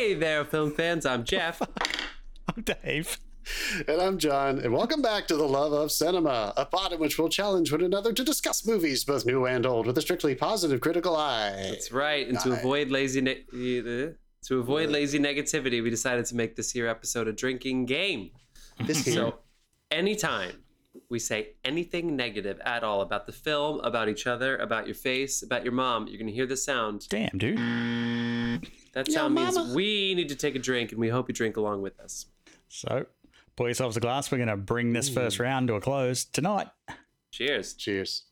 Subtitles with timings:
[0.00, 1.04] Hey there, film fans.
[1.04, 1.60] I'm Jeff.
[2.48, 3.18] I'm Dave.
[3.86, 7.18] And I'm John, and welcome back to The Love of Cinema, a pod in which
[7.18, 10.80] we'll challenge one another to discuss movies, both new and old, with a strictly positive
[10.80, 11.50] critical eye.
[11.68, 12.26] That's right.
[12.26, 12.60] And to Nice.
[12.60, 14.14] avoid lazy ne- uh,
[14.46, 18.30] to avoid lazy negativity, we decided to make this here episode a drinking game.
[18.82, 19.12] This here.
[19.14, 19.34] So,
[19.90, 20.62] anytime
[21.10, 25.42] we say anything negative at all about the film, about each other, about your face,
[25.42, 27.06] about your mom, you're going to hear the sound.
[27.10, 27.58] Damn, dude.
[28.58, 28.70] Mm.
[28.92, 29.74] That Yo, sound means mama.
[29.74, 32.26] we need to take a drink, and we hope you drink along with us.
[32.68, 33.06] So,
[33.56, 34.30] pour yourselves a glass.
[34.30, 35.14] We're going to bring this mm.
[35.14, 36.68] first round to a close tonight.
[37.30, 37.74] Cheers.
[37.74, 38.24] Cheers.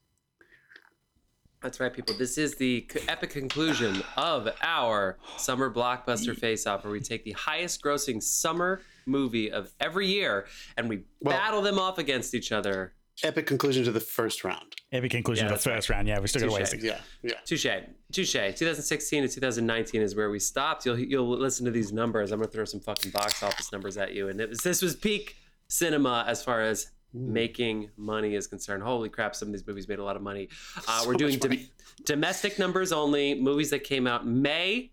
[1.62, 2.15] That's right, people.
[2.17, 7.25] This is the c- epic conclusion of our summer blockbuster face off, where we take
[7.25, 12.33] the highest grossing summer movie of every year and we Well- battle them off against
[12.35, 12.95] each other.
[13.24, 14.77] Epic conclusion to the first round.
[14.92, 16.06] Epic conclusion Yeah, of that's the first round.
[16.06, 16.80] Yeah, we still got a ways Touche.
[16.80, 17.33] to Yeah, yeah.
[17.44, 17.66] Touche.
[18.12, 18.33] Touche.
[18.58, 20.86] 2016 to 2019 is where we stopped.
[20.86, 22.30] You'll you'll listen to these numbers.
[22.30, 24.28] I'm gonna throw some fucking box office numbers at you.
[24.28, 25.36] And it was this was peak
[25.69, 28.83] cinema as far as making money is concerned.
[28.84, 29.34] Holy crap!
[29.34, 30.48] Some of these movies made a lot of money.
[30.86, 31.66] Uh, we're doing much dom-
[32.05, 33.34] domestic numbers only.
[33.34, 34.92] Movies that came out May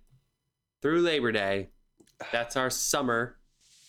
[0.82, 1.70] through Labor Day.
[2.32, 3.38] That's our summer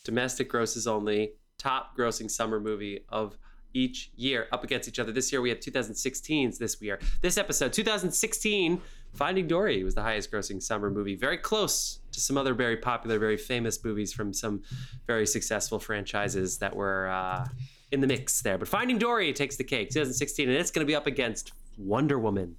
[0.04, 3.36] domestic grosses only top grossing summer movie of
[3.76, 5.12] each year up against each other.
[5.12, 6.98] This year we have 2016's this year.
[7.20, 8.80] This episode 2016
[9.14, 13.18] Finding Dory was the highest grossing summer movie, very close to some other very popular,
[13.18, 14.62] very famous movies from some
[15.06, 17.46] very successful franchises that were uh,
[17.92, 18.58] in the mix there.
[18.58, 22.18] But Finding Dory takes the cake, 2016, and it's going to be up against Wonder
[22.18, 22.56] Woman,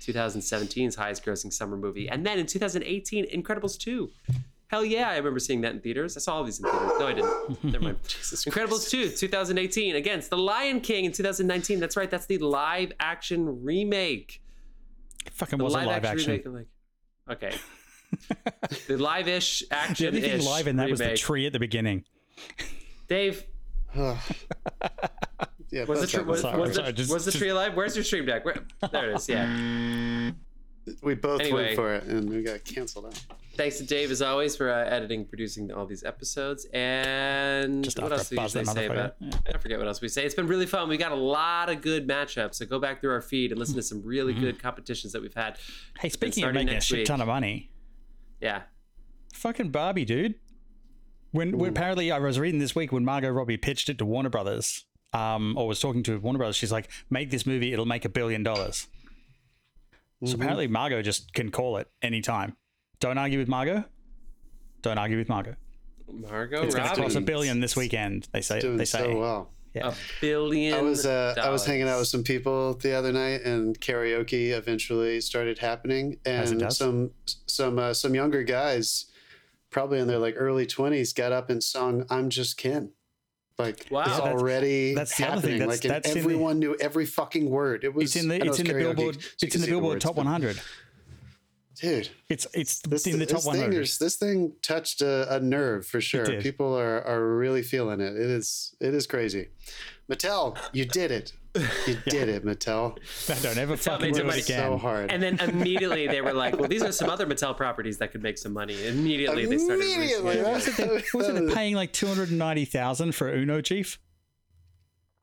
[0.00, 2.08] 2017's highest grossing summer movie.
[2.08, 4.10] And then in 2018, Incredibles 2.
[4.68, 6.16] Hell yeah, I remember seeing that in theaters.
[6.16, 6.92] I saw all these in theaters.
[6.98, 7.64] No, I didn't.
[7.72, 7.98] Never mind.
[8.02, 11.80] Incredibles 2, 2018, against The Lion King in 2019.
[11.80, 14.42] That's right, that's the live action remake.
[15.32, 16.30] Fucking The wasn't live action.
[16.44, 16.68] remake.
[17.28, 17.56] Like, okay.
[18.88, 20.12] the live-ish action.
[20.12, 20.30] The action.
[20.30, 22.04] only thing live in that was the tree at the beginning.
[23.08, 23.44] Dave,
[23.94, 24.16] yeah,
[25.84, 27.74] was the, that's tree, was, was the, was the tree alive?
[27.76, 28.44] Where's your stream deck?
[28.44, 28.56] Where,
[28.90, 29.28] there it is.
[29.28, 30.30] Yeah.
[31.02, 31.64] we both Anyway.
[31.64, 33.20] went for it, and we got canceled out.
[33.56, 36.66] Thanks to Dave as always for uh, editing, producing all these episodes.
[36.72, 39.12] And Just what else do we I buzz usually that say motherfucker.
[39.30, 39.54] about?
[39.54, 40.24] I forget what else we say.
[40.26, 40.88] It's been really fun.
[40.88, 42.56] We got a lot of good matchups.
[42.56, 45.34] So go back through our feed and listen to some really good competitions that we've
[45.34, 45.58] had.
[46.00, 47.06] Hey, speaking of starting making a next shit week.
[47.06, 47.70] ton of money,
[48.40, 48.62] Yeah.
[49.32, 50.34] fucking Barbie, dude.
[51.30, 54.30] When, when apparently I was reading this week when Margot Robbie pitched it to Warner
[54.30, 58.04] Brothers, um, or was talking to Warner Brothers, she's like, "Make this movie; it'll make
[58.04, 58.86] a billion dollars."
[60.26, 62.56] So apparently Margot just can call it anytime.
[63.00, 63.84] Don't argue with Margot.
[64.82, 65.56] Don't argue with Margot.
[66.10, 67.00] Margot It's going to Robbie.
[67.02, 68.28] cross a billion this weekend.
[68.32, 68.60] They say.
[68.60, 68.98] Doing They say.
[69.00, 69.50] so well.
[69.74, 69.88] Yeah.
[69.88, 70.74] A billion.
[70.74, 74.50] I was uh, I was hanging out with some people the other night, and karaoke
[74.50, 76.76] eventually started happening, As it and does.
[76.78, 77.10] some
[77.48, 79.06] some uh, some younger guys,
[79.70, 82.92] probably in their like early twenties, got up and sung "I'm Just Ken."
[83.58, 84.00] Like Wow.
[84.00, 85.50] it's Yeah, that's- already that's the other thing.
[85.52, 85.58] happening.
[85.60, 87.84] That's- like and that's in the- everyone knew every fucking word.
[87.84, 89.94] It was It's in the it's in the Billboard so it's in the see Billboard
[89.94, 90.60] words, top 100.
[91.80, 93.86] Dude, It's it's this, in the top thing 100.
[93.98, 96.40] this thing touched a, a nerve for sure.
[96.40, 98.14] People are are really feeling it.
[98.14, 99.48] It is it is crazy.
[100.08, 101.32] Mattel, you did it.
[101.86, 102.98] You did it, Mattel.
[103.42, 104.70] Don't ever Tell me fucking do it again.
[104.72, 105.10] So hard.
[105.12, 108.22] And then immediately they were like, "Well, these are some other Mattel properties that could
[108.22, 109.80] make some money." Immediately they started.
[109.84, 110.78] releasing Immediately, it.
[110.88, 111.04] right?
[111.14, 113.98] Wasn't it paying like two hundred and ninety thousand for Uno, Chief?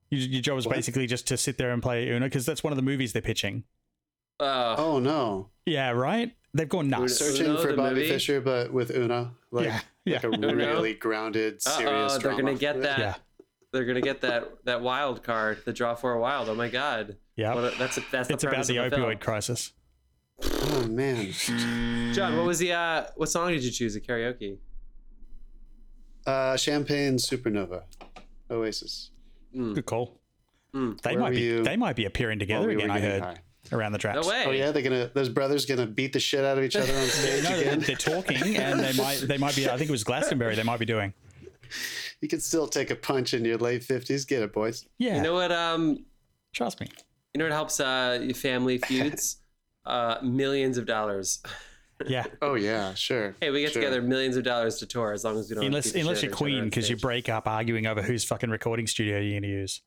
[0.10, 0.76] Your, your job was What?
[0.76, 3.22] basically just to sit there and play Uno because that's one of the movies they're
[3.22, 3.64] pitching.
[4.40, 5.50] Oh, Oh no!
[5.66, 6.34] Yeah, right.
[6.54, 7.18] They've gone nuts.
[7.18, 8.08] Searching Uno, for Bobby movie?
[8.10, 10.16] Fischer, but with Una, like, Yeah, yeah.
[10.16, 10.54] like a Uno?
[10.54, 13.00] really grounded, serious Uh-oh, they're gonna get that.
[13.00, 13.16] Yeah.
[13.72, 16.50] They're gonna get that that wild card, the draw for a wild.
[16.50, 17.16] Oh my god!
[17.38, 19.18] Yeah, What a- that's a, that's the it's about the the opioid film.
[19.20, 19.72] crisis.
[20.44, 21.32] Oh man,
[22.14, 24.58] John, what was the uh, what song did you choose at karaoke?
[26.28, 27.84] uh, Champagne Supernova,
[28.50, 29.12] Oasis.
[29.54, 30.20] Good call.
[30.74, 31.00] Mm.
[31.02, 32.92] They Where might be you they might be appearing together while we again.
[32.92, 33.38] I heard high?
[33.72, 34.22] around the tracks.
[34.26, 34.44] No way.
[34.48, 37.06] Oh yeah, they're gonna those brothers gonna beat the shit out of each other on
[37.08, 39.70] stage No, they're, they're talking, and they might they might be.
[39.70, 40.56] I think it was Glastonbury.
[40.56, 41.14] They might be doing.
[42.22, 44.26] You can still take a punch in your late fifties.
[44.26, 44.86] Get it, boys.
[45.00, 45.52] Yeah, You know what?
[45.52, 46.06] Um,
[46.54, 46.88] trust me.
[47.34, 49.38] you know what helps uh your family feuds?
[49.86, 51.42] uh, millions of dollars.
[52.06, 53.36] Yeah, Oh yeah, sure.
[53.42, 53.82] Hey, we get Sure.
[53.82, 55.66] together millions of dollars to tour as long as we don't.
[55.66, 58.24] unless unless you're out of each other Queen because you break up arguing over whose
[58.24, 59.82] fucking recording studio you're going to use.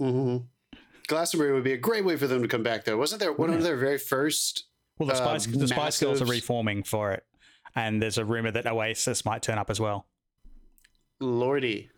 [0.00, 0.44] Mm-hmm.
[1.06, 2.84] Glastonbury would be a great way for them to come back.
[2.84, 4.64] Though, wasn't there one of their very first?
[4.98, 7.24] Well, the Uh, Spice the Spice Girls are reforming for it,
[7.74, 10.06] and there's a rumor that Oasis might turn up as well.
[11.20, 11.90] Lordy,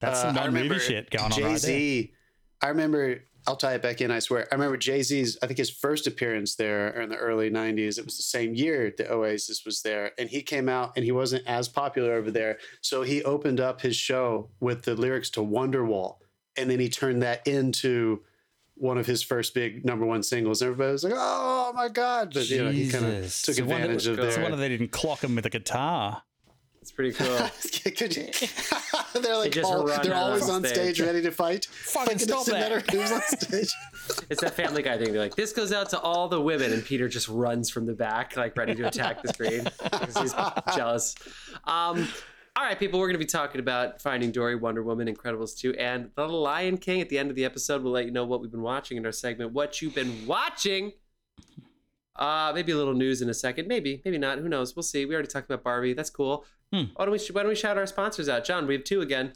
[0.00, 1.58] That's Uh, some I non-movie shit going on Jay right.
[1.58, 2.12] Z.
[2.60, 4.10] I remember I'll tie it back in.
[4.12, 4.46] I swear.
[4.52, 5.36] I remember Jay Z's.
[5.42, 7.98] I think his first appearance there in the early '90s.
[7.98, 11.10] It was the same year that Oasis was there, and he came out and he
[11.12, 12.58] wasn't as popular over there.
[12.82, 16.18] So he opened up his show with the lyrics to Wonderwall,
[16.56, 18.22] and then he turned that into
[18.76, 20.62] one of his first big number one singles.
[20.62, 23.42] Everybody was like, "Oh my god!" But you know, he kind of Jesus.
[23.42, 24.42] took So advantage of It's It's their.
[24.44, 26.22] wonder they didn't clock him with a guitar.
[26.82, 27.38] It's pretty cool.
[27.96, 28.28] Could you-
[29.22, 31.00] they're like just all, they're always on on stage stage.
[31.00, 31.64] ready to fight.
[31.66, 32.70] Fucking it stop doesn't that.
[32.70, 33.72] matter who's on stage.
[34.28, 35.12] It's that Family Guy thing.
[35.12, 37.94] They're like, this goes out to all the women, and Peter just runs from the
[37.94, 40.34] back, like ready to attack the screen because he's
[40.74, 41.14] jealous.
[41.64, 42.08] Um,
[42.56, 45.74] all right, people, we're going to be talking about Finding Dory, Wonder Woman, Incredibles 2,
[45.74, 47.00] and The Lion King.
[47.00, 49.06] At the end of the episode, we'll let you know what we've been watching in
[49.06, 50.92] our segment, What You've Been Watching.
[52.16, 53.68] Uh, maybe a little news in a second.
[53.68, 54.38] Maybe, maybe not.
[54.38, 54.76] Who knows?
[54.76, 55.06] We'll see.
[55.06, 55.94] We already talked about Barbie.
[55.94, 56.44] That's cool.
[56.72, 56.84] Hmm.
[56.94, 58.44] Why don't we why don't we shout our sponsors out?
[58.44, 59.34] John, we have two again.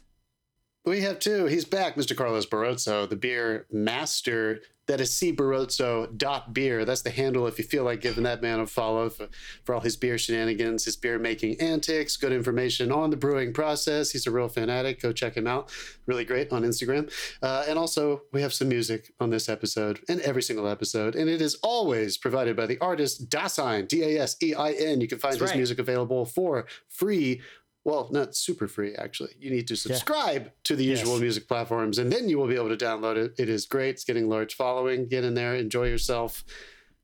[0.85, 1.45] We have two.
[1.45, 2.15] He's back, Mr.
[2.15, 4.61] Carlos Barroso, the beer master.
[4.87, 6.85] That is cbarroso.beer.
[6.85, 9.27] That's the handle if you feel like giving that man a follow for,
[9.65, 14.11] for all his beer shenanigans, his beer making antics, good information on the brewing process.
[14.11, 15.01] He's a real fanatic.
[15.01, 15.69] Go check him out.
[16.05, 17.11] Really great on Instagram.
[17.43, 21.15] Uh, and also, we have some music on this episode and every single episode.
[21.17, 25.01] And it is always provided by the artist Dasein, D A S E I N.
[25.01, 25.57] You can find That's his right.
[25.57, 27.41] music available for free
[27.87, 29.31] well, not super free, actually.
[29.39, 31.21] You need to subscribe to the usual Yes.
[31.21, 33.33] music platforms, and then you will be able to download it.
[33.39, 33.91] It is great.
[33.95, 35.07] It's getting large following.
[35.07, 36.43] Get in there, enjoy yourself.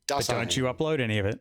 [0.10, 1.40] But don't you upload any of it?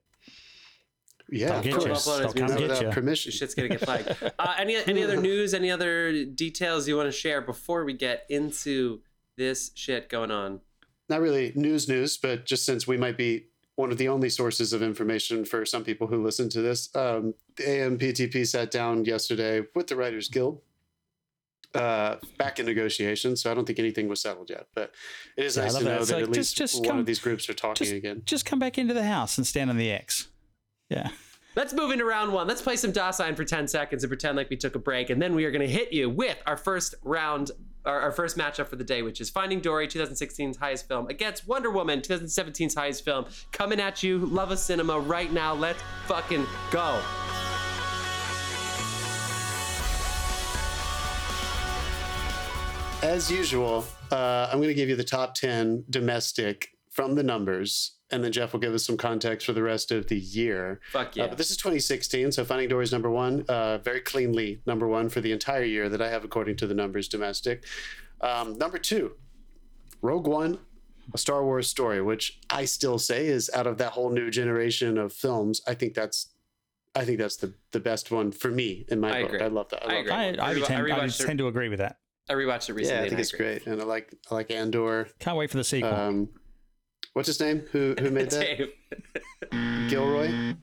[1.28, 1.84] Yeah, They'll of get course.
[1.86, 2.12] you.
[2.12, 2.90] Upload his They'll come get you.
[2.90, 3.32] permission.
[3.32, 4.14] Shit's gonna get flagged.
[4.38, 5.54] Uh, any any other news?
[5.54, 9.00] Any other details you want to share before we get into
[9.36, 10.60] this shit going on?
[11.08, 14.72] Not really news, news, but just since we might be one of the only sources
[14.72, 19.62] of information for some people who listen to this, um, the AMPTP sat down yesterday
[19.74, 20.60] with the Writers Guild.
[21.74, 24.66] Uh, back in negotiations, so I don't think anything was settled yet.
[24.74, 24.92] But
[25.38, 25.94] it is Yeah, I nice love to that.
[25.94, 27.86] know It's that like, at just- least just one come- of these groups are talking
[27.86, 28.22] just- again.
[28.26, 30.28] Just come back into the house and stand on the X.
[30.90, 31.08] Yeah.
[31.56, 32.46] Let's move into round one.
[32.46, 35.08] Let's play some Dasein for 10 seconds and pretend like we took a break.
[35.08, 37.52] And then we are going to hit you with our first round,
[37.84, 41.46] our, our first matchup for the day, which is Finding Dory, 2016's highest film, against
[41.46, 43.26] Wonder Woman, 2017's highest film.
[43.52, 45.54] Coming at you, Love of Cinema right now.
[45.54, 47.00] Let's fucking go.
[53.02, 57.96] As usual, uh, I'm going to give you the top 10 domestic from the numbers,
[58.10, 60.78] and then Jeff will give us some context for the rest of the year.
[60.92, 61.26] Fuck Uh, yeah.
[61.28, 65.08] but this is 2016, so Finding Dory is number one, uh, very cleanly number one
[65.08, 67.64] for the entire year that I have according to the numbers domestic.
[68.20, 69.12] Um, number two,
[70.02, 70.58] Rogue One,
[71.14, 74.98] a Star Wars story, which I still say is out of that whole new generation
[74.98, 75.60] of films.
[75.66, 76.28] I think that's,
[76.94, 79.32] I think that's the the best one for me in my I book.
[79.32, 79.40] agree.
[79.46, 79.82] I love that.
[79.82, 80.10] I love agree.
[80.10, 80.40] that I, one.
[80.40, 81.96] I, I tend, I I tend to agree with that.
[82.28, 83.00] I rewatched it recently.
[83.00, 83.46] Yeah, I think it's agree.
[83.46, 85.08] great, and I like I like Andor.
[85.18, 85.90] Can't wait for the sequel.
[85.92, 86.28] Um,
[87.12, 87.64] what's his name?
[87.72, 88.68] Who who made that?
[89.88, 90.54] Gilroy.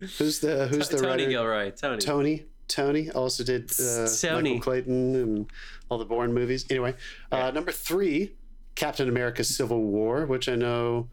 [0.00, 1.28] Who's the who's the Tony writer?
[1.28, 1.70] Gilroy.
[1.70, 1.98] Tony.
[2.00, 2.44] Tony.
[2.68, 4.54] Tony also did uh, Tony.
[4.54, 5.46] Michael Clayton and
[5.88, 6.66] all the Bourne movies.
[6.68, 6.94] Anyway,
[7.30, 8.32] uh, number three,
[8.74, 11.08] Captain America: Civil War, which I know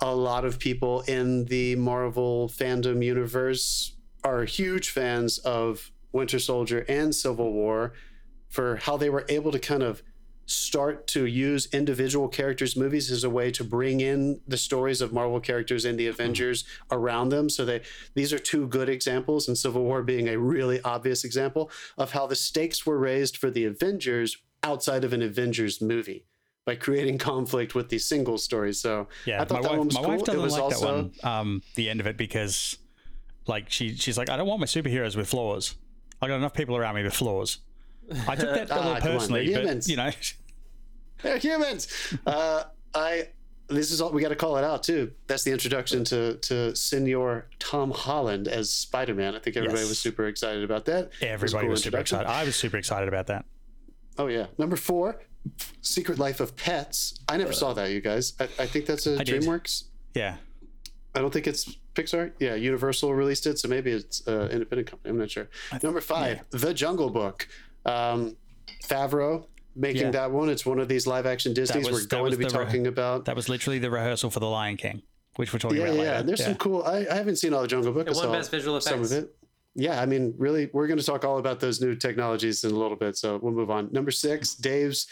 [0.00, 3.94] a lot of people in the Marvel fandom universe
[4.24, 7.92] are huge fans of Winter Soldier and Civil War
[8.48, 10.02] for how they were able to kind of
[10.50, 15.12] start to use individual characters' movies as a way to bring in the stories of
[15.12, 17.48] Marvel characters and the Avengers around them.
[17.48, 17.82] So they
[18.14, 22.26] these are two good examples, and Civil War being a really obvious example of how
[22.26, 26.26] the stakes were raised for the Avengers outside of an Avengers movie
[26.66, 28.78] by creating conflict with these single stories.
[28.80, 30.10] So Yeah, I thought my that wife, one was my cool.
[30.10, 31.38] wife it doesn't was like also that one.
[31.40, 32.76] Um, the end of it because,
[33.46, 35.76] like, she she's like, I don't want my superheroes with flaws.
[36.20, 37.58] I got enough people around me with flaws.
[38.28, 39.88] I took that a Ah, little on, personally, but humans.
[39.88, 40.10] you know,
[41.22, 41.88] They're humans.
[42.26, 43.28] uh, I.
[43.68, 45.12] This is all we got to call it out too.
[45.28, 49.36] That's the introduction to to Senor Tom Holland as Spider Man.
[49.36, 49.88] I think everybody Yes.
[49.90, 51.04] was super excited about that.
[51.04, 52.26] It was everybody cool was super excited.
[52.28, 53.44] I was super excited about that.
[54.18, 55.22] Oh yeah, number four,
[55.82, 57.20] Secret Life of Pets.
[57.28, 58.34] I never saw that, you guys.
[58.40, 59.42] I, I think that's a I did.
[59.42, 59.84] DreamWorks.
[60.14, 60.38] Yeah,
[61.14, 62.32] I don't think it's Pixar.
[62.40, 65.10] Yeah, Universal released it, so maybe it's uh, independent company.
[65.10, 65.48] I'm not sure.
[65.80, 67.46] Number five, The Jungle Book.
[67.86, 68.36] Um,
[68.84, 69.46] Favreau
[69.80, 70.10] making Yeah.
[70.12, 70.48] that one.
[70.50, 72.86] It's one of these live action Disney's was- we're going to be the re- talking
[72.86, 73.24] about.
[73.24, 75.02] that was literally the rehearsal for the Lion King,
[75.36, 76.12] which we're talking yeah, about yeah, later.
[76.12, 76.22] yeah.
[76.22, 76.82] There's some cool.
[76.84, 78.06] I, I haven't seen all the Jungle Book.
[78.06, 79.34] I It won saw Best Visual some of it.
[79.74, 82.74] Yeah, I mean, really, we're going to talk all about those new technologies in a
[82.74, 83.16] little bit.
[83.16, 83.88] So we'll move on.
[83.92, 85.06] Number six, Dave's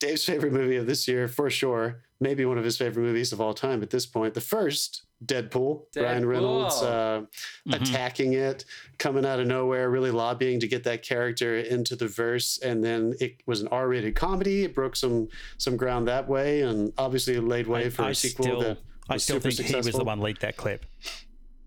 [0.00, 2.02] Dave's favorite movie of this year for sure.
[2.20, 4.34] Maybe one of his favorite movies of all time at this point.
[4.34, 7.26] The first Deadpool, Ryan Reynolds Deadpool.
[7.70, 8.64] uh, attacking it,
[8.98, 13.14] coming out of nowhere, really lobbying to get that character into the verse, and then
[13.20, 14.64] it was an R-rated comedy.
[14.64, 18.14] It broke some some ground that way, and obviously laid way I, for I a
[18.14, 20.86] sequel still, that I still super think he was the one leaked that clip.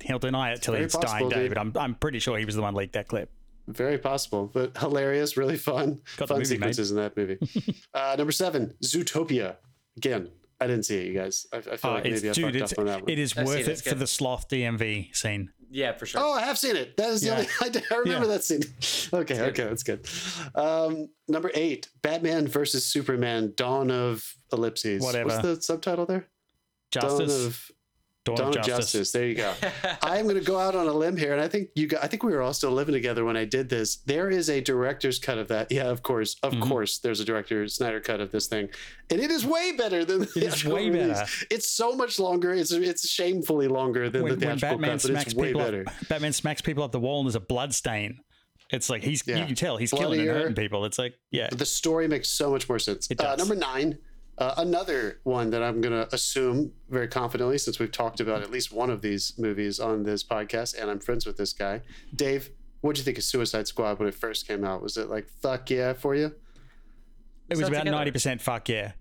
[0.01, 1.39] He'll deny it till Very he's possible, dying, dude.
[1.39, 1.57] David.
[1.57, 3.31] I'm, I'm pretty sure he was the one leaked that clip.
[3.67, 6.75] Very possible, but hilarious, really fun, Got the fun movie, mate.
[6.75, 7.39] sequences in that movie.
[7.93, 9.55] uh, number seven, Zootopia.
[9.97, 11.45] Again, I didn't see it, you guys.
[11.51, 13.09] I, I feel Oh, like it's, maybe I dude, fucked it's, up on that one.
[13.09, 14.00] it is I've worth it, it for good.
[14.00, 15.51] the sloth DMV scene.
[15.69, 16.21] Yeah, for sure.
[16.24, 16.95] Oh, I have seen it.
[16.95, 17.33] That is the Yeah.
[17.33, 17.47] only.
[17.62, 18.33] I, I remember Yeah.
[18.33, 18.62] that scene.
[19.13, 20.07] Okay, okay, that's good.
[20.55, 25.01] Um, number eight, Batman versus Superman: Dawn of Ellipses.
[25.03, 25.29] Whatever.
[25.29, 26.27] What's the subtitle there?
[26.91, 27.29] Justice.
[27.38, 27.71] Dawn of
[28.25, 28.91] Dawn, Dawn of of Justice.
[28.91, 29.12] Justice.
[29.12, 29.53] There you go.
[30.03, 31.88] I am going to go out on a limb here, and I think you.
[31.88, 33.98] Got, I think we were all still living together when I did this.
[33.98, 35.72] There is a director's cut of that.
[35.72, 36.62] Yeah, of course, of Mhm.
[36.67, 36.98] course.
[36.98, 38.70] There's a director Snyder cut of this thing,
[39.10, 41.17] and it is way better than the It is actual way release.
[41.20, 41.29] better.
[41.51, 42.53] It's so much longer.
[42.53, 45.48] It's it's shamefully longer than When, the when theatrical Batman cut, but smacks it's way
[45.48, 45.84] people better.
[45.88, 48.20] up, Batman smacks people up the wall and there's a blood stain.
[48.72, 49.38] It's like he's Yeah.
[49.38, 50.86] you can tell he's killing and hurting people.
[50.86, 53.08] It's like yeah, the story makes so much more sense.
[53.12, 53.38] It Uh, does.
[53.38, 54.00] number nine,
[54.38, 58.51] uh, another one that I'm going to assume very confidently, since we've talked about at
[58.51, 61.82] least one of these movies on this podcast, and I'm friends with this guy.
[62.15, 62.50] Dave,
[62.82, 64.82] what'd you think of Suicide Squad when it first came out?
[64.82, 66.34] Was it like fuck yeah for you?
[67.50, 68.92] it was about ninety percent fuck yeah.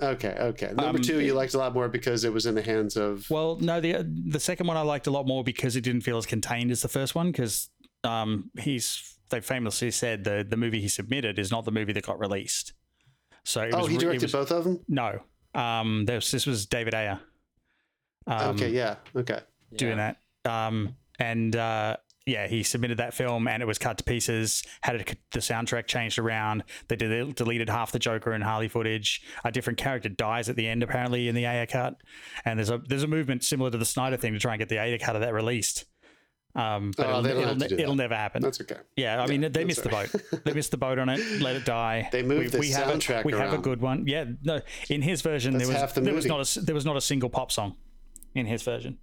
[0.00, 0.66] Okay, okay.
[0.66, 3.28] Number Um, two, you liked a lot more because it was in the hands of.
[3.30, 6.18] Well, no, the the second one I liked a lot more because it didn't feel
[6.18, 7.68] as contained as the first one because
[8.04, 12.04] um, he's they famously said the the movie he submitted is not the movie that
[12.04, 12.74] got released.
[13.48, 14.80] So it oh, was, he re- it directed was- both of them.
[14.88, 15.20] No,
[15.54, 17.18] um, this this was David Ayer.
[18.26, 19.40] Um, okay, yeah, okay.
[19.74, 20.12] doing Yeah.
[20.44, 20.50] that.
[20.50, 24.62] Um, and uh, yeah, he submitted that film and it was cut to pieces.
[24.82, 26.62] Had it, the soundtrack changed around.
[26.88, 29.22] They del- deleted half the Joker and Harley footage.
[29.44, 31.94] A different character dies at the end, apparently, in the Ayer cut.
[32.44, 34.68] And there's a there's a movement similar to the Snyder thing to try and get
[34.68, 35.86] the Ayer cut of that released.
[36.58, 37.82] Um, but Oh, it'll, it'll, have to ne- do that.
[37.82, 38.42] it'll never happen.
[38.42, 38.76] That's okay.
[38.96, 40.10] yeah, I mean, they missed the boat.
[40.44, 41.20] They missed the boat on it.
[41.40, 42.08] Let it die.
[42.10, 44.06] They moved we, the we have soundtrack a, We have a good one.
[44.08, 44.60] Yeah, no.
[44.90, 47.00] In his version, That's there was the there was not a there was not a
[47.00, 47.76] single pop song
[48.34, 48.98] in his version.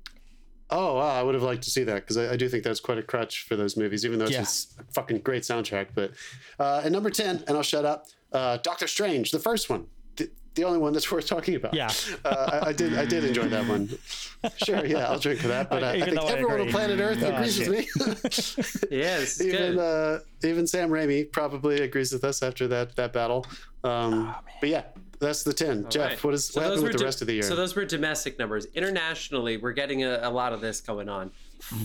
[0.69, 2.79] Oh, wow, I would have liked to see that because I, I do think that's
[2.79, 4.39] quite a crutch for those movies, even though it's Yeah.
[4.41, 5.89] just a fucking great soundtrack.
[5.93, 6.11] But
[6.59, 8.07] uh, and number ten, and I'll shut up.
[8.33, 9.85] Uh, Doctor Strange, the first one,
[10.55, 11.73] the, the only one that's worth talking about.
[11.73, 11.91] Yeah.
[12.23, 12.97] uh, I, I did.
[12.97, 13.89] I did enjoy that one.
[14.57, 15.69] Sure, yeah, I'll drink for that.
[15.69, 17.69] But uh, I think though I everyone on planet Earth Oh, agrees shit.
[17.69, 18.97] with me.
[18.97, 19.79] Yeah, this is even good.
[19.79, 23.45] uh, even Sam Raimi probably agrees with us after that that battle.
[23.83, 24.83] Um, but yeah,
[25.19, 25.87] that's the ten.
[25.89, 26.23] Jeff, Right.
[26.23, 27.43] what is So what those happened were with the do- rest of the year?
[27.43, 28.65] So those were domestic numbers.
[28.75, 31.31] Internationally, we're getting a, a lot of this going on.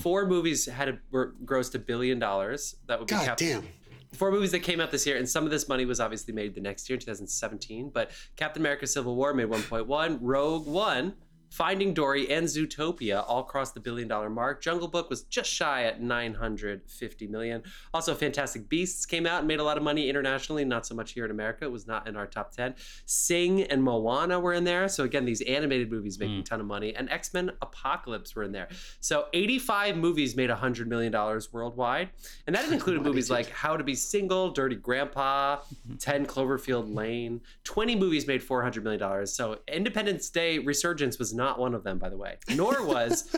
[0.02, 2.76] Four movies had a, were grossed a billion dollars.
[2.86, 3.66] That would be God Cap- damn.
[4.12, 6.54] Four movies that came out this year, and some of this money was obviously made
[6.54, 7.90] the next year, 2017.
[7.90, 11.14] But Captain America: Civil War made 1.1, Rogue One,
[11.50, 14.62] Finding Dory, and Zootopia all crossed the billion-dollar mark.
[14.62, 17.62] Jungle Book was just shy at 950 million.
[17.92, 21.12] Also, Fantastic Beasts came out and made a lot of money internationally, not so much
[21.12, 21.64] here in America.
[21.64, 22.76] It was not in our top 10.
[23.04, 24.88] Sing and Moana were in there.
[24.88, 26.40] So again, these animated movies making hmm.
[26.42, 28.68] a ton of money, and X Men Apocalypse were in there.
[29.00, 32.10] So 85 movies made 100 million dollars worldwide,
[32.46, 35.58] and that included movies like How to Be Single, Dirty Grandpa,
[35.98, 37.40] 10 Cloverfield Lane.
[37.64, 39.32] 20 movies made 400 million dollars.
[39.32, 42.36] So Independence Day Resurgence was not one of them, by the way.
[42.54, 43.34] Nor was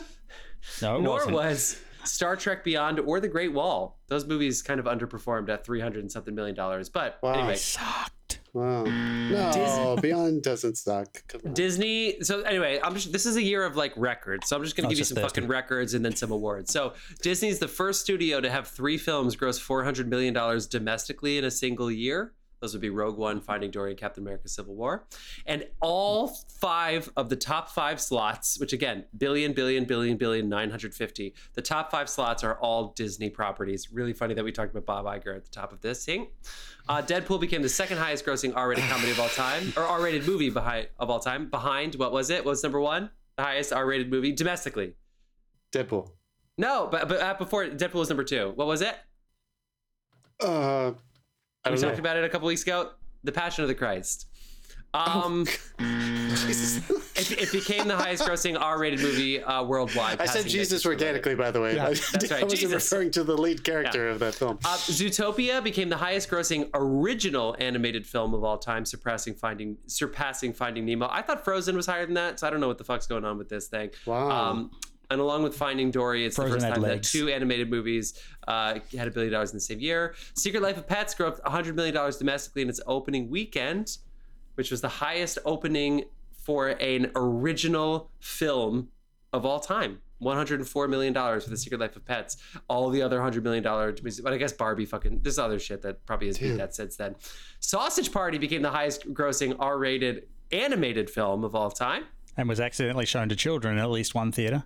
[0.81, 1.33] No, it nor wasn't.
[1.35, 3.99] was Star Trek Beyond or The Great Wall.
[4.07, 6.89] Those movies kind of underperformed at 300 and something million dollars.
[6.89, 7.33] But Wow.
[7.33, 8.39] anyway, sucked.
[8.53, 8.83] Wow.
[8.83, 11.23] No, Beyond doesn't suck.
[11.53, 12.21] Disney.
[12.21, 13.11] So anyway, I'm just.
[13.11, 14.47] This is a year of like records.
[14.47, 16.71] So I'm just gonna Oh, give you some just fucking records and then some awards.
[16.71, 16.93] So
[17.23, 21.51] Disney's the first studio to have three films gross 400 million dollars domestically in a
[21.51, 22.33] single year.
[22.63, 25.05] Those would be Rogue One, Finding Dory, and Captain America: Civil War.
[25.45, 31.35] And all five of the top five slots, which again, billion, billion, billion, billion, 950.
[31.55, 33.91] The top five slots are all Disney properties.
[33.91, 36.05] Really funny that we talked about Bob Iger at the top of this.
[36.05, 36.27] thing.
[36.87, 40.49] Uh, Deadpool became the second highest grossing R-rated comedy of all time, or R-rated movie
[40.49, 41.49] behind of all time.
[41.49, 42.45] Behind what was it?
[42.45, 43.09] What was number one?
[43.35, 44.93] The highest R-rated movie domestically.
[45.73, 46.11] Deadpool.
[46.57, 48.53] No, but but uh, before Deadpool was number two.
[48.55, 48.95] What was it?
[50.39, 50.93] Uh,
[51.65, 51.99] We don't talked know.
[52.01, 52.91] about it a couple weeks ago.
[53.23, 54.27] The Passion of the Christ.
[54.93, 55.47] Um,
[55.79, 56.87] Jesus.
[57.15, 60.21] it, it became the highest grossing R-rated movie uh, worldwide.
[60.21, 61.75] I said Jesus organically, by the way.
[61.75, 62.91] Yeah, I, that's I wasn't Jesus.
[62.91, 64.59] referring to the lead character of that film.
[64.63, 70.53] Uh, Zootopia became the highest grossing original animated film of all time, surpassing Finding surpassing
[70.53, 71.07] Finding Nemo.
[71.09, 73.25] I thought Frozen was higher than that, so I don't know what the fuck's going
[73.25, 73.89] on with this thing.
[74.05, 74.29] Wow.
[74.29, 74.71] Um,
[75.09, 78.19] and along with Finding Dory, it's Frozen the first had time that two animated movies
[78.47, 80.15] uh, had a billion dollars in the same year.
[80.35, 83.97] Secret Life of Pets grossed 100 million dollars domestically in its opening weekend,
[84.55, 88.89] which was the highest opening for an original film
[89.31, 89.99] of all time.
[90.21, 92.37] $104 million for The Secret Life of Pets.
[92.69, 93.63] All the other $100 million,
[94.23, 96.59] but I guess Barbie fucking, this other shit that probably has beat Dude.
[96.59, 97.15] that since then.
[97.59, 102.05] Sausage Party became the highest grossing R rated animated film of all time.
[102.37, 104.63] And was accidentally shown to children in at least one theater.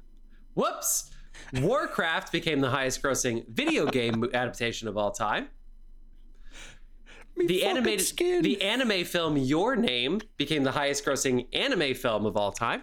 [0.58, 1.12] Whoops.
[1.54, 5.50] Warcraft became the highest grossing video game adaptation of all time.
[7.38, 8.42] The animated skin.
[8.42, 12.82] the anime film Your Name became the highest grossing anime film of all time.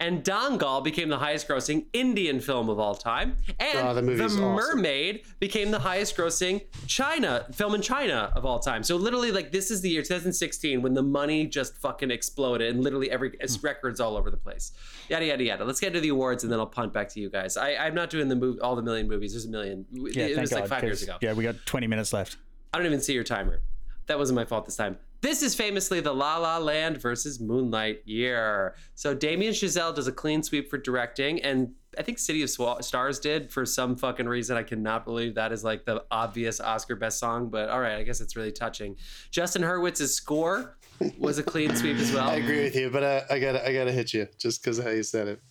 [0.00, 3.36] And Dangal became the highest grossing Indian film of all time.
[3.58, 4.42] And Oh, the The awesome.
[4.54, 8.84] Mermaid became the highest grossing China film in China of all time.
[8.84, 12.84] So literally like this is the year 2016 when the money just fucking exploded and
[12.84, 13.66] literally every it's Hmm.
[13.66, 14.70] records all over the place.
[15.08, 15.64] Yada yada yada.
[15.64, 17.56] Let's get to the awards and then I'll punt back to you guys.
[17.56, 19.32] I, I'm not doing the move all the million movies.
[19.32, 19.84] There's a million.
[19.92, 21.16] Yeah, it was like God, five years ago.
[21.20, 22.36] Yeah, we got 20 minutes left.
[22.72, 23.60] I don't even see your timer.
[24.06, 24.96] That wasn't my fault this time.
[25.20, 28.76] This is famously the La La Land versus Moonlight year.
[28.94, 32.82] So Damien Chazelle does a clean sweep for directing, and I think City of Swa-
[32.84, 34.56] Stars did for some fucking reason.
[34.56, 38.04] I cannot believe that is like the obvious Oscar best song, but all right, I
[38.04, 38.96] guess it's really touching.
[39.32, 40.78] Justin Hurwitz's score
[41.18, 42.28] was a clean sweep as well.
[42.30, 45.02] I agree with you, but I gotta I gotta hit you just because how you
[45.02, 45.42] said it.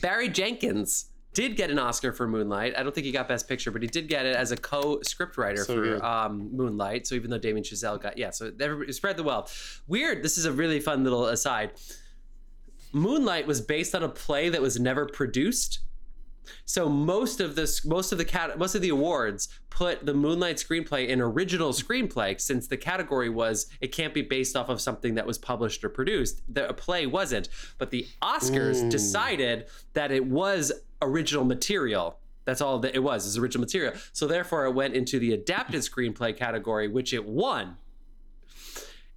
[0.00, 2.74] Barry Jenkins did get an Oscar for Moonlight.
[2.76, 5.64] I don't think he got Best Picture, but he did get it as a co-scriptwriter
[5.64, 7.06] So for um, Moonlight.
[7.06, 9.82] So even though Damien Chazelle got, yeah, so everybody spread the wealth.
[9.86, 10.22] Weird.
[10.22, 11.72] This is a really fun little aside.
[12.92, 15.80] Moonlight was based on a play that was never produced.
[16.64, 20.56] So most of this, most of the cat, most of the awards put the Moonlight
[20.56, 25.14] screenplay in original screenplay, since the category was it can't be based off of something
[25.14, 26.42] that was published or produced.
[26.52, 32.18] The a play wasn't, but the Oscars decided that it was original material.
[32.44, 33.94] That's all that it was, is original material.
[34.12, 37.76] So therefore, it went into the adapted screenplay category, which it won.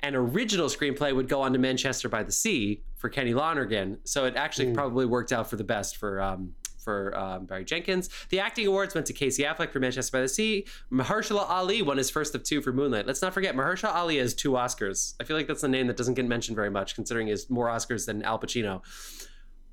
[0.01, 3.99] An original screenplay would go on to Manchester by the Sea for Kenny Lonergan.
[4.03, 8.09] So it actually probably worked out for the best for um, for um, Barry Jenkins.
[8.29, 10.65] The acting awards went to Casey Affleck for Manchester by the Sea.
[10.91, 13.07] Mahershala Ali won his first of two for Moonlight.
[13.07, 15.13] Let's not forget Mahershala Ali has two Oscars.
[15.19, 17.49] I feel like that's a name that doesn't get mentioned very much, considering he has
[17.49, 18.81] more Oscars than Al Pacino.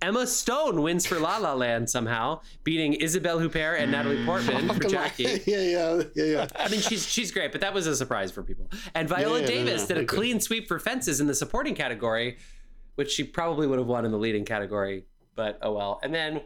[0.03, 4.85] Emma Stone wins for La La Land somehow, beating Isabelle Huppert and Natalie Portman for
[4.85, 4.90] on.
[4.90, 5.25] Jackie.
[5.46, 6.46] yeah, yeah, yeah, yeah.
[6.57, 8.70] I mean, she's she's great, but that was a surprise for people.
[8.94, 11.75] And Viola yeah, no, Davis no, did a clean sweep for Fences in the supporting
[11.75, 12.38] category,
[12.94, 16.01] which she probably would have won in the leading category, but oh well.
[16.03, 16.40] And then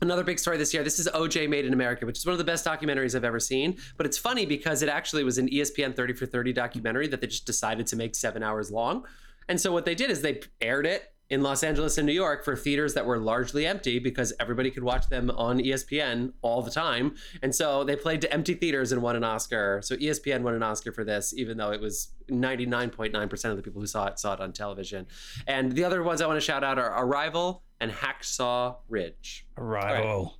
[0.00, 0.82] another big story this year.
[0.82, 3.40] This is OJ Made in America, which is one of the best documentaries I've ever
[3.40, 3.76] seen.
[3.96, 7.26] But it's funny because it actually was an ESPN 30 for 30 documentary that they
[7.26, 9.04] just decided to make seven hours long.
[9.48, 12.44] And so what they did is they aired it in Los Angeles and New York
[12.44, 16.70] for theaters that were largely empty because everybody could watch them on ESPN all the
[16.70, 17.16] time.
[17.42, 19.80] And so they played to empty theaters and won an Oscar.
[19.82, 23.80] So ESPN won an Oscar for this, even though it was 99.9% of the people
[23.80, 25.06] who saw it saw it on television.
[25.46, 29.46] And the other ones I want to shout out are Arrival and Hacksaw Ridge.
[29.56, 30.38] Arrival.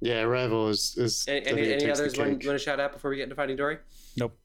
[0.00, 0.96] Yeah, Arrival is.
[0.98, 2.42] is Any, any, any others you want, cake.
[2.42, 3.78] you want to shout out before we get into Finding Dory?
[4.16, 4.36] Nope.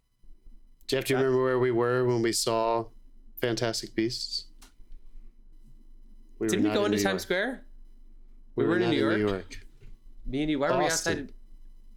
[0.88, 2.86] Jeff, do you uh, remember where we were when we saw
[3.42, 4.46] Fantastic Beasts?
[6.40, 7.22] We Didn't we not go in into Times York.
[7.22, 7.66] Square?
[8.56, 9.32] We, We were were, in not New in New York?
[9.32, 9.66] York.
[10.28, 10.60] Me and you.
[10.60, 11.34] Why were we outside?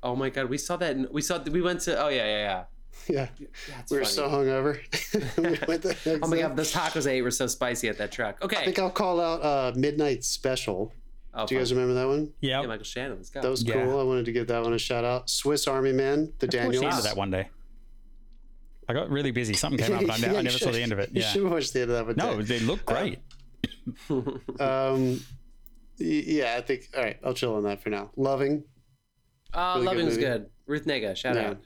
[0.03, 0.97] Oh my God, we saw that.
[0.97, 1.39] In, we saw.
[1.43, 2.03] We went to.
[2.03, 2.65] Oh yeah, yeah, yeah.
[3.09, 3.29] Yeah,
[3.69, 4.15] That's we were funny.
[4.15, 4.79] so hungover.
[6.07, 6.39] we Oh my.
[6.39, 8.43] God, those tacos I ate were so spicy at that truck.
[8.43, 8.59] Okay.
[8.59, 10.93] I think I'll call out uh, Midnight Special.
[11.35, 12.33] oh, Do you guys remember that one?
[12.41, 12.61] Yeah.
[12.61, 13.17] Yeah, Michael Shannon.
[13.17, 13.41] Let's go.
[13.41, 13.75] That was Yeah.
[13.85, 13.99] cool.
[13.99, 15.29] I wanted to give that one a shout out.
[15.31, 16.99] Swiss Army Man, the I watched Daniels.
[16.99, 17.49] of that one day.
[18.89, 19.55] I got really busy.
[19.55, 21.11] Something came up, and I, ne- Yeah, I you never saw the end of it.
[21.13, 21.29] You Yeah.
[21.29, 22.17] should watch the end of that one.
[22.17, 22.59] No, day.
[22.59, 23.19] they look great.
[24.09, 25.21] Um,
[25.99, 26.89] y- yeah, I think.
[26.97, 28.11] All right, I'll chill on that for now.
[28.17, 28.65] Loving,
[29.53, 30.47] Oh, Really good Loving was good.
[30.67, 31.51] Ruth Negga, shout Yeah.
[31.51, 31.59] out.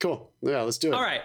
[0.00, 0.30] Cool.
[0.42, 0.94] Yeah, let's do it.
[0.94, 1.22] All right.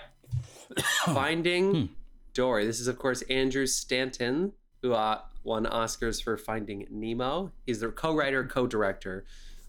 [1.06, 1.90] Finding
[2.34, 2.66] Dory.
[2.66, 7.52] This is, of course, Andrew Stanton, who uh, won Oscars for Finding Nemo.
[7.66, 9.26] He's the co-writer, co-director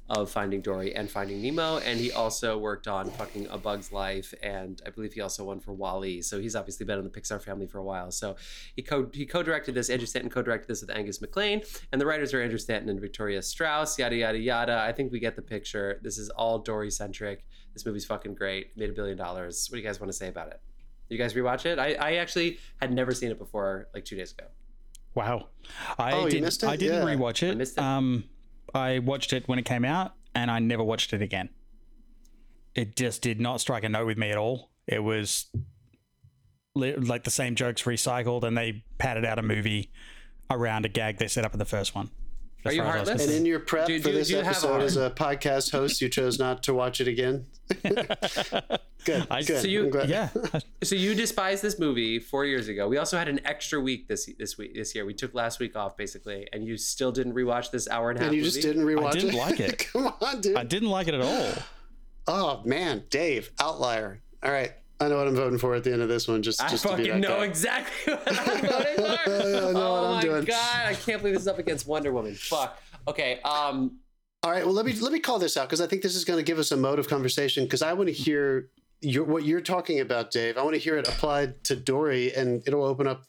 [0.09, 4.35] of Finding Dory and Finding Nemo, and he also worked on fucking A Bug's Life,
[4.43, 6.21] and I believe he also won for Wall-E.
[6.23, 8.11] So he's obviously been in the Pixar family for a while.
[8.11, 8.37] So
[8.77, 9.89] he co he co-directed this.
[9.89, 13.41] Andrew Stanton co-directed this with Angus MacLean, and the writers are Andrew Stanton and Victoria
[13.41, 13.99] Strouse.
[13.99, 14.79] Yada yada yada.
[14.79, 16.01] I think we get the picture.
[16.03, 17.45] This is all Dory centric.
[17.75, 18.77] This movie's fucking great.
[18.77, 19.67] Made a billion dollars.
[19.71, 20.61] What do you guys want to say about it?
[21.09, 21.79] You guys rewatch it?
[21.79, 24.47] I, I actually had never seen it before, like two days ago.
[25.15, 25.49] Wow.
[25.99, 26.69] I Oh, you did, missed it?
[26.69, 27.15] I didn't Yeah.
[27.15, 27.53] rewatch it.
[27.53, 27.83] I missed it.
[27.85, 28.25] Um,
[28.75, 31.51] I watched it when it came out, and I never watched it again.
[32.75, 34.71] It just did not strike a note with me at all.
[34.87, 35.47] It was
[36.75, 39.93] li- like the same jokes recycled, and they padded out a movie
[40.51, 42.11] around a gag they set up in the first one.
[42.67, 43.27] Are you far as I was heartless?
[43.29, 45.11] And in your prep Do- for do- this do you have a episode, as a
[45.11, 47.47] podcast host, you chose not to watch it again.
[49.05, 49.27] Good.
[49.31, 49.61] I- good.
[49.61, 50.09] so you- I'm.
[50.09, 50.29] Yeah.
[50.83, 52.89] So you despised this movie four years ago.
[52.89, 55.05] We also had an extra week this this week this year.
[55.07, 58.23] We took last week off basically, and you still didn't rewatch this hour and a
[58.23, 58.29] half.
[58.31, 59.39] and you just didn't rewatch I didn't it.
[59.39, 59.79] like it.
[59.93, 60.57] Come on, dude.
[60.57, 61.53] I didn't like it at all.
[62.27, 64.21] Oh man, Dave, outlier.
[64.43, 64.73] All right,
[65.05, 66.43] I know what I'm voting for at the end of this one.
[66.43, 67.45] Just, I just to be fucking that know guy.
[67.45, 68.35] exactly what I'm
[68.67, 69.03] voting for.
[69.03, 70.45] I know what oh I'm my doing.
[70.45, 72.35] god, I can't believe this is up against Wonder Woman.
[72.35, 72.81] Fuck.
[73.09, 73.41] Okay.
[73.43, 73.99] Um.
[74.43, 76.25] All right, well let me let me call this out because I think this is
[76.25, 78.69] going to give us a mode of conversation because I want to hear
[79.01, 80.59] your what you're talking about, Dave.
[80.59, 83.25] I want to hear it applied to Dory, and it'll open up.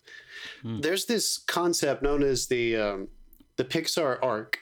[0.63, 3.07] There's this concept known as the um,
[3.55, 4.59] the Pixar arc,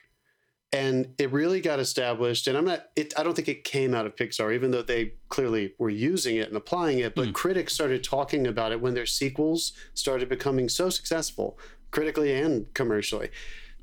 [0.73, 2.47] and it really got established.
[2.47, 2.87] And I'm not.
[2.95, 6.37] It, I don't think it came out of Pixar, even though they clearly were using
[6.37, 7.15] it and applying it.
[7.15, 7.31] But hmm.
[7.31, 11.57] critics started talking about it when their sequels started becoming so successful,
[11.91, 13.29] critically and commercially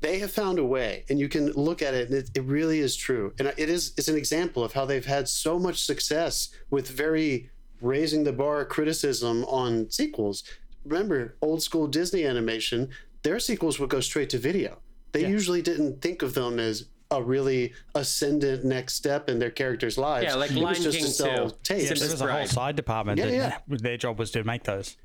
[0.01, 2.79] they have found a way and you can look at it and it, it really
[2.79, 6.49] is true and it is it's an example of how they've had so much success
[6.69, 7.49] with very
[7.79, 10.43] raising the bar criticism on sequels
[10.83, 12.89] remember old school disney animation
[13.23, 14.79] their sequels would go straight to video
[15.11, 19.97] they usually didn't think of them as a really ascendant next step in their characters
[19.97, 21.57] lives Yeah, like it was Lion just King to sell too.
[21.63, 21.83] tapes.
[21.83, 23.77] Yeah, there was a whole side department Yeah, that yeah.
[23.77, 24.95] their job was to make those.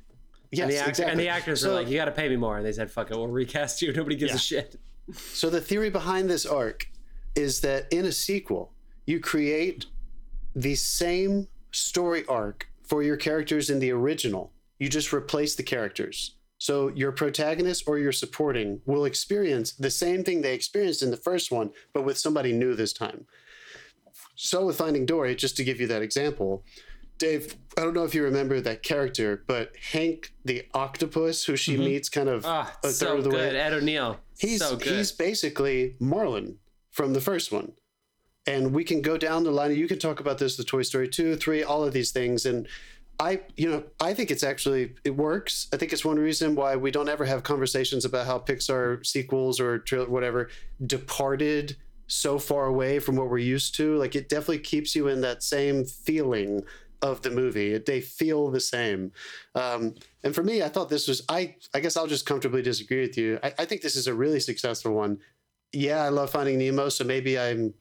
[0.52, 2.28] yes and, the act- exactly and the actors So- were like, "You got to pay
[2.28, 4.36] me more," and they said, "Fuck it, we'll recast you." Nobody gives Yeah.
[4.60, 4.76] a shit.
[5.32, 6.86] So the theory behind this arc
[7.34, 8.72] is that in a sequel,
[9.06, 9.86] you create
[10.54, 14.52] the same story arc for your characters in the original.
[14.78, 16.35] You just replace the characters.
[16.58, 21.16] So your protagonist or your supporting will experience the same thing they experienced in the
[21.16, 23.26] first one, but with somebody new this time.
[24.36, 26.64] So with Finding Dory, just to give you that example,
[27.18, 31.76] Dave, I don't know if you remember that character, but Hank the octopus, who she
[31.76, 33.52] meets kind of Ah, a so third of the good.
[33.54, 34.18] way Ed O'Neill.
[34.38, 36.58] he's so he's basically Marlin
[36.90, 37.72] from the first one.
[38.46, 39.74] And we can go down the line.
[39.74, 42.46] You can talk about this, the Toy Story 2, 3, all of these things.
[42.46, 42.68] And
[43.18, 45.68] I, you know, I think it's actually, it works.
[45.72, 49.58] I think it's one reason why we don't ever have conversations about how Pixar sequels
[49.58, 50.50] or trail- whatever
[50.84, 51.76] departed
[52.08, 53.96] so far away from what we're used to.
[53.96, 56.62] Like it definitely keeps you in that same feeling
[57.02, 57.78] of the movie.
[57.78, 59.12] They feel the same.
[59.54, 63.00] Um, and for me, I thought this was, I, I guess I'll just comfortably disagree
[63.00, 63.38] with you.
[63.42, 65.18] I, I think this is a really successful one.
[65.72, 67.74] Yeah, I love Finding Nemo, so maybe I'm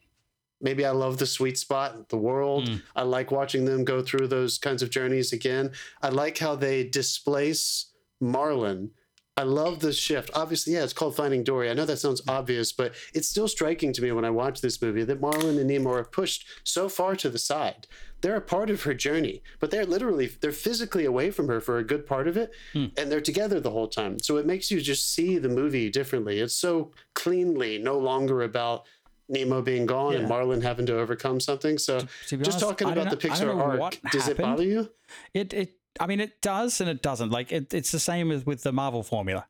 [0.61, 2.67] maybe I love the sweet spot, the world.
[2.67, 2.81] Mm.
[2.95, 5.71] I like watching them go through those kinds of journeys again.
[6.01, 8.91] I like how they displace Marlin.
[9.37, 10.31] I love the shift.
[10.33, 11.69] Obviously, yeah, it's called Finding Dory.
[11.69, 14.81] I know that sounds obvious, but it's still striking to me when I watch this
[14.81, 17.85] movie that Marlin and Nemo are pushed so far to the side.
[18.21, 21.77] They're a part of her journey, but they're literally they're physically away from her for
[21.77, 22.51] a good part of it,
[22.95, 24.19] and they're together the whole time.
[24.19, 26.39] So it makes you just see the movie differently.
[26.39, 28.85] It's so cleanly no longer about
[29.27, 31.77] Nemo being gone and Marlin having to overcome something.
[31.77, 34.37] So to be just honest, talking about the Pixar arc, does it happened.
[34.57, 34.89] bother you?
[35.33, 37.31] It it I mean it does and it doesn't.
[37.31, 39.47] Like it, it's the same as with the Marvel formula.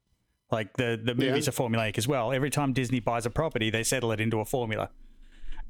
[0.52, 1.50] Like the the movies Yeah.
[1.50, 2.32] are formulaic as well.
[2.32, 4.90] Every time Disney buys a property, they settle it into a formula,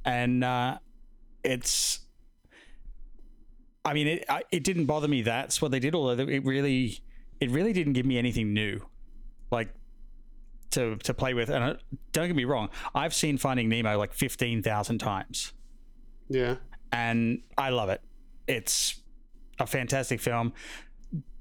[0.03, 0.77] and uh,
[1.43, 1.99] it's.
[3.85, 5.21] I mean, it I, it didn't bother me.
[5.21, 5.95] That's what they did.
[5.95, 6.99] Although it really,
[7.39, 8.81] it really didn't give me anything new,
[9.51, 9.69] like
[10.71, 11.49] to to play with.
[11.49, 11.73] And uh,
[12.12, 15.54] don't get me wrong, I've seen Finding Nemo like fifteen thousand times
[16.30, 16.56] Yeah.
[16.91, 18.01] and I love it.
[18.47, 18.99] It's
[19.60, 20.54] a fantastic film.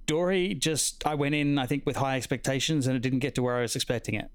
[0.06, 3.42] Dory just I went in I think with high expectations and it didn't get to
[3.42, 4.30] where I was expecting it.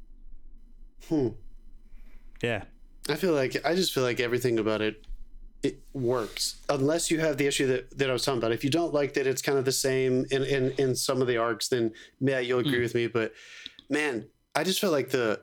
[1.07, 1.29] Hmm.
[2.41, 2.63] Yeah.
[3.07, 5.05] I feel like I just feel like everything about it
[5.61, 8.51] it works unless you have the issue that, that I was talking about.
[8.53, 11.27] If you don't like that it's kind of the same in, in, in some of
[11.27, 13.07] the arcs, then yeah, you'll agree with me.
[13.07, 13.33] But
[13.89, 14.25] man,
[14.59, 15.41] I just feel like the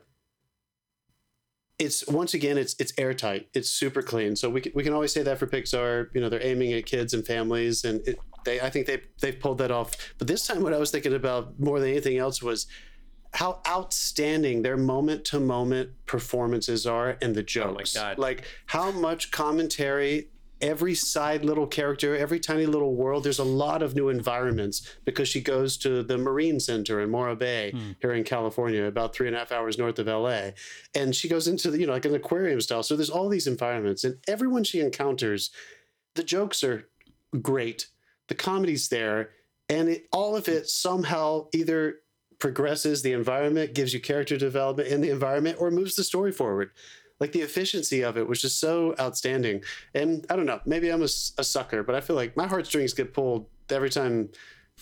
[1.79, 3.47] it's once again it's it's airtight.
[3.53, 4.35] It's super clean.
[4.35, 6.09] So we can, we can always say that for Pixar.
[6.13, 9.39] You know, they're aiming at kids and families, and it, they I think they they've
[9.39, 10.13] pulled that off.
[10.19, 12.67] But this time, what I was thinking about more than anything else was
[13.33, 17.95] how outstanding their moment to moment performances are and the oh jokes.
[17.95, 18.19] God.
[18.19, 20.29] Like how much commentary
[20.61, 25.27] every side little character, every tiny little world, there's a lot of new environments because
[25.27, 27.91] she goes to the Marine Center in Morro Bay hmm.
[28.01, 30.51] here in California, about three and a half hours north of LA.
[30.95, 32.83] And she goes into the, you know, like an aquarium style.
[32.83, 35.51] So there's all these environments and everyone she encounters,
[36.15, 36.89] the jokes are
[37.41, 37.87] great.
[38.27, 39.31] The comedy's there.
[39.69, 41.97] And it, all of it somehow either
[42.39, 46.71] progresses the environment, gives you character development in the environment, or moves the story forward.
[47.19, 49.63] Like the efficiency of it was just so outstanding.
[49.93, 53.13] And I don't know, maybe I'm a sucker, but I feel like my heartstrings get
[53.13, 54.29] pulled every time.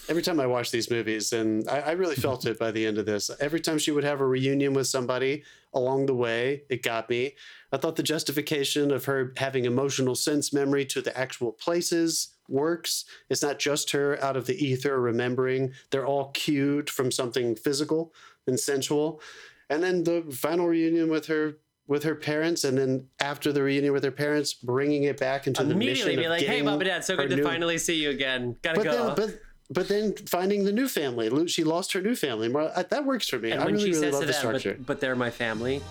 [0.09, 2.97] Every time I watch these movies, and I, I really felt it by the end
[2.97, 3.31] of this.
[3.39, 5.43] Every time she would have a reunion with somebody
[5.73, 7.35] along the way, it got me.
[7.71, 13.05] I thought the justification of her having emotional sense memory to the actual places works.
[13.29, 15.73] It's not just her out of the ether remembering.
[15.91, 18.13] They're all cued from something physical
[18.47, 19.21] and sensual.
[19.69, 23.93] And then the final reunion with her with her parents, and then after the reunion
[23.93, 27.03] with her parents, bringing it back into the Immediately be like, "Hey, mom and dad,
[27.05, 28.55] so good to new- finally see you again.
[28.63, 31.47] Gotta But go." then, but but then finding the new family.
[31.47, 32.53] She lost her new family.
[32.53, 33.51] Uh, That works for me.
[33.51, 34.73] and I really, really love the them, structure.
[34.77, 35.81] but, but they're my family.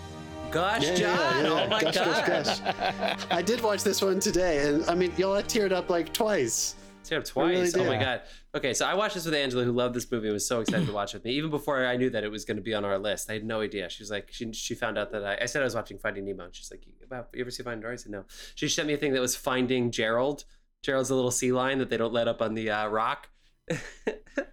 [0.53, 1.17] Gosh, Yeah, yeah, John!
[1.17, 1.65] yeah, yeah.
[1.65, 2.27] Oh my Gosh, god!
[2.27, 3.27] gosh, gosh.
[3.31, 6.77] I did watch this one today, and I mean, y'all, I teared up like twice.
[7.13, 7.75] Up twice.
[7.75, 8.23] really oh my god.
[8.55, 10.87] Okay, so I watched this with Angela, who loved this movie and was so excited
[10.87, 12.75] to watch it with me, even before I knew that it was going to be
[12.75, 13.29] on our list.
[13.31, 13.89] I had no idea.
[13.91, 16.25] She was like, she, she found out that I, I said I was watching Finding
[16.25, 18.25] Nemo, and she's like, "Wow, you ever see Finding Dory?" I said no.
[18.55, 20.45] She sent me a thing that was Finding Gerald.
[20.83, 23.29] Gerald's a little sea lion that they don't let up on the uh, rock.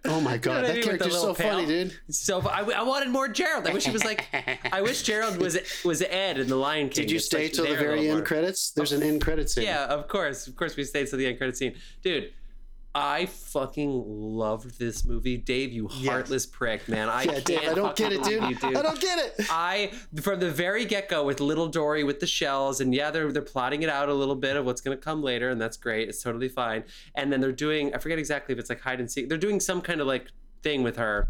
[0.04, 1.92] Oh my You know god, what I that mean, character's so funny, dude.
[2.10, 3.66] So I, I wanted more Gerald.
[3.66, 4.26] I wish he was like,
[4.72, 7.04] I wish Gerald was was Ed in The Lion King.
[7.04, 8.26] Did you It's, stay like, till the there a little very end more.
[8.26, 8.70] credits?
[8.72, 9.64] There's an end credit scene.
[9.64, 10.46] Yeah, of course.
[10.46, 11.74] Of course, we stayed till the end credit scene.
[12.02, 12.32] Dude,
[12.94, 15.38] I fucking loved this movie.
[15.38, 17.08] Dave, you heartless prick, man.
[17.08, 18.42] I Yeah, Dave, I don't get it, dude.
[18.50, 19.46] you, I don't get it.
[19.50, 23.32] I from the very get go with little Dory with the shells, and yeah, they're
[23.32, 26.08] they're plotting it out a little bit of what's gonna come later, and that's great.
[26.08, 26.84] It's totally fine.
[27.14, 29.28] And then they're doing I forget exactly if it's like hide and seek.
[29.28, 30.30] They're doing some kind of like
[30.62, 31.28] thing with her.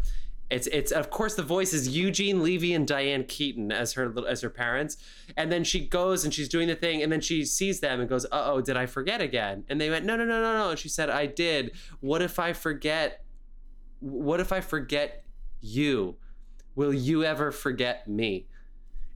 [0.53, 4.41] It's it's of course the voice is Eugene Levy and Diane Keaton as her as
[4.41, 4.97] her parents,
[5.35, 8.07] and then she goes and she's doing the thing, and then she sees them and
[8.07, 10.69] goes, "Uh oh, did I forget again?" And they went, "No, no, no, no, no."
[10.69, 11.71] And she said, "I did.
[12.01, 13.25] What if I forget?
[13.99, 15.25] What if I forget
[15.59, 16.17] you?
[16.75, 18.47] Will you ever forget me?"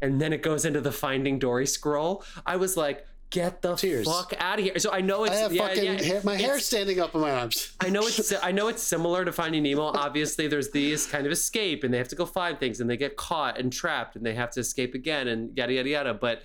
[0.01, 2.23] And then it goes into the Finding Dory scroll.
[2.47, 4.05] I was like, "Get the Tears.
[4.07, 6.35] fuck out of here!" So I know it's I have yeah, fucking yeah, hair, my
[6.35, 7.75] hair standing up on my arms.
[7.79, 9.83] I know it's I know it's similar to Finding Nemo.
[9.83, 12.97] Obviously, there's these kind of escape, and they have to go find things, and they
[12.97, 16.13] get caught and trapped, and they have to escape again, and yada yada yada.
[16.13, 16.43] But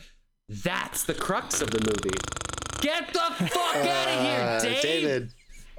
[0.48, 2.16] that's the crux of the movie.
[2.80, 4.82] Get the fuck out of here, Uh, Dave!
[4.82, 5.32] David.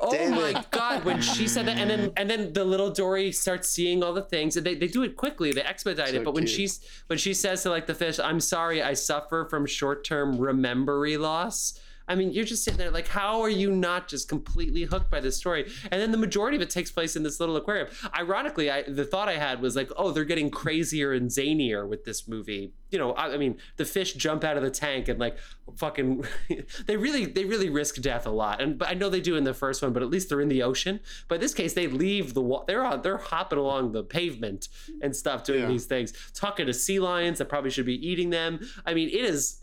[0.06, 0.66] Oh my David.
[0.72, 4.14] god, when she said that, and then and then the little Dory starts seeing all
[4.14, 6.24] the things, and they, they do it quickly, they expedite So it.
[6.24, 9.66] But when she's when she says to like the fish, "I'm sorry, I suffer from
[9.66, 14.08] short term remembery loss." I mean, you're just sitting there like, how are you not
[14.10, 15.72] just completely hooked by this story?
[15.90, 17.88] And then the majority of it takes place in this little aquarium.
[18.18, 22.04] Ironically, I, the thought I had was like, oh, they're getting crazier and zanier with
[22.04, 22.74] this movie.
[22.92, 25.38] You know, I, I mean, the fish jump out of the tank and like
[25.78, 26.26] fucking,
[26.88, 28.62] they really, they really risk death a lot.
[28.62, 30.50] And but I know they do in the first one, but at least they're in
[30.50, 31.00] the ocean.
[31.30, 34.68] But in this case, they leave the wa- they're on, they're hopping along the pavement
[35.02, 35.68] and stuff doing Yeah.
[35.68, 38.60] these things, talking to sea lions that probably should be eating them.
[38.86, 39.62] I mean, it is.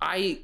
[0.00, 0.42] I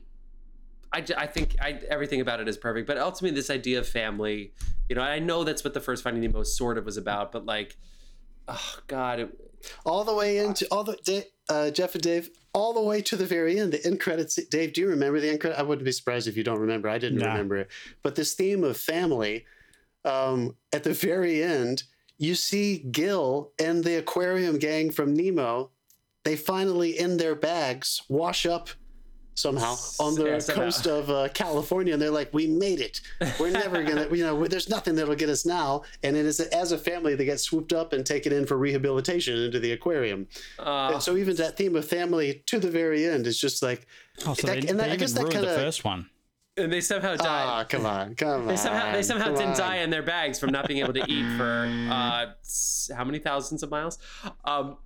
[0.93, 3.87] I, j- I think I, everything about it is perfect, but ultimately, this idea of
[3.89, 4.53] family,
[4.89, 7.47] you know, I know that's what the first Finding Nemo sort of was about, but
[7.47, 7.77] like,
[8.49, 9.29] oh god, it,
[9.85, 13.27] all the way into all the uh, Jeff and Dave, all the way to the
[13.27, 13.73] very end.
[13.73, 14.35] The end credits.
[14.47, 15.59] Dave, do you remember the end credit?
[15.59, 16.89] I wouldn't be surprised if you don't remember.
[16.89, 17.27] I didn't Nah.
[17.29, 17.71] remember it.
[18.03, 19.45] But this theme of family,
[20.05, 21.85] um, at the very end,
[22.19, 25.71] you see Gill and the aquarium gang from Nemo.
[26.25, 28.71] They finally, in their bags, wash up
[29.41, 30.63] somehow on the Yeah, somehow.
[30.65, 33.01] coast of uh, California, and they're like, "We made it.
[33.41, 36.73] We're never gonna, you know, there's nothing that'll get us now." And it is as
[36.73, 40.29] a family, they get swooped up and taken in for rehabilitation into the aquarium.
[40.59, 43.87] uh, and so even that theme of family to the very end is just like,
[44.27, 45.85] Oh, so That- they, and that- they I guess even that ruined the kinda- first
[45.85, 46.11] one.
[46.57, 47.47] and they somehow died.
[47.49, 48.47] ah, come on, come on.
[48.49, 51.05] they somehow they somehow didn't on." die in their bags from not being able to
[51.09, 52.27] eat for uh,
[52.95, 53.99] how many thousands of miles?
[54.45, 54.77] Um,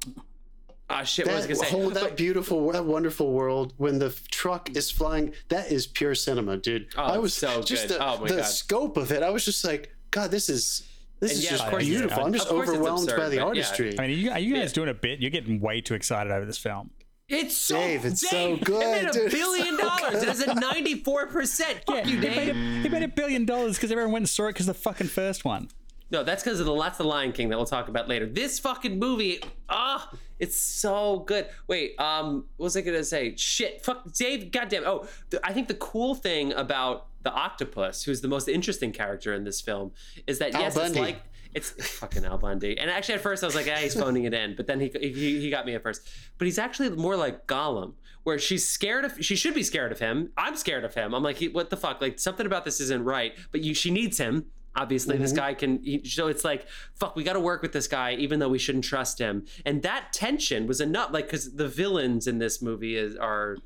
[0.91, 1.77] ah, shit, what was I That gonna say?
[1.77, 6.15] whole that But- beautiful, that wonderful world when the truck is flying, that is pure
[6.15, 6.89] cinema, dude.
[6.97, 7.99] Oh, I was so just good.
[7.99, 8.45] the, Oh my the God.
[8.47, 9.23] scope of it.
[9.23, 10.89] I was just like, God, this is
[11.21, 12.25] this And is yeah, just course it's- beautiful.
[12.25, 13.47] I'm just of course it's overwhelmed absurd, by the but yeah.
[13.49, 13.99] artistry.
[13.99, 15.21] I mean, are you, are you guys doing a bit?
[15.21, 16.91] You're getting way too excited over this film.
[17.27, 18.61] It's so Dave, it's so good.
[18.61, 19.23] It good, made a dude.
[19.25, 20.23] It's billion dollars.
[20.23, 21.81] It has a ninety-four percent.
[21.87, 22.49] Fuck you, He made, Dave.
[22.51, 25.07] a, he made a billion dollars because everyone went and saw it because the fucking
[25.07, 25.69] first one.
[26.11, 28.27] No, that's because of the that's the Lion King that we'll talk about later.
[28.27, 31.49] This fucking movie, ah, it's so good.
[31.69, 33.35] Wait, um, what was I gonna say?
[33.37, 34.85] Shit, fuck, Dave, goddamn.
[34.87, 39.33] Oh, th- I think the cool thing about the octopus, who's the most interesting character
[39.35, 39.93] in this film,
[40.27, 41.23] is that Al yes, it's like
[41.55, 42.79] it's fucking Al Bundy.
[42.79, 44.57] And actually, at first, I was like, ah, he's phoning it in.
[44.57, 46.07] But then he, he he got me at first.
[46.39, 47.95] But he's actually more like Gollum,
[48.25, 49.25] where she's scared of.
[49.25, 50.31] She should be scared of him.
[50.37, 51.15] I'm scared of him.
[51.15, 52.01] I'm like, he, what the fuck?
[52.01, 53.35] Like something about this isn't right.
[53.53, 54.47] But you, she needs him.
[54.77, 55.39] Obviously, this mm-hmm.
[55.39, 55.83] guy can.
[55.83, 58.59] He, so it's like, fuck, we got to work with this guy, even though we
[58.59, 59.47] shouldn't trust him.
[59.65, 61.13] And that tension was enough.
[61.13, 63.59] Like, because the villains in this movie is are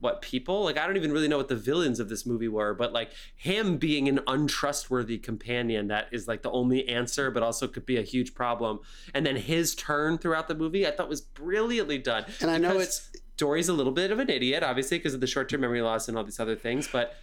[0.00, 2.74] what people like i don't even really know what the villains of this movie were
[2.74, 7.66] but like him being an untrustworthy companion that is like the only answer but also
[7.66, 8.78] could be a huge problem
[9.14, 12.78] and then his turn throughout the movie i thought was brilliantly done And I know
[12.78, 16.08] it's dory's a little bit of an idiot obviously because of the short-term memory loss
[16.08, 17.16] and all these other things but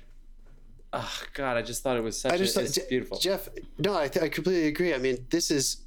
[0.95, 2.31] Oh God, I just thought it was such.
[2.31, 3.17] I just a, thought, it's beautiful.
[3.17, 3.49] Jeff.
[3.79, 4.93] No, I, th- I completely agree.
[4.93, 5.77] I mean, this is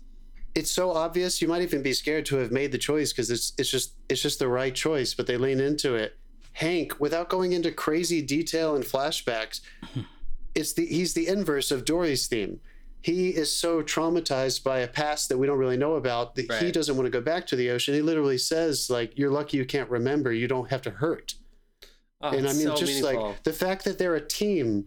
[0.56, 1.40] it's so obvious.
[1.40, 4.20] You might even be scared to have made the choice because it's it's just it's
[4.20, 5.14] just the right choice.
[5.14, 6.16] But they lean into it.
[6.54, 9.60] Hank, without going into crazy detail and flashbacks,
[10.56, 12.60] it's the he's the inverse of Dory's theme.
[13.00, 16.72] He is so traumatized by a past that we don't really know about that he
[16.72, 17.94] doesn't want to go back to the ocean.
[17.94, 20.32] He literally says, like, "You're lucky you can't remember.
[20.32, 21.34] You don't have to hurt."
[22.32, 23.30] Oh, and I mean, so just meaningful.
[23.30, 24.86] like the fact that they're a team.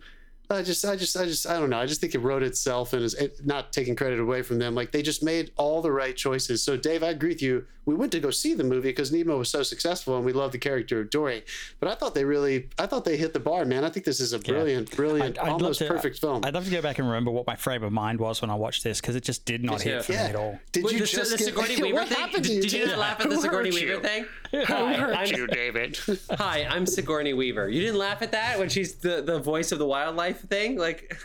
[0.52, 1.78] I just, I just, I just, I don't know.
[1.78, 4.74] I just think it wrote itself and is it, not taking credit away from them.
[4.74, 6.64] Like they just made all the right choices.
[6.64, 7.66] So, Dave, I agree with you.
[7.86, 10.52] We went to go see the movie because Nemo was so successful and we love
[10.52, 11.44] the character of Dory.
[11.80, 13.84] But I thought they really, I thought they hit the bar, man.
[13.84, 16.46] I think this is a brilliant, brilliant, I'd love almost to- perfect uh, film.
[16.46, 18.56] I'd love to go back and remember what my frame of mind was when I
[18.56, 19.90] watched this because it just did not too.
[19.90, 20.24] hit for yeah.
[20.24, 20.60] me at all.
[20.72, 22.18] Did Wait, you the, just the get, Sigourney Weaver what thing?
[22.18, 22.62] happened Did, you?
[22.64, 24.26] did you not laugh at the Who Sigourney Weaver thing?
[24.52, 26.00] Who Hi, hurt I'm, you, David?
[26.32, 27.70] hi, I'm Sigourney Weaver.
[27.70, 30.78] You didn't laugh at that when she's the, the voice of the wildlife thing?
[30.78, 31.16] Like,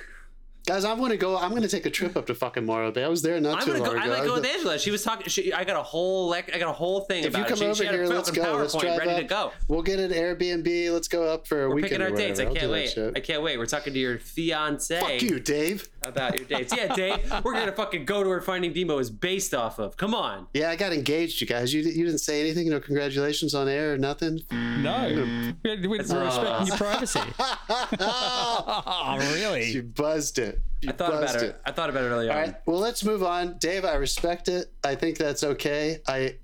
[0.66, 1.36] Guys, I want to go.
[1.36, 3.04] I'm going to take a trip up to fucking Morro Bay.
[3.04, 3.90] I was there not too long ago.
[3.90, 4.12] I'm too gonna long go.
[4.14, 4.14] ago.
[4.14, 4.78] I might I go with Angela.
[4.78, 5.28] She was talking.
[5.28, 6.54] She, I got a whole like.
[6.54, 7.58] I got a whole thing If you come it.
[7.58, 8.56] She, over she had here, a let's fucking go.
[8.56, 9.18] Let's PowerPoint drive ready up.
[9.18, 9.52] to go.
[9.68, 10.90] We'll get an Airbnb.
[10.90, 11.90] Let's go up for a We're weekend.
[11.90, 12.40] picking our dates.
[12.40, 12.96] I can't wait.
[12.96, 13.58] I can't wait.
[13.58, 15.86] We're talking to your fiance Fuck you, Dave.
[16.06, 16.74] About your dates.
[16.76, 17.32] Yeah, Dave.
[17.44, 19.96] We're gonna fucking go to where Finding Nemo is based off of.
[19.96, 20.46] Come on.
[20.54, 21.72] Yeah, I got engaged, you guys.
[21.72, 22.66] You, you didn't say anything.
[22.66, 24.40] You No congratulations on air or nothing.
[24.50, 25.56] No, mm.
[25.64, 27.20] we're, we're respecting your privacy.
[27.38, 29.70] oh, really?
[29.70, 30.60] you buzzed it.
[30.82, 31.60] You I thought about buzzed it.
[31.64, 32.42] I thought about it early All on.
[32.42, 32.54] right.
[32.66, 33.56] Well, let's move on.
[33.58, 34.72] Dave, I respect it.
[34.84, 36.00] I think that's okay.
[36.06, 36.36] I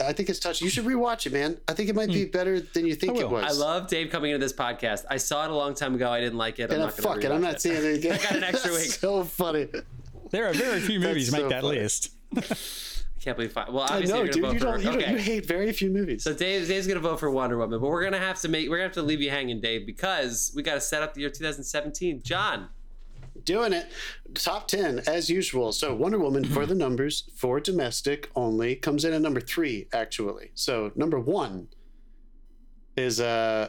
[0.00, 0.64] I think it's touching.
[0.64, 1.58] You should rewatch it, man.
[1.68, 3.42] I think it might be better than you think it was.
[3.44, 3.48] Hmm.
[3.48, 5.04] I love Dave coming into this podcast.
[5.10, 6.10] I saw it a long time ago.
[6.10, 6.64] I didn't like it.
[6.64, 7.30] I'm and not gonna fuck it.
[7.30, 8.12] I'm not seeing it again.
[8.20, 8.80] I got an extra week.
[8.90, 9.68] So funny.
[10.30, 11.78] There are very few movies That's make so that funny.
[11.78, 12.10] list.
[12.36, 13.52] I can't believe.
[13.52, 14.42] Fi- well, I know, you're dude.
[14.42, 14.90] gonna You vote don't, for.
[14.92, 15.10] you don't.
[15.12, 16.24] You hate very few movies.
[16.24, 18.76] So Dave, Dave's gonna vote for Wonder Woman, but we're gonna have to make we're
[18.76, 21.30] gonna have to leave you hanging, Dave, because we got to set up the year
[21.30, 22.20] 2017.
[22.22, 22.68] John,
[23.44, 23.86] doing it.
[24.34, 25.72] Top 10 as usual.
[25.72, 30.50] So Wonder Woman for the numbers for domestic only comes in at number 3 actually.
[30.54, 31.68] So number 1
[32.96, 33.68] is uh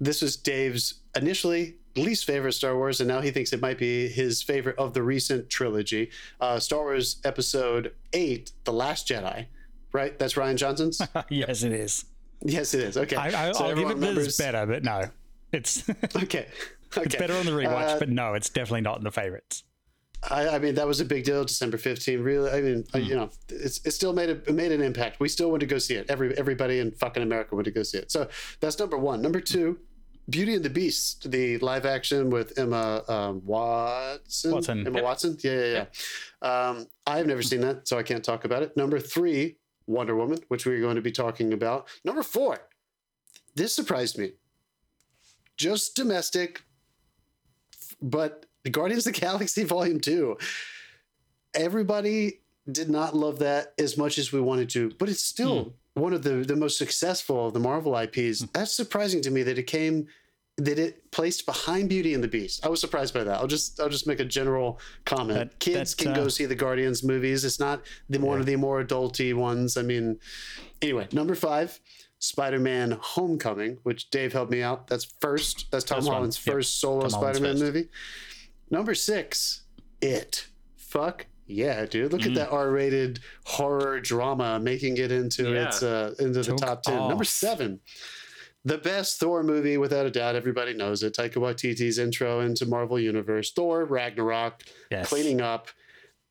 [0.00, 4.08] this was Dave's initially least favorite Star Wars and now he thinks it might be
[4.08, 6.10] his favorite of the recent trilogy.
[6.40, 9.46] Uh Star Wars episode 8, The Last Jedi.
[9.92, 10.18] Right?
[10.18, 11.02] That's Rian Johnson's?
[11.28, 12.06] yes, it is.
[12.40, 12.96] yes, it is.
[12.96, 13.14] Okay.
[13.16, 15.02] I, I, So I'll give it remembers- better, but no,
[15.52, 16.16] it's it's
[16.96, 17.06] Okay.
[17.06, 17.18] Okay.
[17.18, 17.96] better on the rewatch.
[17.96, 19.64] Uh, but no, it's definitely not in the favorites.
[20.30, 21.44] I, I mean, that was a big deal.
[21.44, 22.24] December 15th.
[22.24, 25.18] Really, I mean, uh, you know, it's it still made a it made an impact.
[25.18, 26.08] We still went to go see it.
[26.08, 28.12] Every everybody in fucking America went to go see it.
[28.12, 28.28] So
[28.60, 29.20] that's number one.
[29.20, 29.78] Number two,
[30.30, 34.52] Beauty and the Beast, the live action with Emma um, Watson.
[34.52, 34.86] Watson.
[34.86, 35.04] Emma Yep.
[35.04, 35.38] Watson.
[35.42, 35.84] Yeah, yeah,
[36.42, 36.68] yeah.
[36.68, 38.76] Um, I've never seen that, so I can't talk about it.
[38.76, 39.56] Number three,
[39.88, 41.88] Wonder Woman, which we're going to be talking about.
[42.04, 42.58] Number four,
[43.56, 44.32] this surprised me.
[45.56, 46.62] Just domestic,
[48.02, 50.36] but Guardians of the Galaxy Volume 2.
[51.54, 56.12] Everybody did not love that as much as we wanted to, but it's still one
[56.12, 58.40] of the, the most successful of the Marvel IPs.
[58.52, 60.06] That's surprising to me that it came
[60.58, 62.64] that it placed behind Beauty and the Beast.
[62.64, 63.40] I was surprised by that.
[63.40, 65.38] I'll just I'll just make a general comment.
[65.38, 67.44] That- Kids can go uh, see the Guardians movies.
[67.44, 69.76] It's not the one of the more adulty ones.
[69.76, 70.18] I mean,
[70.82, 71.80] anyway, number five,
[72.22, 74.86] Spider-Man: Homecoming, which Dave helped me out.
[74.86, 75.66] That's first.
[75.72, 76.14] That's Tom one.
[76.14, 76.54] Holland's Yep.
[76.54, 77.62] first solo Tom Spider-Man first.
[77.64, 77.88] movie.
[78.70, 79.62] Number six,
[80.00, 80.46] It.
[80.76, 82.12] Fuck yeah, dude!
[82.12, 82.26] Look Mm.
[82.28, 85.66] at that R-rated horror drama making it into Yeah.
[85.68, 87.08] its uh, into the top ten.
[87.08, 87.80] Number seven,
[88.64, 90.36] the best Thor movie without a doubt.
[90.36, 91.14] Everybody knows it.
[91.14, 93.50] Taika Waititi's intro into Marvel Universe.
[93.52, 95.08] Thor Ragnarok, Yes.
[95.08, 95.68] cleaning up.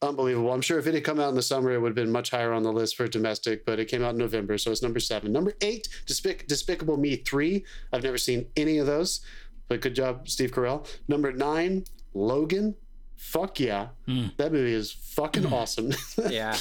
[0.04, 0.52] Unbelievable.
[0.52, 2.32] I'm sure if it had come out in the summer, it would have been much
[2.32, 5.00] higher on the list for domestic, but it came out in November, so it's number
[5.00, 5.32] seven.
[5.32, 7.64] Number eight, Despic- Despicable Me 3.
[7.94, 9.22] I've never seen any of those,
[9.68, 10.88] but good job, Steve Carell.
[11.08, 11.86] Number nine,
[12.16, 12.74] Logan.
[13.16, 13.90] Fuck yeah.
[14.38, 15.92] That movie is fucking awesome.
[16.30, 16.58] yeah,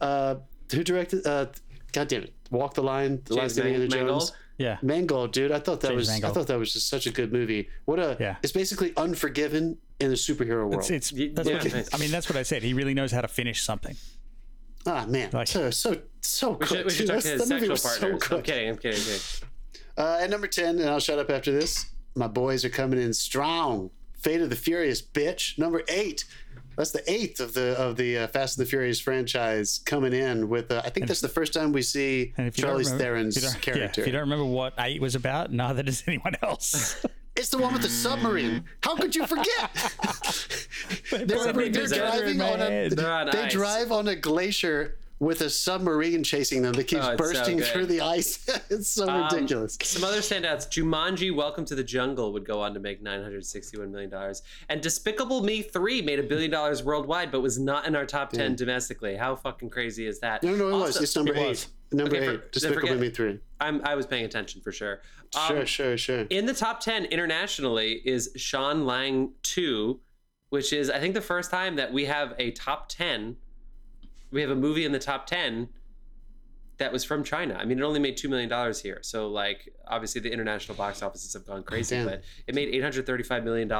[0.00, 0.36] uh,
[0.70, 1.26] who directed?
[1.26, 1.46] Uh,
[1.92, 2.34] God damn it.
[2.52, 3.94] Walk the Line, The James Last Indiana Jones.
[4.04, 4.36] Mangold.
[4.58, 4.78] Yeah.
[4.82, 5.50] Mangold, dude.
[5.50, 7.68] I thought that James was I thought that was just such a good movie.
[7.86, 8.36] What a Yeah.
[8.44, 10.74] it's basically unforgiven in the superhero world.
[10.74, 11.56] It's, it's that's yeah.
[11.62, 12.62] what, I mean, that's what I said.
[12.62, 13.96] He really knows how to finish something.
[14.86, 16.68] Ah man, Like- so so so We good.
[16.68, 17.14] should, we should dude.
[17.14, 18.22] talk to his movie sexual was so partners.
[18.30, 18.68] I'm kidding.
[18.68, 18.98] I'm kidding.
[19.00, 19.48] I'm kidding.
[19.98, 21.86] Uh, at number ten, and I'll shut up after this.
[22.14, 23.90] My boys are coming in strong.
[24.20, 25.58] Fate of the Furious, bitch.
[25.58, 26.24] Number eight.
[26.76, 30.48] That's the eighth of the of the uh, Fast and the Furious franchise coming in
[30.48, 30.70] with.
[30.70, 33.02] Uh, I think that's the first time we see And if you don't Charlize remember-
[33.04, 34.00] Theron's if character.
[34.00, 37.04] Yeah, if you don't remember what eight was about, neither does anyone else.
[37.36, 38.64] It's the one with the submarine.
[38.82, 39.70] How could you forget?
[41.10, 42.88] they're they're it together in driving on a.
[42.88, 43.52] They're on they ice.
[43.52, 47.60] drive on a glacier with a submarine chasing them that keeps Oh, it's so bursting
[47.60, 48.46] through the ice.
[48.70, 49.76] it's so Um, ridiculous.
[49.82, 54.08] Some other standouts: Jumanji: Welcome to the Jungle would go on to make 961 million
[54.10, 58.06] dollars, and Despicable Me 3 made a billion dollars worldwide, but was not in our
[58.06, 59.14] top 10 domestically.
[59.16, 60.42] How fucking crazy is that?
[60.42, 61.00] No, no, it was.
[61.00, 61.48] It's number it eight.
[61.48, 61.66] was.
[61.92, 62.30] Number Okay, eight.
[62.30, 63.38] then Despicable forget- Me three.
[63.60, 65.00] I'm, I was paying attention for sure.
[65.34, 66.26] Um, Sure, sure, sure.
[66.30, 70.00] In the top 10 internationally is Zhan Lang 2,
[70.50, 73.36] which is, I think, the first time that we have a top 10.
[74.30, 75.68] We have a movie in the top 10
[76.78, 77.54] that was from China.
[77.58, 78.98] I mean, it only made $2 million here.
[79.02, 82.06] So, like, obviously the international box offices have gone crazy, Damn.
[82.06, 83.72] but it made $835 million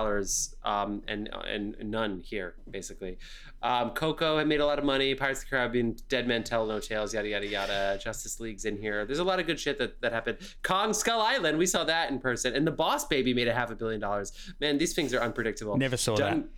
[0.64, 3.18] um, and, and none here, basically.
[3.62, 5.14] Um, Coco had made a lot of money.
[5.14, 7.98] Pirates of the Caribbean, Dead Men Tell No Tales, yada, yada, yada.
[8.02, 9.04] Justice League's in here.
[9.04, 10.38] There's a lot of good shit that, that happened.
[10.62, 12.54] Kong Skull Island, we saw that in person.
[12.54, 14.32] And The Boss Baby made a half a billion dollars.
[14.60, 15.76] Man, these things are unpredictable.
[15.76, 16.48] Never saw Dun-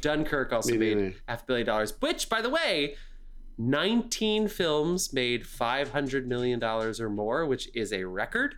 [0.00, 1.14] Dunkirk also Me made neither.
[1.26, 2.94] half a billion dollars, which, by the way,
[3.60, 8.54] 19 films made $500 million or more, which is a record.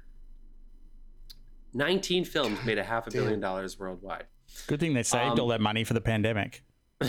[1.74, 4.26] 19 films made a half a billion dollars worldwide.
[4.68, 6.62] Good thing they saved Um, all that money for the pandemic.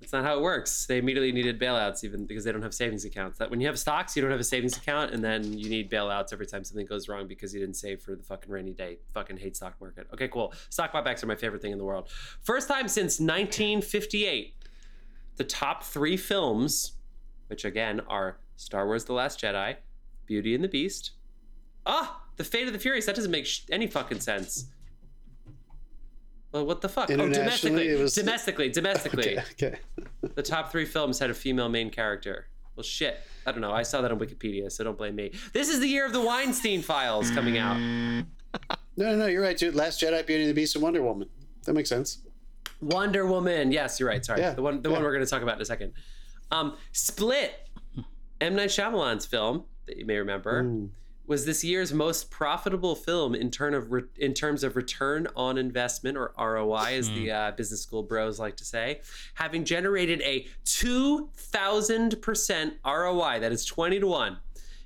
[0.00, 0.86] That's not how it works.
[0.86, 3.38] They immediately needed bailouts, even because they don't have savings accounts.
[3.38, 5.90] That when you have stocks, you don't have a savings account, and then you need
[5.90, 8.98] bailouts every time something goes wrong because you didn't save for the fucking rainy day.
[9.12, 10.06] Fucking hate stock market.
[10.14, 10.54] Okay, cool.
[10.70, 12.08] Stock buybacks are my favorite thing in the world.
[12.42, 14.54] First time since 1958,
[15.38, 16.92] the top three films,
[17.46, 19.76] which again are Star Wars: The Last Jedi,
[20.26, 21.12] Beauty and the Beast.
[21.86, 23.06] Ah, The Fate of the Furious.
[23.06, 24.66] That doesn't make sh- any fucking sense.
[26.52, 27.10] Well, what the fuck?
[27.10, 29.38] Oh, domestically, it was- domestically, domestically.
[29.52, 29.78] Okay, okay.
[30.34, 32.46] The top three films had a female main character.
[32.76, 33.18] Well, shit.
[33.46, 33.72] I don't know.
[33.72, 35.32] I saw that on Wikipedia, so don't blame me.
[35.52, 37.76] This is the year of the Weinstein Files coming out.
[37.78, 38.24] No,
[38.96, 39.74] no, no, you're right, dude.
[39.74, 41.28] Last Jedi, Beauty and the Beast, and Wonder Woman.
[41.64, 42.18] That makes sense.
[42.80, 43.72] Wonder Woman.
[43.72, 44.24] Yes, you're right.
[44.24, 45.92] Sorry, Yeah, the one, the one we're going to talk about in a second.
[46.50, 47.68] Um, Split,
[48.40, 50.62] M Night Shyamalan's film that you may remember,
[51.26, 55.58] was this year's most profitable film in turn of re- in terms of return on
[55.58, 59.00] investment or ROI, as the uh, business school bros like to say,
[59.34, 63.40] having generated a two thousand percent ROI.
[63.40, 64.38] That is twenty to one.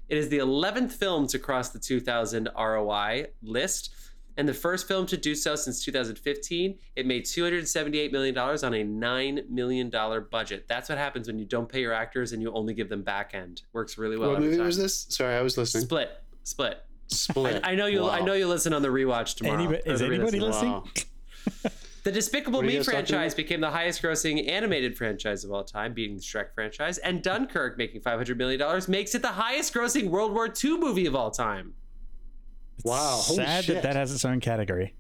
[0.09, 3.95] It is the 11th film to cross the 2000 ROI list
[4.37, 6.79] and the first film to do so since 2015.
[6.97, 9.91] It made $278 million on a $9 million
[10.31, 10.67] budget.
[10.69, 13.33] That's what happens when you don't pay your actors and you only give them back
[13.35, 13.63] end.
[13.73, 14.31] Works really well.
[14.31, 14.67] what every movie time.
[14.67, 15.07] was this?
[15.11, 15.85] Sorry, I was listening.
[15.85, 16.11] Split.
[16.45, 16.79] Split.
[17.09, 17.61] Split.
[17.65, 18.09] I know you.
[18.09, 19.59] I know you listen on the rewatch tomorrow.
[19.59, 20.73] Anybody- is the anybody listening?
[20.73, 20.85] Wow.
[22.05, 25.53] The Despicable What are you Me guys talking franchise became the highest-grossing animated franchise of
[25.53, 26.99] all time, beating the Shrek franchise.
[26.99, 31.31] And Dunkirk, making $500 million, makes it the highest-grossing World War II movie of all
[31.31, 31.75] time.
[32.85, 33.21] Wow.
[33.23, 33.75] Holy Sad shit.
[33.77, 34.95] that that has its own category.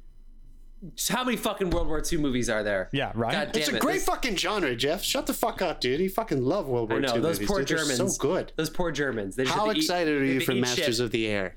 [0.96, 2.88] So how many fucking World War II movies are there?
[2.92, 3.32] Yeah, right?
[3.32, 3.80] God damn It's a it.
[3.80, 5.02] great This- fucking genre, Jeff.
[5.02, 6.00] Shut the fuck up, dude.
[6.00, 7.68] You fucking love World War I know II those movies, poor dude.
[7.68, 8.16] They're Germans.
[8.16, 8.52] so good.
[8.56, 9.36] Those poor Germans.
[9.36, 11.00] They just How have to eat- excited are you for Masters shit.
[11.00, 11.56] of the Air?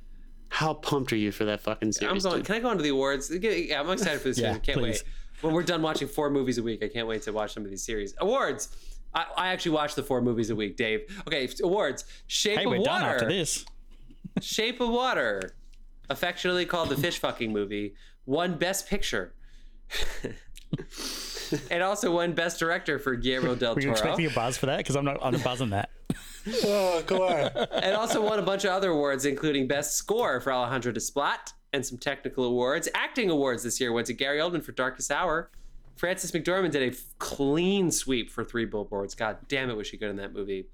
[0.49, 2.23] How pumped are you for that fucking I'm series?
[2.23, 2.35] going.
[2.37, 2.45] dude?
[2.45, 3.31] Can I go on to the awards?
[3.31, 4.55] Yeah, I'm excited for this Yeah, series.
[4.57, 5.03] I can't please.
[5.03, 5.41] wait.
[5.41, 7.71] When we're done watching four movies a week, I can't wait to watch some of
[7.71, 8.13] these series.
[8.19, 8.69] Awards.
[9.15, 11.01] I, I actually watch the four movies a week, Dave.
[11.27, 12.05] Okay, awards.
[12.27, 12.89] Shape Hey, of we're Water.
[12.89, 13.65] done after this.
[14.41, 15.55] Shape of Water,
[16.09, 17.95] affectionately called the fish fucking movie,
[18.25, 19.33] won Best Picture.
[21.69, 23.93] and also won Best Director for Guillermo del Were you Toro.
[23.93, 24.77] expecting a buzz for that?
[24.77, 25.17] Because I'm not.
[25.21, 25.89] I'm not buzzing that.
[26.63, 27.49] Oh, come on.
[27.81, 31.83] and also won a bunch of other awards, including Best Score for Alejandro Desplat and
[31.83, 32.87] some technical awards.
[32.93, 35.49] Acting awards this year went to Gary Oldman for Darkest Hour.
[35.95, 39.15] Frances McDormand did a clean sweep for Three Billboards.
[39.15, 40.67] God damn it, was she good in that movie.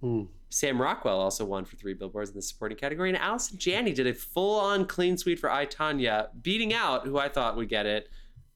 [0.00, 0.22] Hmm.
[0.50, 4.06] Sam Rockwell also won for Three Billboards in the supporting category, and Allison Janney did
[4.06, 8.08] a full-on clean sweep for I Tonya, beating out who I thought would get it,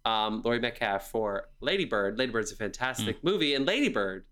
[0.04, 2.18] um, Laurie Metcalf for Lady Bird.
[2.18, 3.26] Lady Bird's a fantastic Hmm.
[3.28, 4.24] movie, and Lady Bird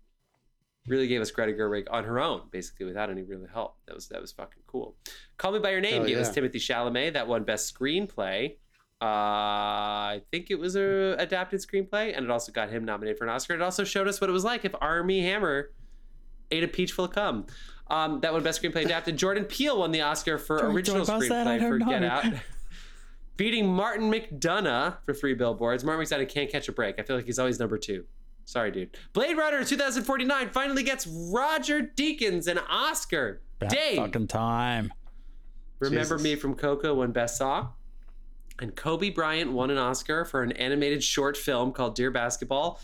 [0.87, 3.77] really gave us Greta Gerwig on her own, basically without any real help.
[3.85, 4.95] That was that was fucking cool.
[5.37, 6.31] Call Me by Your Name Hell gave us.
[6.35, 8.55] Timothée Chalamet that won Best Screenplay.
[8.99, 9.05] Uh,
[10.17, 13.29] I think it was a adapted screenplay, and it also got him nominated for an
[13.31, 13.53] Oscar.
[13.55, 15.71] It also showed us what it was like if Armie Hammer
[16.51, 17.45] ate a peach full of cum.
[17.87, 19.17] Um, that won Best Screenplay adapted.
[19.17, 21.89] Jordan Peele won the Oscar for Don't- original don't buzz that, I screenplay for don't
[21.89, 22.03] Get.
[22.03, 22.25] Out.
[23.37, 25.83] Beating Martin McDonagh for three billboards.
[25.83, 26.99] Martin McDonagh can't catch a break.
[26.99, 28.05] I feel like he's always number two.
[28.45, 28.95] Sorry, dude.
[29.13, 33.41] Blade Runner 2049 finally gets Roger Deakins an Oscar.
[33.59, 34.91] About Dave, fucking time.
[35.79, 36.23] Remember Jesus.
[36.23, 37.69] Me from Coco won Best Song.
[38.59, 42.79] And Kobe Bryant won an Oscar for an animated short film called Dear Basketball,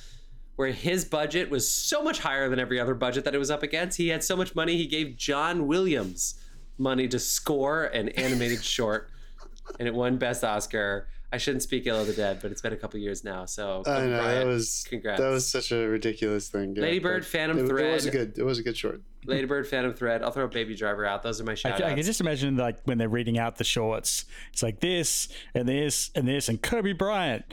[0.58, 3.64] where his budget was so much higher than every other budget that it was up
[3.64, 3.98] against.
[3.98, 6.36] He had so much money, he gave John Williams
[6.78, 9.10] money to score an animated short,
[9.80, 11.08] and it won Best Oscar.
[11.32, 13.46] I shouldn't speak ill of the dead, but it's been a couple years now.
[13.46, 15.22] So I Kobe know that was congrats.
[15.22, 16.74] that was such a ridiculous thing.
[16.76, 18.38] yeah, Lady Bird, Phantom it, It was a good.
[18.38, 19.02] It was a good short.
[19.26, 20.24] Lady Bird, Phantom Thread.
[20.24, 21.24] I'll throw Baby Driver out.
[21.24, 23.66] Those are my I, shout I can just imagine like when they're reading out the
[23.66, 27.44] shorts, it's like this and this and this and Kobe Bryant.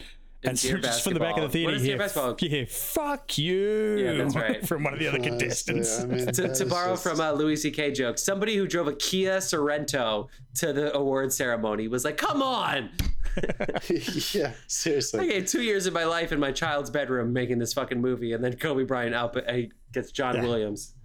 [0.46, 2.36] And so just from the back of the theater, What is you Basketball?
[2.40, 4.66] you hear "fuck you" Yeah, that's right.
[4.66, 6.00] from one of the other Honestly, contestants.
[6.00, 7.92] I mean, to, to borrow just- from a Louis C.K.
[7.92, 12.90] joke, somebody who drove a Kia Sorento to the award ceremony was like, "Come on!"
[14.32, 15.20] yeah, seriously.
[15.20, 18.44] Okay, two years of my life in my child's bedroom making this fucking movie, and
[18.44, 19.52] then Kobe Bryant out uh,
[19.92, 20.94] gets John Williams.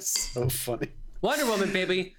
[0.00, 0.88] So funny.
[1.20, 2.14] Wonder Woman, baby.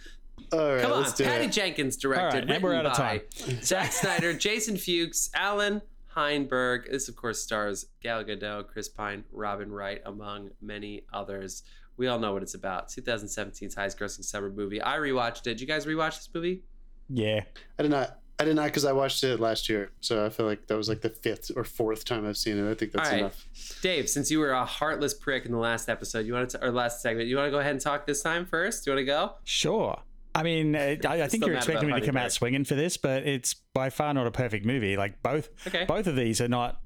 [0.54, 1.52] All right, Come on, let's do Patty it.
[1.52, 3.22] Jenkins directed, All right, and we're out of time.
[3.64, 5.82] Zack Snyder, Jason Fuchs, Allan
[6.16, 6.90] Heinberg.
[6.90, 11.64] This, of course, stars Gal Gadot, Chris Pine, Robin Wright, among many others.
[11.98, 12.90] We all know what it's about.
[12.90, 14.82] 2017's highest-grossing summer movie.
[14.82, 15.44] I rewatched it.
[15.44, 16.64] Did you guys rewatch this movie?
[17.10, 17.42] Yeah,
[17.80, 18.20] I did not.
[18.40, 20.88] I did not because I watched it last year, so I feel like that was
[20.88, 22.70] like the fifth or fourth time I've seen it.
[22.70, 23.22] I think that's All right.
[23.22, 23.48] enough.
[23.82, 26.70] Dave, since you were a heartless prick in the last episode, you want to, or
[26.70, 28.86] last segment, you want to go ahead and talk this time first?
[28.86, 29.32] Do you want to go?
[29.44, 30.00] sure.
[30.38, 32.76] I mean, uh, I, I think you're expecting me to come Honey out swinging for
[32.76, 34.96] this, but it's by far not a perfect movie.
[34.98, 35.86] Like both, Okay.
[35.86, 36.80] both of these are not,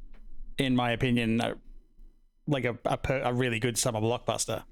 [0.57, 1.53] in my opinion, uh,
[2.47, 4.63] like a a, per, a really good summer blockbuster.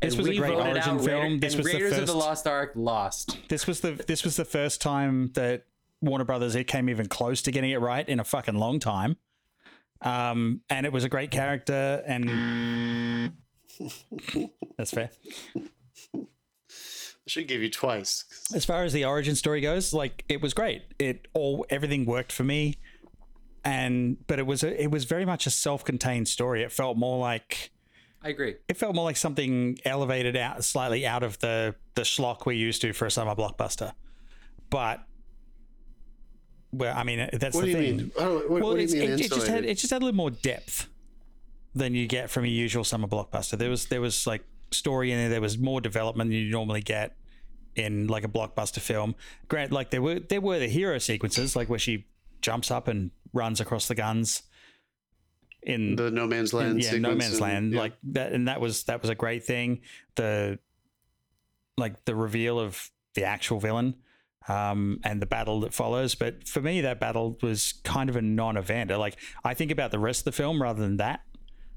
[0.00, 1.22] This And was a great origin out film.
[1.24, 2.12] Raider- this and was Raiders the of first.
[2.12, 3.38] the Lost Ark lost.
[3.48, 5.64] this was the this was the first time that
[6.00, 9.16] Warner Brothers it came even close to getting it right in a fucking long time.
[10.02, 13.32] Um, and it was a great character, and
[14.78, 15.10] that's fair.
[17.26, 18.24] I should give you twice.
[18.54, 20.82] As far as the origin story goes, like it was great.
[20.98, 22.76] It all everything worked for me,
[23.64, 26.62] and but it was a, it was very much a self-contained story.
[26.62, 27.70] It felt more like
[28.22, 28.56] I agree.
[28.68, 32.80] it felt more like something elevated out slightly out of the the schlock we're used
[32.82, 33.92] to for a summer blockbuster.
[34.70, 35.00] But
[36.72, 37.96] well, I mean uh, that's What the do you thing.
[37.98, 38.12] mean?
[38.16, 39.10] Oh, what, Well, what do you mean?
[39.12, 40.88] it, it just had it just had a little more depth
[41.74, 43.58] than you get from a usual summer blockbuster.
[43.58, 45.28] There was there was like story in there.
[45.28, 47.16] There was more development than you normally get
[47.76, 49.14] in like a blockbuster film.
[49.48, 52.06] Grant, like there were there were the hero sequences, like where she
[52.42, 54.42] jumps up and runs across the guns
[55.62, 56.82] in the No Man's Land.
[56.82, 57.78] yeah, no man's and- land, yeah.
[57.78, 59.80] like that, and that was that was a great thing.
[60.16, 60.58] The
[61.76, 63.96] like the reveal of the actual villain,
[64.48, 66.14] um, and the battle that follows.
[66.14, 68.90] But for me, that battle was kind of a non-event.
[68.90, 71.20] Like I think about the rest of the film rather than that.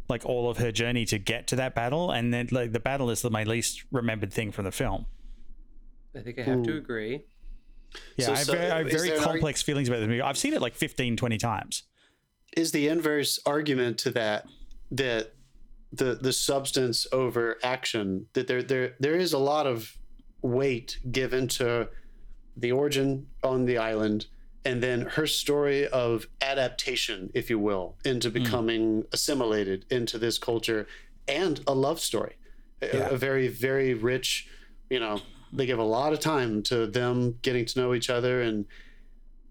[0.09, 3.09] Like all of her journey to get to that battle, and then like the battle
[3.09, 5.05] is the, my least remembered thing from the film.
[6.15, 6.77] I think I have to hmm.
[6.77, 7.25] agree.
[8.17, 9.99] Yeah, So- I have so very, I have very there an arg- complex feelings about
[9.99, 10.21] this movie.
[10.21, 11.83] I've seen it like 15, 20 times.
[12.57, 14.45] is the inverse argument to that
[14.91, 15.33] that
[15.91, 19.97] the the substance over action that there there there is a lot of
[20.41, 21.87] weight given to
[22.57, 24.27] the origin on the island
[24.65, 30.87] and then her story of adaptation if you will into becoming assimilated into this culture
[31.27, 32.35] and a love story
[32.81, 33.09] a, Yeah.
[33.09, 34.47] a very very rich
[34.89, 38.41] you know they give a lot of time to them getting to know each other
[38.41, 38.65] and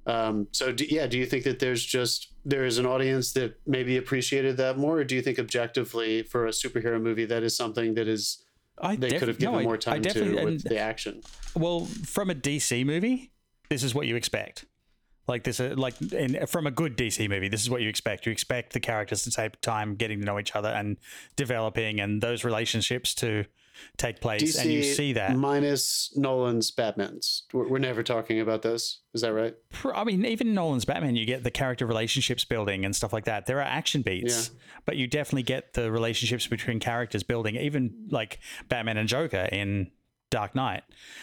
[0.05, 3.55] um, so do, yeah, do you think that there's just there is an audience that
[3.69, 7.57] maybe appreciated that more, or do you think objectively for a superhero movie that is
[7.57, 8.43] something that is
[8.81, 11.21] I they def- could have no, given I- more I time to with the action?
[11.55, 13.31] Well, from a DC movie,
[13.69, 14.65] this is what you expect.
[15.33, 18.27] Like this, uh, like in, from a good DC movie, this is what you expect.
[18.27, 20.99] You expect the characters to take time getting to know each other and
[21.37, 23.47] developing, and those relationships to
[23.97, 24.43] take place.
[24.43, 25.35] DC and you see that.
[25.35, 27.45] minus Nolan's Batman's.
[27.55, 29.01] We're, we're never talking about this.
[29.15, 29.55] Is that right?
[29.95, 33.47] I mean, even Nolan's Batman, you get the character relationships building and stuff like that.
[33.47, 34.51] There are action beats,
[34.85, 37.57] but you definitely get the relationships between characters building.
[37.57, 39.91] Even like Batman and Joker in
[40.33, 40.83] Dark Knight,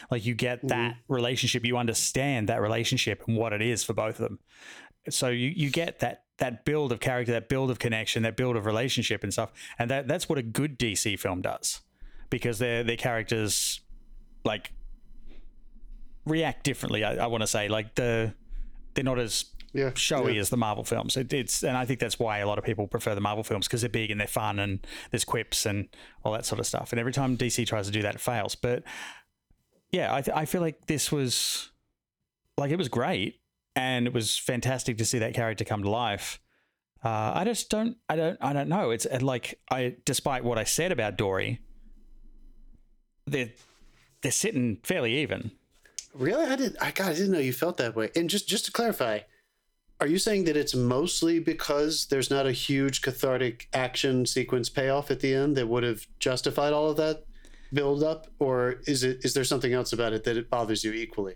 [0.10, 0.68] like you get mm-hmm.
[0.68, 1.66] that relationship.
[1.66, 4.40] You understand that relationship and what it is for both of them.
[5.10, 8.56] So you you get that that build of character, that build of connection, that build
[8.56, 9.52] of relationship and stuff.
[9.78, 11.82] And that that's what a good DC film does,
[12.30, 13.82] because their their characters
[14.46, 14.72] like
[16.26, 17.04] react differently.
[17.04, 18.34] I, I want to say like the
[18.94, 19.92] they're not as Yeah.
[19.94, 20.42] showy yeah.
[20.42, 21.16] as the Marvel films.
[21.16, 23.68] It, it's and I think that's why a lot of people prefer the Marvel films
[23.68, 25.88] because they're big and they're fun and there's quips and
[26.24, 26.92] all that sort of stuff.
[26.92, 28.56] And every time DC tries to do that, it fails.
[28.56, 28.84] But
[29.92, 31.72] yeah, I, th- I feel like this was
[32.58, 33.40] like it was great
[33.76, 36.40] and it was fantastic to see that character come to life.
[37.04, 38.92] Uh, I just don't, I don't, I don't know.
[38.92, 41.62] It's like I, despite what I said about Dory,
[43.26, 43.52] they're
[44.22, 45.52] they're sitting fairly even.
[46.14, 46.46] Really?
[46.46, 46.76] I did.
[46.82, 48.10] I God, I didn't know you felt that way.
[48.16, 49.20] And just just to clarify,
[50.02, 55.12] are you saying that it's mostly because there's not a huge cathartic action sequence payoff
[55.12, 57.26] at the end that would have justified all of that
[57.74, 60.94] build up, or is it is there something else about it that it bothers you
[60.94, 61.36] equally?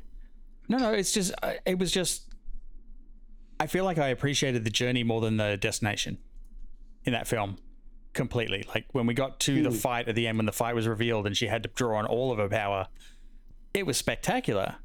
[0.70, 1.34] No, no, it's just
[1.66, 2.34] it was just
[3.60, 6.18] I feel like I appreciated the journey more than the destination
[7.06, 7.58] in that film
[8.14, 8.66] completely.
[8.74, 9.76] Like when we got to the hmm.
[9.76, 12.06] fight at the end, when the fight was revealed and she had to draw on
[12.06, 12.88] all of her power,
[13.74, 14.76] it was spectacular.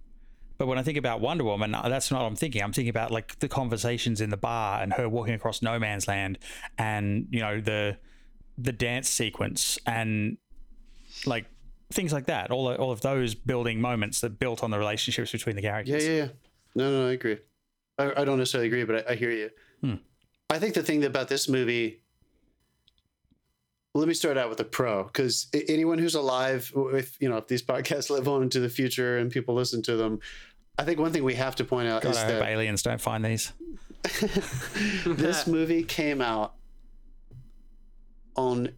[0.58, 2.62] But when I think about Wonder Woman, uh, that's not what I'm thinking.
[2.62, 6.08] I'm thinking about like the conversations in the bar and her walking across no man's
[6.08, 6.38] land,
[6.76, 7.96] and you know the
[8.58, 10.36] the dance sequence and
[11.26, 11.46] like
[11.92, 12.50] things like that.
[12.50, 16.04] All all of those building moments that built on the relationships between the Yeah, characters.
[16.06, 16.28] yeah, yeah.
[16.74, 17.38] No, no, I agree.
[17.98, 19.50] I, I don't necessarily agree, but I, I hear you.
[19.80, 19.94] Hmm.
[20.50, 22.02] I think the thing about this movie.
[23.98, 27.48] Let me start out with a pro, because anyone who's alive, if you know, if
[27.48, 30.20] these podcasts live on into the future and people listen to them,
[30.78, 32.82] I think one thing we have to point out God, is I hope that aliens
[32.82, 33.52] don't find these.
[35.04, 36.54] this movie came out
[38.36, 38.70] on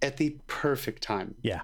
[0.00, 1.34] at the perfect time.
[1.42, 1.62] Yeah.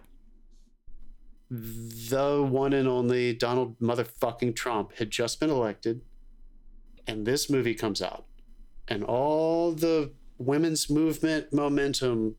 [1.51, 6.03] The one and only Donald motherfucking Trump had just been elected,
[7.07, 8.25] and this movie comes out,
[8.89, 12.35] and all the women's movement momentum.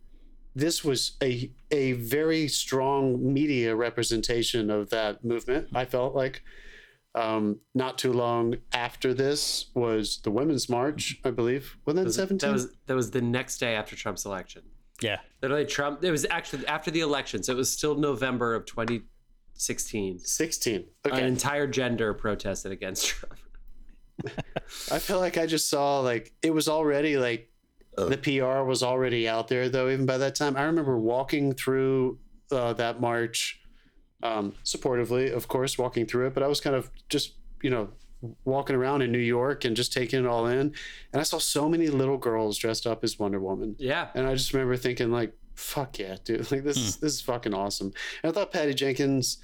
[0.56, 5.68] This was a a very strong media representation of that movement.
[5.74, 6.42] I felt like.
[7.16, 11.76] Um, not too long after this was the Women's March, I believe.
[11.86, 12.50] Was that That seventeen?
[12.50, 14.62] That was that was the next day after Trump's election.
[15.02, 15.18] Yeah.
[15.42, 16.04] Literally, Trump.
[16.04, 20.20] It was actually after the election, so it was still November of 2016.
[20.20, 20.86] sixteen.
[21.06, 23.36] An entire gender protested against Trump.
[24.92, 27.50] I feel like I just saw like it was already like
[28.08, 29.90] the PR was already out there though.
[29.90, 32.20] Even by that time, I remember walking through
[32.52, 33.62] uh, that march,
[34.24, 36.34] um, supportively, of course, walking through it.
[36.34, 37.90] But I was kind of just you know
[38.44, 41.70] walking around in New York and just taking it all in, and I saw so
[41.70, 45.34] many little girls dressed up as Wonder Woman, Yeah, and I just remember thinking like,
[45.56, 46.52] "Fuck yeah, dude!
[46.52, 47.94] Like this is this is fucking awesome."
[48.24, 49.38] And I thought Patty Jenkins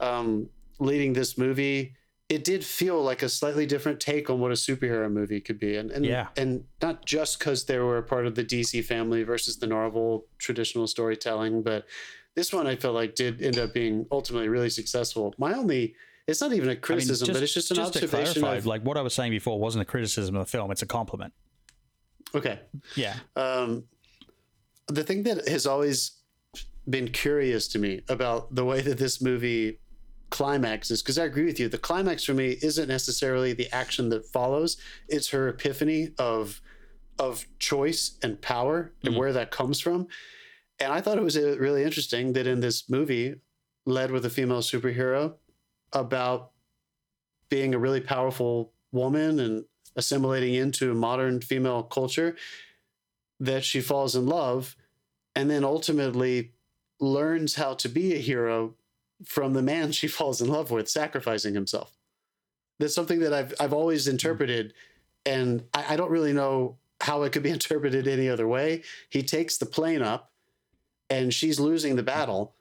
[0.00, 0.48] um,
[0.80, 1.94] leading this movie,
[2.28, 5.76] it did feel like a slightly different take on what a superhero movie could be,
[5.76, 6.28] and and Yeah.
[6.36, 10.26] and not just because they were a part of the DC family versus the Marvel
[10.38, 11.86] traditional storytelling, but
[12.34, 15.34] this one I felt like did end up being ultimately really successful.
[15.38, 15.94] My only,
[16.26, 18.96] it's not even a criticism, but it's just an to observation clarify, of like what
[18.96, 21.32] I was saying before wasn't a criticism of the film; it's a compliment.
[22.34, 22.60] okay.
[22.94, 23.84] Yeah, Um,
[24.88, 26.12] the thing that has always
[26.88, 29.78] been curious to me about the way that this movie
[30.30, 34.26] climaxes, because I agree with you, the climax for me isn't necessarily the action that
[34.26, 34.76] follows;
[35.08, 36.60] it's her epiphany of
[37.18, 39.18] of choice and power and Mhm.
[39.18, 40.06] where that comes from.
[40.78, 43.34] And I thought it was uh, really interesting that in this movie,
[43.86, 45.34] led with a female superhero,
[45.92, 46.52] about
[47.48, 49.64] being a really powerful woman and
[49.96, 52.36] assimilating into modern female culture
[53.40, 54.76] that she falls in love
[55.34, 56.52] and then ultimately
[57.00, 58.76] learns how to be a hero
[59.24, 61.92] from the man she falls in love with, sacrificing himself.
[62.78, 64.10] That's something that I've I've always mm.
[64.10, 64.74] interpreted,
[65.26, 68.82] and I, I don't really know how it could be interpreted any other way.
[69.10, 70.32] He takes the plane up,
[71.10, 72.54] and she's losing the battle,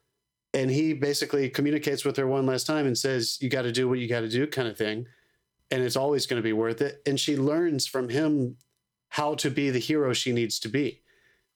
[0.54, 3.88] and he basically communicates with her one last time and says, "You got to do
[3.88, 5.08] what you got to do," kind of thing,
[5.70, 7.02] and it's always going to be worth it.
[7.06, 8.58] And she learns from him
[9.10, 11.02] how to be the hero she needs to be.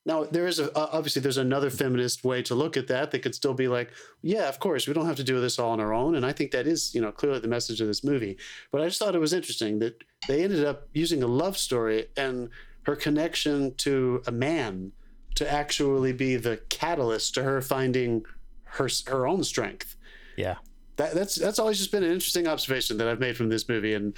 [0.06, 3.36] Now, there is a, obviously there's another feminist way to look at that that could
[3.36, 3.92] still be like,
[4.22, 6.32] yeah, of course, we don't have to do this all on our own, and I
[6.32, 8.38] think that is, you know, clearly the message of this movie.
[8.72, 12.08] But I just thought it was interesting that they ended up using a love story
[12.18, 12.50] and
[12.84, 14.92] her connection to a man
[15.36, 18.24] to actually be the catalyst to her finding
[18.64, 19.96] her her own strength
[20.36, 20.56] yeah.
[20.98, 23.94] That, that's that's always just been an interesting observation that I've made from this movie,
[23.94, 24.14] and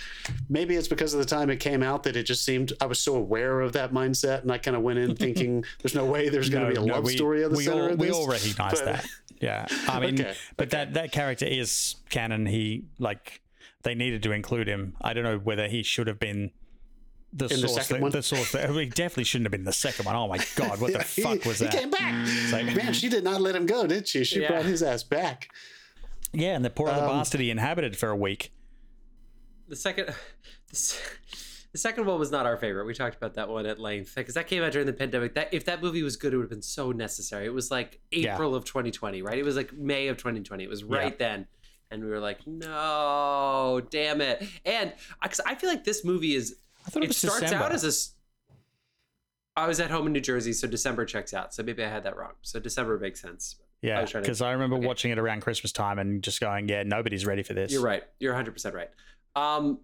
[0.50, 3.00] maybe it's because of the time it came out that it just seemed I was
[3.00, 6.30] so aware of that mindset, and I kind of went in thinking there's no way
[6.30, 8.10] there's going to be a love we, story at the we center all, of we
[8.12, 9.08] all recognize but- that.
[9.42, 12.46] Yeah, I mean, Okay, but that that character is canon.
[12.46, 13.42] He like
[13.84, 14.96] they needed to include him.
[15.02, 16.52] I don't know whether he should have been
[17.34, 17.74] the In the source.
[17.88, 18.12] second that- one?
[18.12, 18.52] The source.
[18.54, 20.16] That, he definitely shouldn't have been the second one.
[20.16, 21.74] Oh my god, what the Yeah, he- fuck was that?
[21.74, 22.26] he came back.
[22.28, 24.24] It's like- Man, she did not let him go, did she?
[24.24, 24.50] She Yeah.
[24.50, 25.50] brought his ass back.
[26.34, 28.52] Yeah, and the poor other Um, bastard he inhabited for a week.
[29.68, 30.08] the second,
[30.70, 30.96] the,
[31.72, 32.86] the second one was not our favorite.
[32.86, 35.36] We talked about that one at length because that came out during the pandemic.
[35.36, 37.46] That if that movie was good, it would have been so necessary.
[37.46, 38.34] It was like Yeah.
[38.36, 39.38] April of 2020, right?
[39.38, 40.64] It was like May of 2020.
[40.64, 41.48] It was right then,
[41.92, 44.44] and we were like, no, damn it.
[44.66, 47.66] And because I feel like this movie is I thought it, it was starts December.
[47.66, 47.88] out as a.
[47.88, 48.14] s-
[49.56, 51.54] I was at home in New Jersey, so December checks out.
[51.54, 52.32] So maybe I had that wrong.
[52.42, 53.56] So December makes sense.
[53.84, 54.88] I yeah, was trying to- because I remember okay.
[54.88, 57.72] watching it around Christmas time and just going, yeah, nobody's ready for this.
[57.72, 58.04] You're right.
[58.20, 58.90] You're 100% right.
[59.36, 59.80] Um,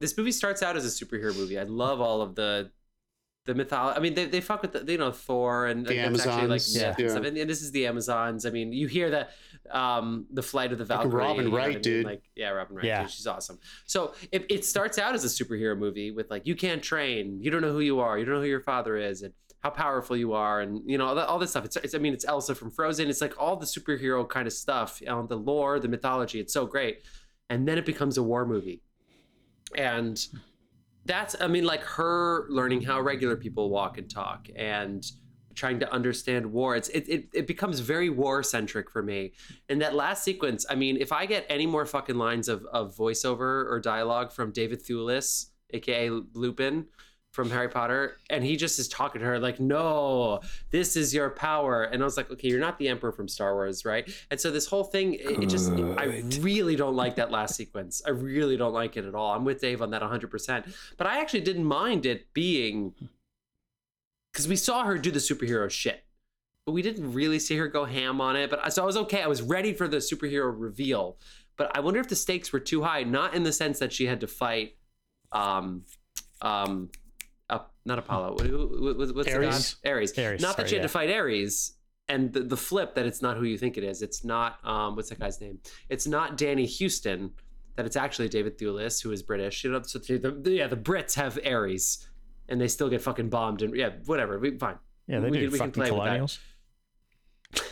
[0.00, 1.58] this movie starts out as a superhero movie.
[1.58, 2.70] I love all of the
[3.46, 3.96] the mythology.
[3.96, 6.42] I mean, they, they fuck with the, you know Thor and The and that's actually,
[6.42, 7.16] like Amazons, yeah.
[7.16, 8.44] And, and this is the Amazons.
[8.44, 9.30] I mean, you hear that
[9.70, 11.12] um the flight of the Valkyrie.
[11.12, 11.82] Robin you know what Wright, I mean?
[11.82, 12.06] dude.
[12.06, 12.84] Like yeah, Robin Wright.
[12.84, 13.02] Yeah.
[13.02, 13.58] dude, she's awesome.
[13.86, 17.50] So it, it starts out as a superhero movie with like you can't train, you
[17.50, 20.16] don't know who you are, you don't know who your father is, and how powerful
[20.16, 21.64] you are, and you know all, that, all this stuff.
[21.64, 23.08] It's, it's I mean it's Elsa from Frozen.
[23.08, 26.40] It's like all the superhero kind of stuff, you know, the lore, the mythology.
[26.40, 27.02] It's so great,
[27.48, 28.82] and then it becomes a war movie,
[29.76, 30.18] and
[31.04, 35.04] that's I mean like her learning how regular people walk and talk and
[35.54, 36.74] trying to understand war.
[36.74, 39.32] It's it it, it becomes very war centric for me.
[39.68, 42.96] And that last sequence, I mean, if I get any more fucking lines of of
[42.96, 46.86] voiceover or dialogue from David Thewlis, aka Lupin
[47.32, 51.30] from Harry Potter, and he just is talking to her like, "No, this is your
[51.30, 54.40] power." And I was like, "Okay, you're not the Emperor from Star Wars, right?" And
[54.40, 58.02] so this whole thing, it, it just, I really don't like that last sequence.
[58.04, 59.32] I really don't like it at all.
[59.32, 60.74] I'm with Dave on that 100%.
[60.96, 62.94] But I actually didn't mind it being
[64.32, 66.04] because we saw her do the superhero shit,
[66.66, 68.50] but we didn't really see her go ham on it.
[68.50, 69.22] But I- so I was okay.
[69.22, 71.16] I was ready for the superhero reveal.
[71.56, 74.06] But I wonder if the stakes were too high, not in the sense that she
[74.06, 74.76] had to fight,
[75.30, 75.84] um,
[76.42, 76.90] um,
[77.84, 78.32] not Apollo.
[78.34, 79.76] What, who- what, what's Ares?
[79.86, 80.18] Ares.
[80.18, 80.82] Ares, Not that you had yeah.
[80.82, 81.72] to fight Ares.
[82.08, 84.02] And the, the flip that it's not who you think it is.
[84.02, 85.60] It's not um, what's that guy's name?
[85.88, 87.30] It's not Danny Huston.
[87.76, 89.62] That it's actually David Thewlis, who is British.
[89.62, 92.06] You know, so the, the, yeah, the Brits have Ares,
[92.48, 93.62] and they still get fucking bombed.
[93.62, 94.38] And yeah, whatever.
[94.40, 94.76] We fine.
[95.06, 96.38] Yeah, they We do can- we can play with that.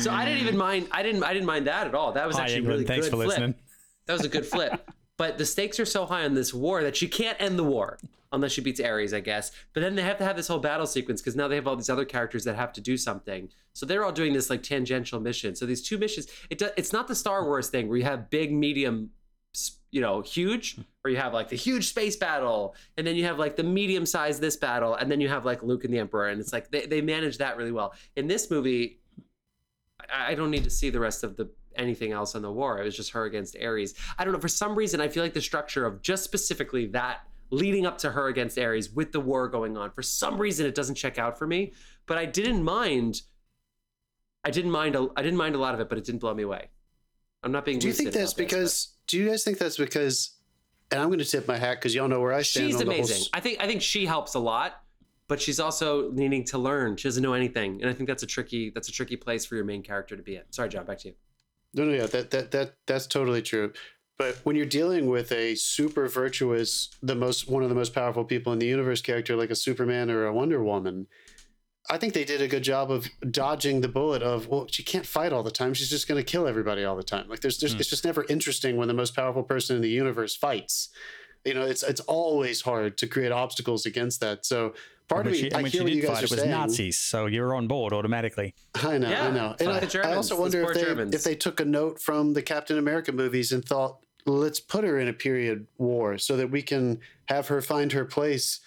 [0.00, 0.88] So I didn't even mind.
[0.90, 1.22] I didn't.
[1.22, 2.12] I didn't mind that at all.
[2.12, 2.74] That was Hi, actually England.
[2.80, 3.28] really Thanks good for flip.
[3.28, 3.54] listening.
[4.06, 4.90] That was a good flip.
[5.16, 7.98] But the stakes are so high on this war that she can't end the war
[8.32, 9.52] unless she beats Ares, I guess.
[9.72, 11.76] But then they have to have this whole battle sequence because now they have all
[11.76, 13.48] these other characters that have to do something.
[13.72, 15.54] So they're all doing this like tangential mission.
[15.54, 18.30] So these two missions, it do, it's not the Star Wars thing where you have
[18.30, 19.10] big, medium,
[19.92, 23.38] you know, huge, or you have like the huge space battle, and then you have
[23.38, 26.28] like the medium size this battle, and then you have like Luke and the Emperor,
[26.28, 27.94] and it's like they they manage that really well.
[28.16, 28.98] In this movie,
[30.12, 32.80] I I don't need to see the rest of the anything else in the war.
[32.80, 33.94] It was just her against Ares.
[34.18, 34.40] I don't know.
[34.40, 37.20] For some reason, I feel like the structure of just specifically that
[37.50, 40.74] leading up to her against Ares with the war going on, for some reason, it
[40.74, 41.72] doesn't check out for me.
[42.06, 43.22] But I didn't mind.
[44.44, 44.94] I didn't mind.
[44.96, 46.68] A, I didn't mind a lot of it, but it didn't blow me away.
[47.42, 47.78] I'm not being.
[47.78, 48.88] Do you think that's about this, because?
[49.06, 50.30] Do you guys think that's because?
[50.90, 52.66] And I'm going to tip my hat because y'all know where I stand.
[52.66, 53.16] she's on the whole amazing.
[53.16, 54.82] s- I think I think she helps a lot,
[55.28, 56.96] but she's also needing to learn.
[56.96, 59.56] She doesn't know anything, and I think that's a tricky that's a tricky place for
[59.56, 60.42] your main character to be in.
[60.50, 61.14] Sorry, John, back to you.
[61.74, 63.72] No, no, yeah, that that that that's totally true.
[64.16, 68.24] But when you're dealing with a super virtuous, the most one of the most powerful
[68.24, 71.08] people in the universe character like a Superman or a Wonder Woman,
[71.90, 75.04] I think they did a good job of dodging the bullet of well, she can't
[75.04, 75.74] fight all the time.
[75.74, 77.28] She's just going to kill everybody all the time.
[77.28, 77.80] Like there's, there's Hmm.
[77.80, 80.90] it's just never interesting when the most powerful person in the universe fights.
[81.44, 84.46] You know, it's it's always hard to create obstacles against that.
[84.46, 84.74] So
[85.08, 86.24] part When of me, she, and I when hear she what you guys fight, are
[86.24, 86.50] it was saying.
[86.50, 88.54] Nazis, so you're on board automatically.
[88.74, 89.56] I know, Yeah, I know.
[89.60, 91.14] And I, the Germans, I also wonder if they Germans.
[91.14, 94.98] if they took a note from the Captain America movies and thought, let's put her
[94.98, 98.60] in a period war so that we can have her find her place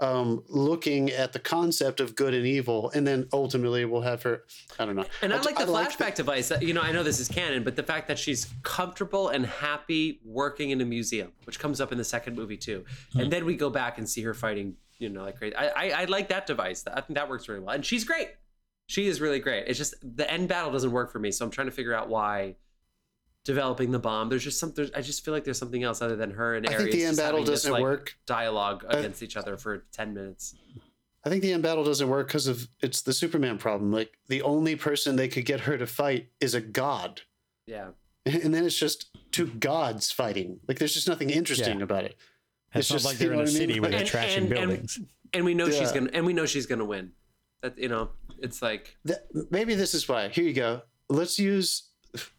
[0.00, 4.44] um, looking at the concept of good and evil, and then ultimately we'll have her.
[4.78, 5.06] I don't know.
[5.22, 6.52] And I, like the I like flashback device.
[6.60, 10.20] You know, I know this is canon, but the fact that she's comfortable and happy
[10.24, 12.84] working in a museum, which comes up in the second movie too,
[13.14, 14.76] and then we go back and see her fighting.
[14.98, 15.54] You know, like crazy.
[15.54, 16.84] I, I, I like that device.
[16.86, 18.28] I think that works really well, and she's great.
[18.88, 19.64] She is really great.
[19.66, 22.08] It's just the end battle doesn't work for me, so I'm trying to figure out
[22.08, 22.56] why.
[23.46, 24.90] Developing the bomb, there's just something.
[24.94, 26.82] I just feel like there's something else other than her and I Ares.
[26.82, 28.16] think the end just battle doesn't like, work.
[28.26, 30.54] Dialogue against each other for ten minutes.
[31.24, 33.92] I think the end battle doesn't work because of it's the Superman problem.
[33.92, 37.22] Like the only person they could get her to fight is a god,
[37.66, 37.90] Yeah.
[38.26, 40.58] and then it's just two gods fighting.
[40.66, 41.84] Like there's just nothing interesting Yeah.
[41.84, 42.16] about it.
[42.74, 43.54] It's, It's not just- like they're you in know a mean?
[43.56, 44.98] city where they're And- trashing and- and- buildings.
[45.32, 46.10] And we know she's gonna.
[46.12, 47.12] And we know she's gonna win.
[47.62, 49.18] That you know, it's like Th-
[49.50, 50.28] maybe this is why.
[50.28, 50.82] Here you go.
[51.08, 51.90] Let's use,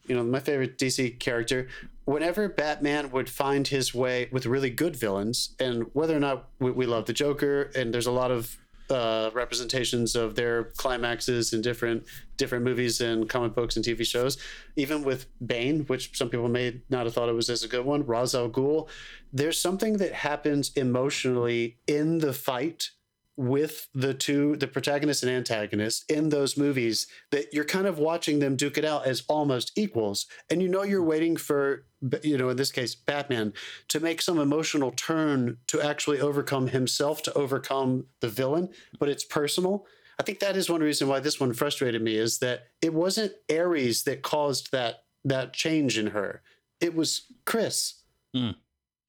[0.08, 1.68] you know, my favorite DC character.
[2.06, 6.72] Whenever Batman would find his way with really good villains, and whether or not we,
[6.72, 8.58] we love the Joker, and there's a lot of
[8.90, 12.06] uh, representations of their climaxes in different
[12.38, 14.38] different movies and comic books and TV shows.
[14.76, 17.86] Even with Bane, which some people may not have thought it was as a good
[17.86, 18.88] one, Ra's al Ghul.
[19.34, 22.92] There's something that happens emotionally in the fight
[23.38, 28.40] with the two the protagonist and antagonist in those movies that you're kind of watching
[28.40, 30.26] them duke it out as almost equals.
[30.50, 31.86] And you know you're waiting for
[32.24, 33.54] you know in this case batman
[33.88, 38.70] to make some emotional turn to actually overcome himself to overcome the villain
[39.00, 39.86] but it's personal.
[40.20, 43.34] I think that is one reason why this one frustrated me is that it wasn't
[43.52, 46.42] ares that caused that that change in her.
[46.82, 48.02] It was chris.
[48.36, 48.56] Mm.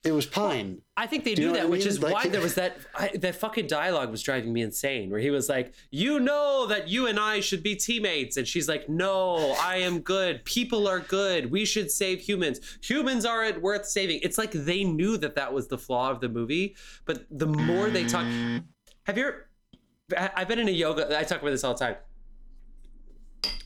[0.04, 0.80] It was Pine.
[0.96, 1.88] I think they Do knew that, I which mean?
[1.88, 5.10] is Like- why there was that I, that fucking dialogue was driving me insane.
[5.10, 8.68] Where he was like, "You know that you and I should be teammates," and she's
[8.68, 10.44] like, "No, I am good.
[10.44, 11.50] People are good.
[11.50, 12.60] We should save humans.
[12.82, 16.28] Humans aren't worth saving." It's like they knew that that was the flaw of the
[16.28, 18.24] movie, but the more they talk,
[19.04, 19.32] have you?
[20.16, 21.18] I- I've been in a yoga.
[21.18, 21.96] I talk about this all the time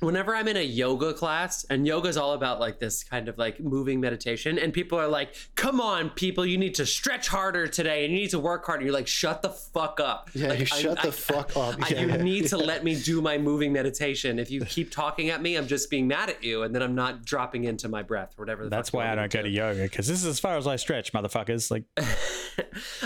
[0.01, 3.39] whenever I'm in a yoga class, and yoga is all about like this kind of
[3.39, 7.66] like moving meditation, and people are like, "Come on, people, you need to stretch harder
[7.66, 10.59] today, and you need to work harder." You're like, "Shut the fuck up!" Yeah, Like,
[10.61, 11.77] you shut I- the fuck up.
[11.83, 12.64] I- Yeah, you yeah, need to yeah.
[12.73, 14.39] let me do my moving meditation.
[14.39, 16.95] If you keep talking at me, I'm just being mad at you, and then I'm
[16.95, 18.64] not dropping into my breath, or whatever.
[18.64, 20.41] The That's fuck why I want me don't go to yoga because this is as
[20.41, 21.70] far as I stretch, motherfuckers.
[21.70, 21.85] Like,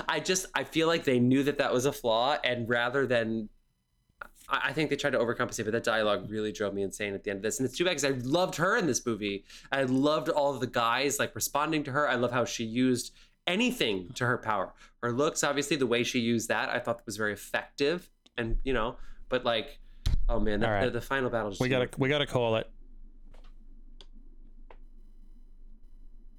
[0.08, 3.48] I just I feel like they knew that that was a flaw, and rather than,
[4.48, 5.64] I I think they tried to overcompensate.
[5.64, 7.84] But that dialogue really drove me insane at the end of this, and it's too
[7.84, 9.44] bad because I loved her in this movie.
[9.72, 12.08] I loved all of the guys like responding to her.
[12.08, 13.12] I love how she used
[13.46, 14.72] anything to her power.
[15.02, 18.72] Her looks, obviously, the way she used that, I thought was very effective, and you
[18.72, 18.96] know,
[19.28, 19.78] but like,
[20.28, 20.84] oh man, the, All right.
[20.84, 21.50] the, the final battle.
[21.50, 22.70] Just we gotta we gotta call it.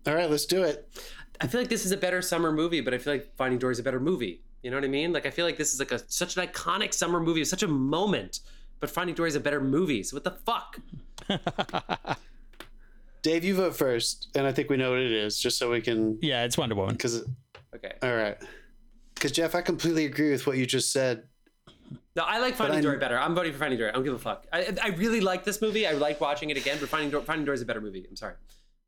[0.05, 0.89] All right, let's do it.
[1.41, 3.73] I feel like this is a better summer movie, but I feel like Finding Dory
[3.73, 4.41] is a better movie.
[4.67, 5.13] You know what I mean?
[5.13, 7.69] Like I feel like this is like a such an iconic summer movie, such a
[7.69, 8.41] moment.
[8.81, 10.03] But Finding Dory is a better movie.
[10.03, 10.77] So what the fuck?
[13.21, 15.79] Dave, you vote first, and I think we know what it is, just so we
[15.79, 16.19] can.
[16.21, 16.95] Yeah, it's Wonder Woman.
[16.95, 17.23] Because,
[17.75, 17.93] Okay.
[18.03, 18.37] all right.
[19.15, 21.23] Because Jeff, I completely agree with what you just said.
[22.17, 23.17] No, I like Finding Dory better.
[23.17, 23.91] I'm voting for Finding Dory.
[23.91, 24.47] I don't give a fuck.
[24.51, 25.87] I, I really like this movie.
[25.87, 28.05] I like watching it again, but Finding Dory, Finding Dory is a better movie.
[28.09, 28.33] I'm sorry.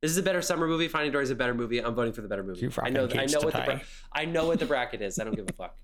[0.02, 0.88] This is a better summer movie.
[0.88, 1.80] Finding Dory is a better movie.
[1.80, 2.70] I'm voting for the better movie.
[2.82, 3.08] I know.
[3.12, 3.80] I know to what the bra-
[4.14, 5.20] I know what the bracket is.
[5.20, 5.78] I don't give a fuck.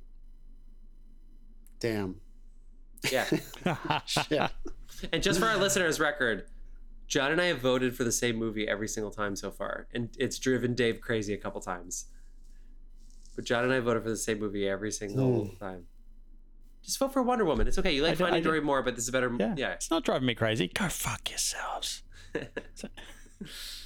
[1.80, 2.16] Damn.
[3.12, 3.26] Yeah.
[4.30, 4.48] Yeah.
[5.12, 6.46] And just for our listeners' record,
[7.08, 10.10] John and I have voted for the same movie every single time so far, and
[10.18, 12.06] it's driven Dave crazy a couple times.
[13.36, 15.58] But John and I voted for the same movie every single hmm.
[15.58, 15.88] time.
[16.82, 17.68] Just vote for Wonder Woman.
[17.68, 17.94] It's okay.
[17.94, 19.36] You like I do- Finding I do- Dory more, but this is better.
[19.38, 19.54] yeah.
[19.58, 19.72] Yeah.
[19.74, 20.70] it's not driving me crazy.
[20.70, 22.04] Go fuck yourselves.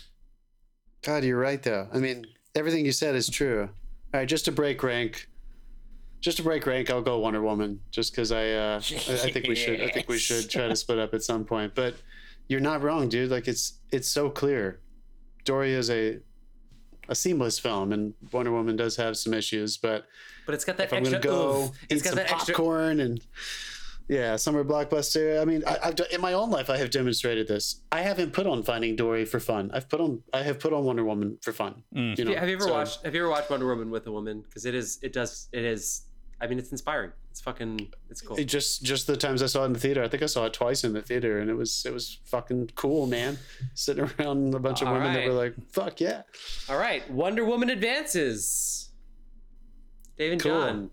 [1.01, 1.87] God, you're right, though.
[1.93, 2.25] I mean,
[2.55, 3.69] everything you said is true.
[4.13, 5.27] All right, just to break rank.
[6.21, 9.47] Just to break rank, I'll go Wonder Woman, just because I, uh, I, I think
[9.47, 9.81] we should.
[9.81, 11.73] I think we should try to split up at some point.
[11.75, 11.95] But
[12.49, 13.31] you're not wrong, dude.
[13.31, 14.81] Like it's it's so clear.
[15.45, 16.19] Dory is a
[17.07, 19.77] a seamless film, and Wonder Woman does have some issues.
[19.77, 20.05] But
[20.45, 21.19] But it's got that extra.
[21.19, 21.71] go oomph.
[21.89, 22.53] It's got some that extra.
[22.53, 23.21] popcorn and
[24.10, 25.41] yeah, summer blockbuster.
[25.41, 27.82] I mean, I, I've done, in my own life, I have demonstrated this.
[27.91, 29.70] I haven't put on Finding Dory for fun.
[29.74, 31.84] I've put on I have put on Wonder Woman for fun.
[31.95, 32.18] Mm.
[32.18, 33.05] You know, have you ever so- watched?
[33.05, 34.41] Have you ever watched Wonder Woman with a woman?
[34.41, 34.99] Because it is.
[35.01, 35.47] It does.
[35.53, 36.01] It is.
[36.41, 37.12] I mean, it's inspiring.
[37.32, 37.89] It's fucking.
[38.10, 38.38] It's cool.
[38.38, 40.01] It just just the times I saw it in the theater.
[40.03, 42.72] I think I saw it twice in the theater, and it was it was fucking
[42.76, 43.38] cool, man.
[43.76, 46.24] Sitting around a bunch of All women that were like, "Fuck yeah!"
[46.70, 48.89] All right, Wonder Woman advances.
[50.18, 50.51] Dave and Cool.
[50.51, 50.91] John.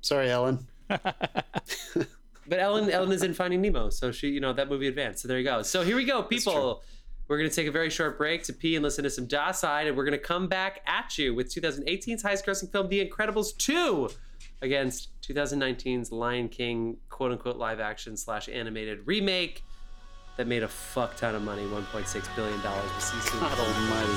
[0.00, 0.66] Sorry, Ellen.
[2.48, 5.20] But Ellen, Ellen is in Finding Nemo, so she, you know, that movie advanced.
[5.22, 5.62] So there you go.
[5.62, 6.82] So here we go, people.
[7.28, 9.94] We're gonna take a very short break to pee and listen to some Side, and
[9.94, 14.08] we're gonna come back at you with 2018's highest-grossing film, The Incredibles 2,
[14.62, 19.62] against 2019's Lion King, quote-unquote live-action slash animated remake
[20.38, 22.90] that made a fuck ton of money, 1.6 billion dollars.
[22.92, 23.40] We'll see you soon.
[23.40, 24.12] God Almighty.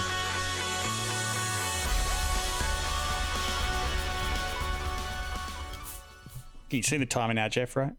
[6.70, 7.76] Can you see the timing now, Jeff?
[7.76, 7.92] Right?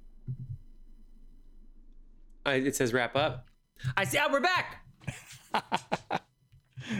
[2.46, 3.46] Uh, it says wrap up.
[3.96, 4.18] I see.
[4.20, 4.84] Oh, we're back.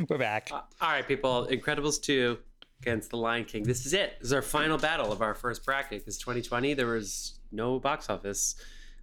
[0.09, 0.49] We're back.
[0.53, 1.49] Uh, all right, people.
[1.51, 2.38] Incredibles 2
[2.80, 3.64] against The Lion King.
[3.64, 4.14] This is it.
[4.20, 8.09] This is our final battle of our first bracket because 2020, there was no box
[8.09, 8.55] office.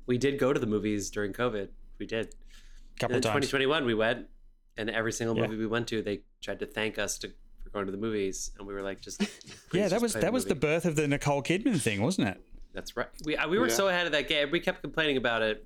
[0.06, 1.68] We did go to the movies during COVID.
[2.00, 2.34] We did.
[3.00, 3.46] couple And then times.
[3.50, 4.28] 2021, we went,
[4.78, 5.44] and every single Yeah.
[5.48, 7.32] movie we went to, they tried to thank us to,
[7.62, 8.52] for going to the movies.
[8.58, 9.22] And we were like, just.
[9.74, 12.30] Yeah, that just was play that was the birth of the Nicole Kidman thing, wasn't
[12.30, 12.42] it?
[12.74, 13.08] That's right.
[13.26, 13.74] We, uh, we were Yeah.
[13.74, 14.50] so ahead of that game.
[14.50, 15.66] We kept complaining about it.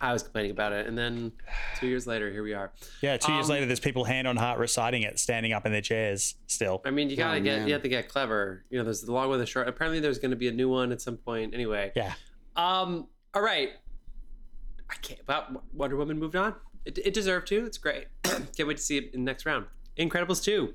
[0.00, 0.86] I was complaining about it.
[0.86, 1.32] And then
[1.78, 2.72] two years later, here we are.
[3.00, 3.16] Yeah.
[3.16, 5.80] Two years Um, later, there's people hand on heart reciting it, standing up in their
[5.80, 6.34] chairs.
[6.46, 6.82] Still.
[6.84, 7.66] I mean, you gotta Oh, get, man.
[7.68, 8.64] you have to get clever.
[8.70, 9.68] You know, there's the long with the short.
[9.68, 11.54] Apparently, there's going to be a new one at some point.
[11.54, 12.12] Anyway, Yeah.
[12.56, 13.70] um, all right.
[14.90, 15.20] I can't.
[15.20, 16.54] About Wonder Woman moved on.
[16.84, 17.64] It, it deserved to.
[17.64, 18.08] It's great.
[18.24, 19.66] can't wait to see it in the next round.
[19.96, 20.74] Incredibles two.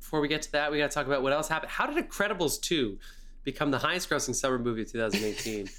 [0.00, 1.72] Before we get to that, we got to talk about what else happened.
[1.72, 2.98] How did Incredibles two
[3.42, 5.68] become the highest-grossing summer movie of 2018?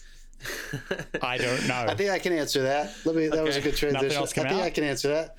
[1.21, 1.85] I don't know.
[1.87, 2.93] I think I can answer that.
[3.05, 3.27] Let me.
[3.27, 3.93] That was a good transition.
[4.07, 4.61] Nothing else I think out?
[4.61, 5.35] I can answer that.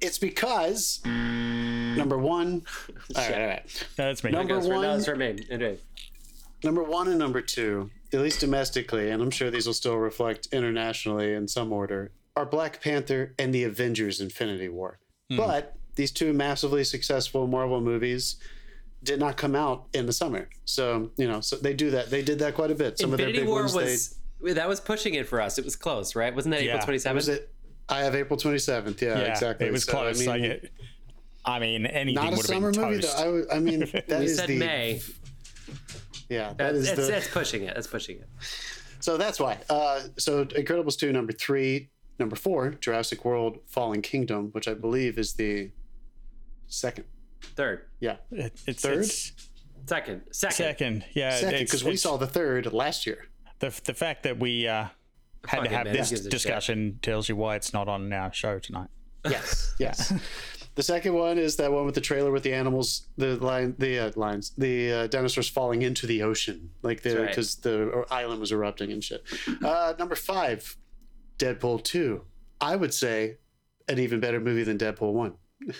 [0.00, 2.64] It's because number one.
[3.14, 3.86] All right, all right.
[3.98, 4.30] No, that's me.
[4.32, 5.38] Number That was that one- was for me.
[5.50, 5.78] Anyway.
[6.62, 10.48] Number one and number two, at least domestically, and I'm sure these will still reflect
[10.50, 14.98] internationally in some order, are Black Panther and the Avengers Infinity War.
[15.30, 15.36] Hmm.
[15.36, 18.36] But these two massively successful Marvel movies
[19.04, 20.48] did not come out in the summer.
[20.64, 22.10] So you know, so they do that.
[22.10, 22.98] They did that quite a bit.
[22.98, 23.74] Some Infinity of their big War ones.
[23.74, 25.58] was that was pushing it for us.
[25.58, 26.34] It was close, right?
[26.34, 26.72] Wasn't that Yeah.
[26.72, 27.40] April twenty they, was seventh?
[27.42, 27.50] it?
[27.88, 29.00] I have April twenty seventh.
[29.02, 29.66] Yeah, yeah, exactly.
[29.66, 30.26] It was So, close.
[30.26, 30.72] I like mean, it,
[31.44, 33.00] I mean, anything not a summer been movie.
[33.02, 33.12] Though.
[33.16, 35.00] I, would- I mean, that We is said the May.
[36.28, 36.48] yeah.
[36.48, 37.74] That That's, is that's, the that's pushing it.
[37.74, 38.28] That's pushing it.
[39.00, 39.58] So that's why.
[39.68, 41.90] Uh, so Incredibles 2, number three.
[42.18, 45.72] Number four, Jurassic World Fallen Kingdom, which I believe is the
[46.68, 47.04] second.
[47.56, 48.16] Third, Yeah.
[48.30, 48.98] It- it's Third?
[49.04, 49.32] it's
[49.86, 50.54] second, second.
[50.56, 51.04] second.
[51.14, 53.28] Yeah, Second, because we saw the third last year.
[53.60, 54.84] the the fact that we uh,
[55.46, 55.94] had Fuck to have man.
[55.96, 56.30] This gives shit?
[56.30, 58.88] discussion discussion tells you why it's not on our show tonight.
[59.28, 59.74] Yes.
[59.78, 60.12] Yes.
[60.74, 63.98] the second one is that one with the trailer with the animals, the line, the
[63.98, 67.28] uh, lines, the uh, dinosaurs falling into the ocean, like the That's right.
[67.28, 69.22] because the island was erupting and shit.
[69.62, 70.76] Uh, number five,
[71.38, 72.22] Deadpool 2.
[72.60, 73.36] I would say
[73.88, 75.34] an even better movie than Deadpool 1.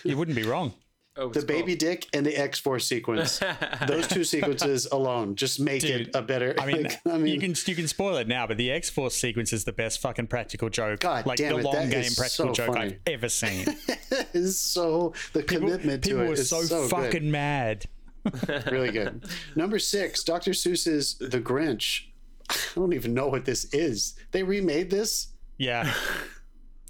[0.05, 0.75] You wouldn't be wrong.
[1.17, 1.57] Oh, The it's cool.
[1.61, 3.41] baby dick and the X Force sequence.
[3.87, 6.55] those two sequences alone just make Dude, it a better.
[6.59, 8.91] I mean, like, I mean, you can you can spoil it now, but the X
[8.91, 12.11] Force sequence is the best fucking practical joke, God like damn the it, long game
[12.17, 12.97] practical so joke funny.
[13.07, 13.67] I've ever seen.
[14.33, 17.23] is so the People, commitment people to it were is so, so, fucking good.
[17.25, 17.85] mad.
[18.73, 19.25] really good.
[19.55, 20.51] Number six, Dr.
[20.53, 22.07] Seuss's The Grinch.
[22.51, 24.15] I don't even know what this is.
[24.33, 25.29] They remade this.
[25.59, 25.93] Yeah,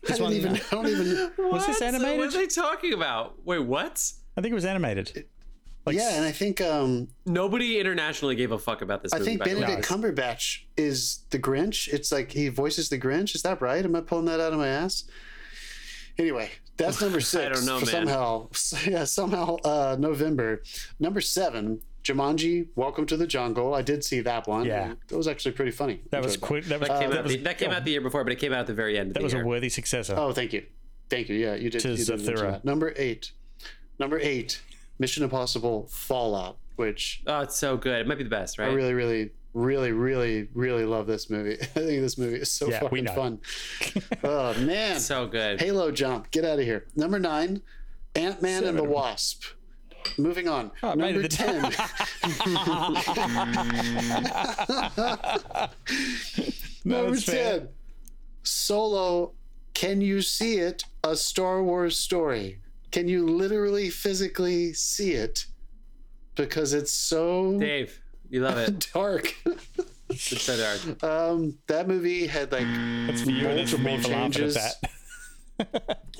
[0.07, 0.55] I didn't one- even.
[0.57, 1.30] I don't even.
[1.50, 1.82] Was this What?
[1.82, 2.18] animated?
[2.18, 3.44] What are they talking about?
[3.44, 4.02] Wait, what?
[4.36, 5.26] I think it was animated.
[5.86, 9.30] Like, yeah, and I think um, Nobody internationally gave a fuck about this I movie.
[9.32, 9.61] think back then.
[9.61, 11.88] Benedict Cumberbatch is the Grinch.
[11.92, 13.34] It's like he voices the Grinch.
[13.34, 13.84] Is that right?
[13.84, 15.05] Am I pulling that out of my ass?
[16.16, 17.44] Anyway, that's number six.
[17.44, 17.86] I don't know, man.
[17.86, 18.48] Somehow,
[18.86, 20.62] yeah, somehow uh, November.
[20.98, 23.74] Number seven, Jumanji: Welcome to the Jungle.
[23.74, 24.66] I did see that one.
[24.66, 24.92] Yeah.
[25.11, 26.00] it was actually pretty funny.
[26.11, 26.66] that was quick.
[26.66, 28.32] That was That came, that out, was, the, that came out the year before, but
[28.32, 30.14] it came out at the very end of that the was a worthy successor.
[30.16, 30.64] Oh, thank you,
[31.09, 31.36] thank you.
[31.36, 31.80] Yeah, you did.
[31.80, 32.50] Tis you did Zathura.
[32.52, 32.64] that.
[32.64, 33.32] Number eight,
[33.98, 34.61] number eight,
[34.98, 38.00] Mission Impossible: Fallout, which Oh, it's so good.
[38.02, 38.68] It might be the best, right?
[38.68, 41.57] I really, really, really, really, really love this movie.
[41.62, 43.40] I think this movie is so Yeah, fucking fun.
[44.24, 45.59] oh man, so good.
[45.59, 46.84] Halo jump, get out of here.
[46.96, 47.62] Number nine,
[48.14, 48.90] Ant Man and the Seven.
[48.90, 49.44] Wasp.
[50.18, 50.70] Moving on.
[50.82, 51.72] Oh, Number it the- ten.
[56.86, 57.59] No, Number that's fair.
[57.61, 57.68] ten.
[58.42, 59.32] Solo.
[59.72, 60.84] Can you see it?
[61.02, 62.61] A Star Wars story.
[62.92, 65.46] Can you literally, physically see it?
[66.36, 68.86] Because it's so Dave, you love it.
[68.94, 69.34] dark.
[70.11, 71.02] It's so dark.
[71.02, 72.66] Um, that movie had like
[73.07, 74.59] That's for you and it's for me for laughing at changes.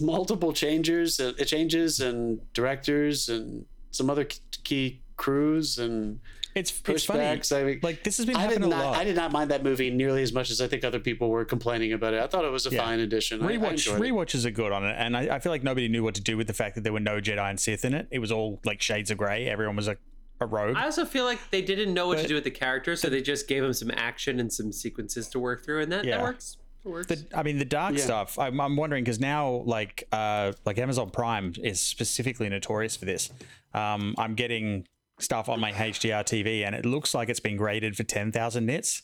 [0.01, 4.27] multiple changes, uh, changes, and directors, and some other
[4.65, 6.21] key crews and
[6.55, 7.21] It's it's funny.
[7.21, 7.57] pushbacks.
[7.57, 8.85] I mean, Like this has been I did happening a not.
[8.87, 8.97] lot.
[8.97, 11.45] I did not mind that movie nearly as much as I think other people were
[11.45, 12.21] complaining about it.
[12.23, 12.85] I thought it was a Yeah.
[12.85, 13.43] fine addition.
[13.43, 14.13] I- I Rewatch enjoyed it.
[14.13, 16.37] rewatches are good on it, and I, I feel like nobody knew what to do
[16.37, 18.09] with the fact that there were no Jedi and Sith in it.
[18.11, 19.47] It was all like shades of grey.
[19.49, 19.97] Everyone was a,
[20.41, 20.77] a rogue.
[20.77, 23.23] I also feel like they didn't know what to do with the characters, so they
[23.23, 26.17] just gave him some action and some sequences to work through, and that, Yeah.
[26.19, 26.57] that works.
[26.85, 27.07] It works.
[27.07, 28.05] The, I mean, the dark Yeah.
[28.05, 28.39] stuff.
[28.39, 33.31] I'm, I'm wondering because now, like, uh, like Amazon Prime is specifically notorious for this.
[33.73, 34.87] Um, I'm getting
[35.19, 38.67] stuff on my HDR TV, and it looks like it's been graded for ten thousand
[38.67, 39.03] nits,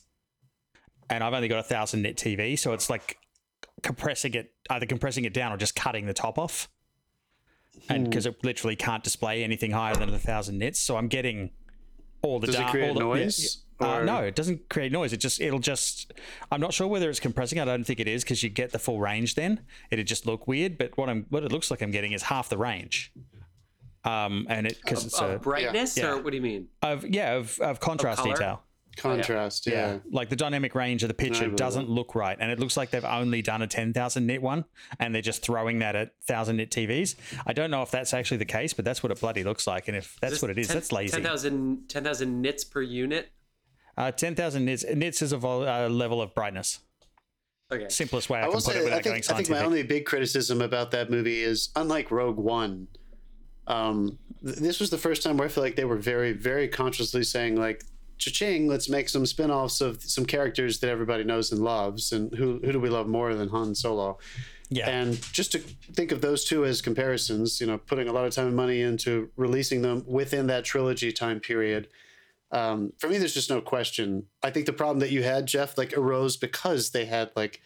[1.09, 3.17] and I've only got a thousand nit TV, so it's like
[3.81, 6.69] compressing it, either compressing it down or just cutting the top off,
[7.89, 11.51] and because it literally can't display anything higher than a thousand nits, so I'm getting
[12.21, 12.71] all the Does it dark.
[12.71, 15.13] create all the, noise, Uh, no, it doesn't create noise.
[15.13, 16.13] It just it'll just.
[16.51, 17.59] I'm not sure whether it's compressing.
[17.59, 19.35] I don't think it is because you get the full range.
[19.35, 20.77] Then it'd just look weird.
[20.77, 23.11] But what I'm what it looks like I'm getting is half the range.
[24.03, 26.11] Um, and it because it's a brightness, yeah.
[26.11, 26.67] or what do you mean?
[26.81, 28.33] of yeah of, of contrast color?
[28.33, 28.63] detail.
[28.97, 29.67] Contrast.
[29.67, 29.99] yeah.
[30.11, 32.89] Like the dynamic range of the picture believe doesn't look right, and it looks like
[32.89, 34.65] they've only done a ten thousand nit one,
[34.99, 37.15] and they're just throwing that at thousand nit TVs.
[37.45, 39.87] I don't know if that's actually the case, but that's what it bloody looks like.
[39.87, 41.13] And if that's what it is, 10 that's lazy.
[41.13, 43.31] 10,000 10,000 nits per unit.
[43.97, 46.79] Uh, ten thousand nits nits is a vol- uh, level of brightness.
[47.71, 47.87] Okay.
[47.87, 49.49] Simplest way I, I can will put it say, without I going think, I think
[49.49, 52.87] my only big criticism about that movie is, unlike Rogue One,
[53.67, 56.67] um, th- this was the first time where I feel like they were very, very
[56.67, 57.85] consciously saying, like,
[58.17, 62.11] cha-ching, let's make some spin-offs of some characters that everybody knows and loves.
[62.11, 64.19] And who, who do we love more than Han Solo?
[64.69, 68.25] yeah, And just to think of those two as comparisons, you know, putting a lot
[68.25, 71.87] of time and money into releasing them within that trilogy time period.
[72.51, 74.25] Um, for me, there's just no question.
[74.43, 77.61] I think the problem that you had, Jeff, like arose because they had like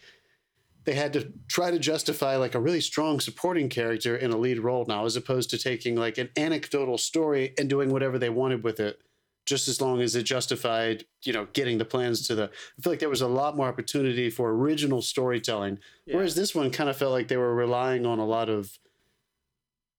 [0.84, 4.60] they had to try to justify like a really strong supporting character in a lead
[4.60, 8.62] role now, as opposed to taking like an anecdotal story and doing whatever they wanted
[8.62, 9.00] with it,
[9.46, 12.44] just as long as it justified, you know, getting the plans to the.
[12.44, 16.70] I feel like there was a lot more opportunity for original storytelling, whereas this one
[16.70, 18.78] kind of felt like they were relying on a lot of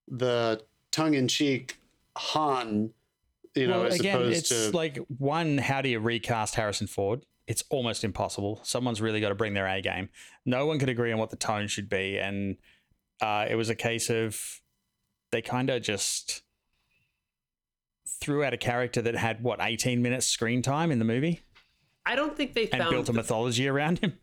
[0.08, 1.78] the tongue-in-cheek
[2.16, 2.94] Han,
[3.60, 6.86] you know, well, as again, opposed it's to like one, how do you recast Harrison
[6.86, 7.24] Ford?
[7.46, 8.60] It's almost impossible.
[8.62, 10.10] Someone's really got to bring their A game.
[10.44, 12.56] No one could agree on what the tone should be, and
[13.20, 14.60] uh, it was a case of
[15.32, 16.42] they kind of just
[18.20, 21.42] threw out a character that had what 18 minutes screen time in the movie
[22.08, 24.18] I don't think they and built a mythology around him.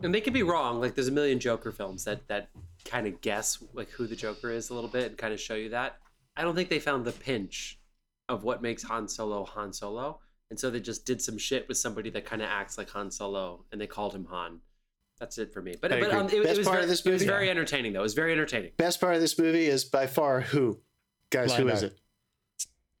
[0.00, 0.80] and they could be wrong.
[0.80, 2.50] Like there's a million Joker films that that
[2.84, 5.54] kind of guess like who the Joker is a little bit and kind of show
[5.56, 5.98] you that.
[6.36, 7.80] I don't think they found the pinch
[8.28, 10.20] of what makes Han Solo Han Solo,
[10.50, 13.10] and so they just did some shit with somebody that kind of acts like Han
[13.10, 14.60] Solo, and they called him Han.
[15.18, 15.74] That's it for me.
[15.80, 17.32] But but um, it, Best it was part very, of this it was movie?
[17.32, 18.00] very entertaining though.
[18.00, 18.72] It was very entertaining.
[18.76, 20.80] best part of this movie is by far who,
[21.30, 21.52] guys?
[21.54, 21.72] Who Lando.
[21.74, 21.98] is it?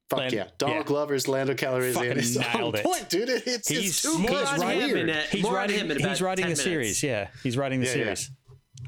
[0.08, 0.82] Fuck Lando- yeah, Donald yeah.
[0.84, 2.84] Glover's Lando Calrissian Fucking is on nailed it.
[2.84, 3.28] point, dude.
[3.28, 4.44] It, it's He's- it's too he's good.
[4.60, 4.98] Writing- weird.
[5.00, 5.26] in it.
[5.30, 5.78] He's writing.
[5.80, 7.02] him in he's writing 10 the series.
[7.02, 8.14] Yeah, he's writing the Yeah, yeah.
[8.14, 8.30] series.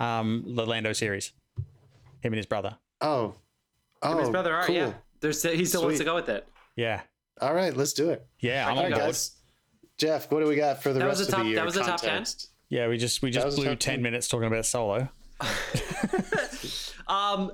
[0.01, 1.33] Um, the Lando series.
[1.57, 2.79] Him and his brother.
[3.01, 3.35] Oh,
[4.03, 4.75] oh, Him and his brother are cool.
[4.77, 4.93] yeah.
[5.21, 6.47] There's he still wants to go with it.
[6.77, 7.01] Yeah,
[7.41, 8.27] All right, let's do it.
[8.41, 8.69] yeah.
[8.69, 9.33] I'm All on guys.
[9.97, 11.57] Jeff, what do we got for the That rest was the of the year?
[11.57, 12.25] that was the top 10?
[12.69, 14.03] Yeah, we just we just blew ten ten one.
[14.05, 15.09] minutes talking about Solo.
[17.09, 17.51] Um,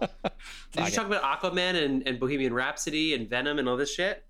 [0.72, 4.24] did you talk about Aquaman and, and Bohemian Rhapsody and Venom and all this shit?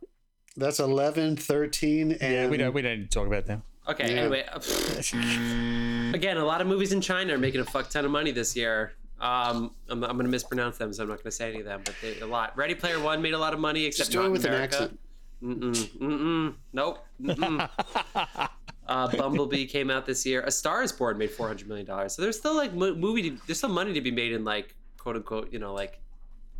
[0.54, 3.62] That's 11, 13, and Yeah, we don't we don't need to talk about them.
[3.88, 4.20] Okay, Yeah.
[4.20, 4.44] anyway.
[6.14, 8.54] Again, a lot of movies in China are making a fuck ton of money this
[8.54, 8.92] year.
[9.20, 11.64] Um, I'm, I'm going to mispronounce them, so I'm not going to say any of
[11.64, 12.56] them, but they, a lot.
[12.56, 14.52] Ready Player One made a lot of money, except just do not it with in
[14.52, 14.98] an accent.
[15.42, 16.98] Mm-mm, mm-mm, nope.
[17.22, 17.68] Mm-mm.
[18.88, 20.42] uh, Bumblebee came out this year.
[20.42, 22.14] A Star Is Born made 400 million dollars.
[22.14, 23.30] So there's still like mo- movie.
[23.30, 26.00] To, there's still money to be made in like quote unquote, you know, like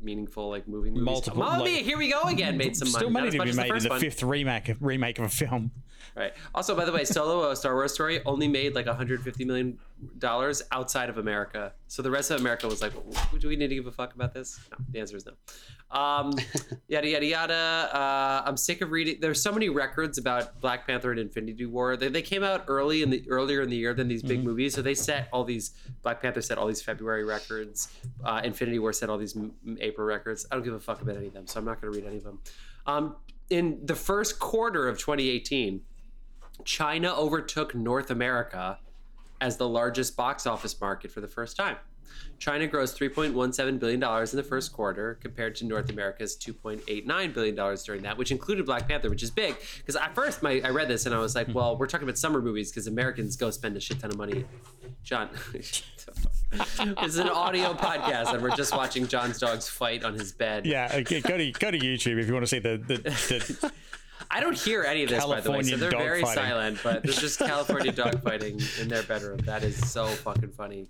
[0.03, 1.05] meaningful like movie movies.
[1.05, 2.57] Multiple, Mamma like- Mia, here we go again.
[2.59, 3.27] Made some Still money.
[3.27, 4.01] money to be much as made in the one.
[4.01, 5.71] fifth remake remake of a film.
[6.17, 6.33] Right.
[6.55, 9.79] Also, by the way, Solo, a Star Wars story, only made like 150 million
[10.19, 11.73] dollars outside of America.
[11.89, 12.93] So the rest of America was like,
[13.41, 14.77] "Do we need to give a fuck about this?" No.
[14.91, 15.33] The answer is no.
[15.91, 16.33] Um,
[16.89, 17.91] yada yada yada.
[17.93, 19.17] Uh, I'm sick of reading.
[19.21, 21.97] There's so many records about Black Panther and Infinity War.
[21.97, 24.75] They, they came out early in the earlier in the year than these big movies,
[24.75, 25.73] so they set all these.
[26.03, 27.89] Black Panther set all these February records.
[28.25, 30.47] Uh, Infinity War set all these m- April records.
[30.49, 32.07] I don't give a fuck about any of them, so I'm not going to read
[32.07, 32.39] any of them.
[32.87, 33.17] Um,
[33.51, 35.81] in the first quarter of 2018.
[36.65, 38.79] China overtook North America
[39.41, 41.77] as the largest box office market for the first time.
[42.39, 48.03] China grossed $3.17 billion in the first quarter compared to North America's $2.89 billion during
[48.03, 49.57] that, which included Black Panther, which is big.
[49.79, 52.19] Because at first my, I read this and I was like, well, we're talking about
[52.19, 54.45] summer movies because Americans go spend a shit ton of money.
[55.03, 60.67] John, is an audio podcast and we're just watching John's dogs fight on his bed.
[60.67, 63.73] Yeah, okay, go to go to YouTube if you want to see the the, the
[64.31, 66.43] I don't hear any of this, by the way, so they're very fighting.
[66.45, 66.79] silent.
[66.83, 69.39] But there's just California dogfighting in their bedroom.
[69.39, 70.89] That is so fucking funny.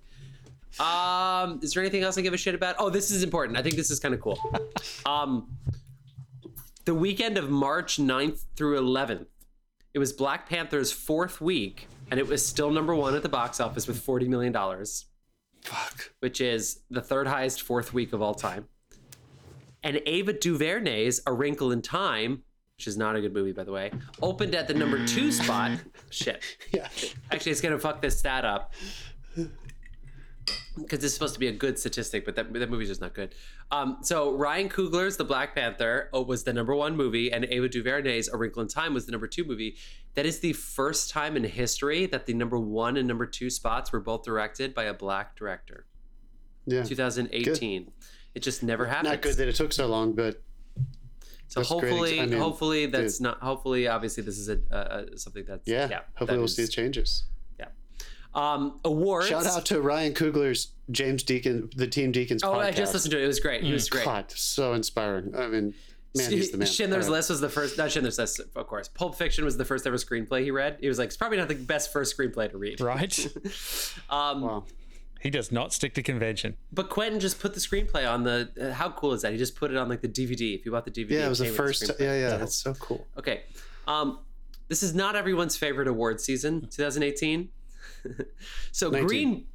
[0.79, 2.75] Um, is there anything else I give a shit about?
[2.79, 3.57] Oh, this is important.
[3.57, 4.39] I think this is kind of cool.
[5.05, 5.47] Um,
[6.85, 9.27] the weekend of March 9th through 11th,
[9.93, 13.59] it was Black Panther's fourth week, and it was still number one at the box
[13.59, 14.53] office with $40 million,
[15.63, 16.11] Fuck.
[16.19, 18.67] which is the third highest fourth week of all time.
[19.83, 22.43] And Ava DuVernay's A Wrinkle in Time,
[22.85, 25.71] which is not a good movie, by the way, opened at the number two spot.
[26.11, 26.43] Shit.
[26.71, 26.87] Yeah.
[27.31, 28.73] Actually, it's gonna fuck this stat up
[30.77, 33.33] because it's supposed to be a good statistic, but that, that movie's just not good.
[33.71, 37.69] Um, so Ryan Coogler's The Black Panther oh, was the number one movie, and Ava
[37.69, 39.77] DuVernay's A Wrinkle in Time was the number two movie.
[40.13, 43.91] That is the first time in history that the number one and number two spots
[43.91, 45.87] were both directed by a black director.
[46.67, 46.83] Yeah.
[46.83, 47.91] 2018.
[48.35, 49.09] It just never happened.
[49.09, 50.43] Not good that it took so long, but
[51.55, 53.23] So That's hopefully, I mean, hopefully that's dude.
[53.23, 53.39] not.
[53.39, 55.99] Hopefully, obviously, this is a, a something that's yeah, yeah.
[56.15, 57.23] hopefully that we'll is- see changes.
[57.57, 57.67] Yeah.
[58.33, 59.27] Um, awards.
[59.29, 62.59] Shout out to Ryan Coogler's James Deakins, the Team Deakins Oh, podcast.
[62.65, 63.23] I just listened to it.
[63.23, 63.63] It was great.
[63.63, 64.03] He was great.
[64.03, 65.33] God, so inspiring.
[65.33, 65.73] I mean,
[66.13, 66.67] man, he's the man.
[66.67, 67.77] Schindler's Uh, List was the first.
[67.77, 68.89] Not Schindler's List, of course.
[68.89, 70.75] Pulp Fiction was the first ever screenplay he read.
[70.81, 72.81] He was like, it's probably not the best first screenplay to read.
[72.81, 73.17] right.
[74.09, 74.63] Um, Wow.
[75.25, 76.55] He does not stick to convention.
[76.71, 78.47] But Quentin just put the screenplay on the.
[78.61, 79.31] Uh, how cool is that?
[79.31, 80.53] He just put it on like the DVD.
[80.53, 81.81] If you bought the DVD, Yeah, it was the first.
[81.81, 81.99] screenplay.
[81.99, 83.07] Yeah, yeah, that's so cool.
[83.17, 83.41] Okay.
[83.87, 84.19] Um,
[84.67, 87.49] this is not everyone's favorite award season, 2018.
[88.71, 89.07] so 19.
[89.07, 89.45] Green.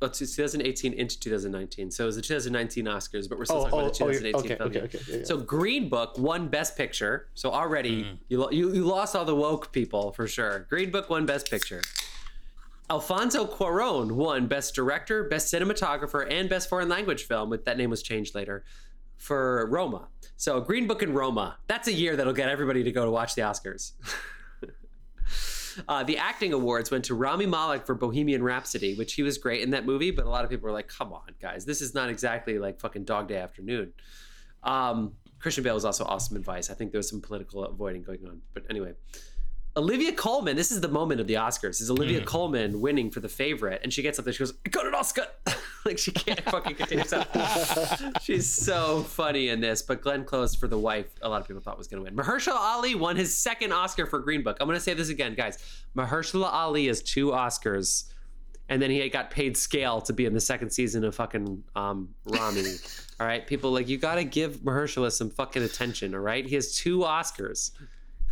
[0.00, 1.90] Oh, it's 2018 into 2019.
[1.90, 4.12] So it was the 2019 Oscars, but we're still Oh, talking oh, about the oh,
[4.12, 5.24] 2018 okay, film okay, okay, yeah, yeah.
[5.24, 7.26] So Green Book won Best Picture.
[7.34, 10.60] So already you, lo- you you lost all the woke people for sure.
[10.70, 11.82] Green Book won Best Picture.
[12.88, 17.56] Alfonso Cuarón won Best Director, Best Cinematographer, and Best Foreign Language Film.
[17.64, 18.64] That name was changed later
[19.16, 20.08] for Roma.
[20.36, 21.58] So Green Book and Roma.
[21.66, 23.92] That's a year that'll get everybody to go to watch the Oscars.
[25.88, 29.60] Uh, the acting awards went to Rami Malek for Bohemian Rhapsody, which he was great
[29.60, 31.94] in that movie, but a lot of people were like, "Come on, guys, this is
[31.94, 33.92] not exactly like fucking Dog Day Afternoon."
[34.62, 36.70] Um, Christian Bale was also awesome in Vice.
[36.70, 38.94] I think there was some political avoiding going on, but anyway.
[39.76, 41.82] Olivia Colman, this is the moment of the Oscars.
[41.82, 43.80] Is Olivia Colman winning for the favorite?
[43.82, 45.26] And she gets up there, she goes, I got an Oscar.
[45.84, 47.28] like she can't fucking contain herself.
[48.22, 49.82] She's so funny in this.
[49.82, 52.16] But Glenn Close for the wife, a lot of people thought was going to win.
[52.16, 54.56] Mahershala Ali won his second Oscar for Green Book.
[54.60, 55.58] I'm going to say this again, guys.
[55.94, 58.04] Mahershala Ali has two Oscars,
[58.70, 62.08] and then he got paid scale to be in the second season of fucking um,
[62.24, 62.64] Ramy.
[63.20, 66.14] all right, people like you got to give Mahershala some fucking attention.
[66.14, 67.72] All right, he has two Oscars.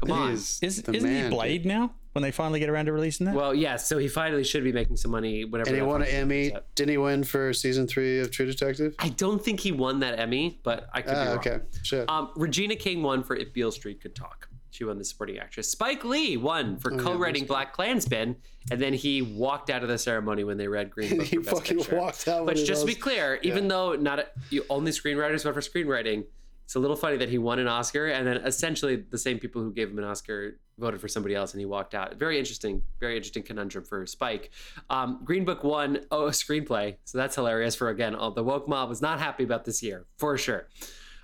[0.06, 0.32] Come on.
[0.32, 1.92] Is, the isn't man, he Blade now?
[2.12, 3.34] When they finally get around to releasing that?
[3.34, 3.88] Well, yes.
[3.88, 5.44] so he finally should be making some money.
[5.44, 5.70] Whatever.
[5.70, 6.54] And he won an Emmy.
[6.76, 8.94] Didn't he win for season three of True Detective?
[9.00, 11.38] I don't think he won that Emmy, but I could be Ah, wrong.
[11.38, 11.58] okay.
[11.82, 12.08] Shit.
[12.08, 14.48] Um, Regina King won for If Beale Street Could Talk.
[14.70, 15.68] She won the supporting actress.
[15.70, 18.34] Spike Lee won Oh, for co-writing Black Klansman,
[18.72, 21.26] and then he walked out of the ceremony when they read Green Book.
[21.26, 21.96] he for Best fucking Picture.
[21.96, 22.44] walked out.
[22.46, 25.60] But just to be those- clear, even though not a, you only screenwriters went for
[25.60, 26.24] screenwriting,
[26.64, 29.62] it's a little funny that he won an Oscar, and then essentially the same people
[29.62, 32.16] who gave him an Oscar voted for somebody else, and he walked out.
[32.16, 34.50] Very interesting, very interesting conundrum for Spike.
[34.90, 37.74] Um, Green Book won oh a screenplay, so that's hilarious.
[37.74, 40.68] For again, all the woke mob was not happy about this year for sure.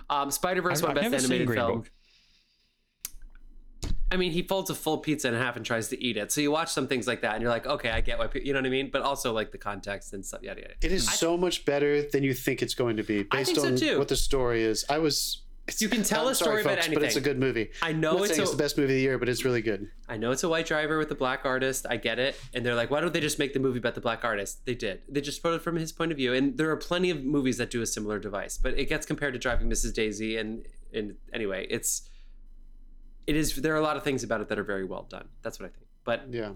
[0.09, 1.81] Um, Spider Verse won I've Best Animated Film.
[1.81, 1.91] Book.
[4.13, 6.33] I mean, he folds a full pizza in half and tries to eat it.
[6.33, 8.29] So you watch some things like that, and you're like, okay, I get why.
[8.35, 8.91] You know what I mean?
[8.91, 10.43] But also like the context and stuff.
[10.43, 10.75] Yada yada.
[10.83, 13.99] It is so much better than you think it's going to be based so, on
[13.99, 14.85] what the story is.
[14.89, 15.43] I was.
[15.79, 17.01] You can tell I'm a story sorry, about folks, anything.
[17.01, 17.71] but it's a good movie.
[17.81, 19.45] I I'm know not it's a, it's the best movie of the year, but it's
[19.45, 19.87] really good.
[20.09, 21.87] I know it's a white driver with a black artist.
[21.89, 22.35] I get it.
[22.53, 24.67] And they're like, why don't they just make the movie about the black artist?
[24.67, 25.03] They did.
[25.09, 26.35] They just put it from his point of view.
[26.35, 29.35] And there are plenty of movies that do a similar device, but it gets compared
[29.35, 29.95] to Driving Mrs.
[29.95, 30.39] Daisy.
[30.39, 32.11] And and anyway, it's
[33.31, 33.55] it is.
[33.55, 35.29] There are a lot of things about it that are very well done.
[35.43, 35.87] That's what I think.
[36.05, 36.53] But Yeah.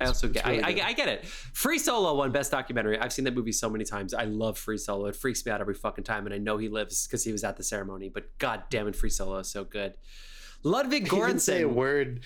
[0.00, 0.68] I also get, really I.
[0.68, 1.26] I, I get it.
[1.26, 2.98] Free Solo won Best Documentary.
[2.98, 4.14] I've seen that movie so many times.
[4.14, 5.06] I love Free Solo.
[5.06, 7.42] It freaks me out every fucking time, and I know he lives because he was
[7.42, 8.08] at the ceremony.
[8.08, 9.94] But god damn it, Free Solo is so good.
[10.62, 12.20] Ludwig He didn't say a word.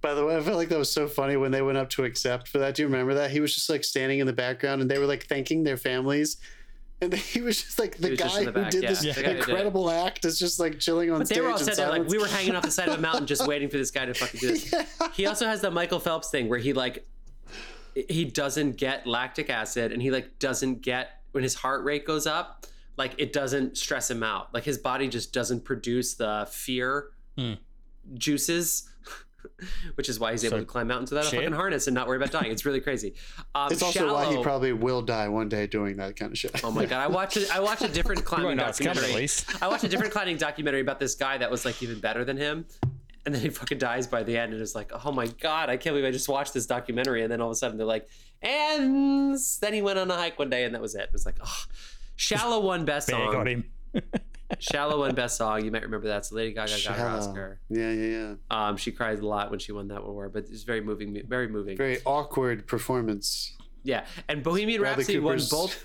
[0.00, 2.04] By the way, I felt like that was so funny when they went up to
[2.04, 2.74] accept for that.
[2.74, 3.30] Do you remember that?
[3.30, 6.38] He was just like standing in the background and they were like thanking their families.
[7.02, 8.88] And he was just like the guy the who back, did yeah.
[8.90, 11.36] this The guy who did incredible act is just like chilling on But stage.
[11.36, 13.00] they were all in sitting there like we were hanging off the side of a
[13.00, 14.74] mountain just waiting for this guy to fucking do this.
[15.14, 17.06] He also has the Michael Phelps thing where he like
[18.08, 22.26] he doesn't get lactic acid and he like doesn't get when his heart rate goes
[22.26, 22.66] up,
[22.96, 24.52] like it doesn't stress him out.
[24.52, 27.06] Like his body just doesn't produce the fear
[27.38, 27.54] Hmm.
[28.14, 28.89] juices.
[29.96, 31.40] Which is why he's able So, to climb mountains without a shit.
[31.40, 32.50] fucking harness and not worry about dying.
[32.52, 33.14] It's really crazy.
[33.54, 36.62] Um, It's also why he probably will die one day doing that kind of shit.
[36.64, 37.00] Oh my god!
[37.00, 39.14] I watched a, I watched a different climbing won't know it's coming documentary.
[39.16, 39.62] at least.
[39.62, 42.36] I watched a different climbing documentary about this guy that was like even better than
[42.36, 42.66] him,
[43.26, 45.76] and then he fucking dies by the end, and it's like, oh my god, I
[45.76, 48.08] can't believe I just watched this documentary, and then all of a sudden they're like,
[48.42, 51.02] and then he went on a hike one day, and that was it.
[51.02, 51.64] It was like, oh,
[52.16, 53.64] Shallow won best There, got song.
[54.58, 55.64] Shallow won best song.
[55.64, 56.26] You might remember that.
[56.26, 57.60] So Lady Gaga got her Oscar.
[57.68, 58.34] Yeah, yeah, yeah.
[58.50, 61.22] Um, she cried a lot when she won that award, but it's very moving.
[61.26, 61.76] Very moving.
[61.76, 63.56] Very awkward performance.
[63.82, 65.84] Yeah, and Bohemian Bradley Rhapsody won both.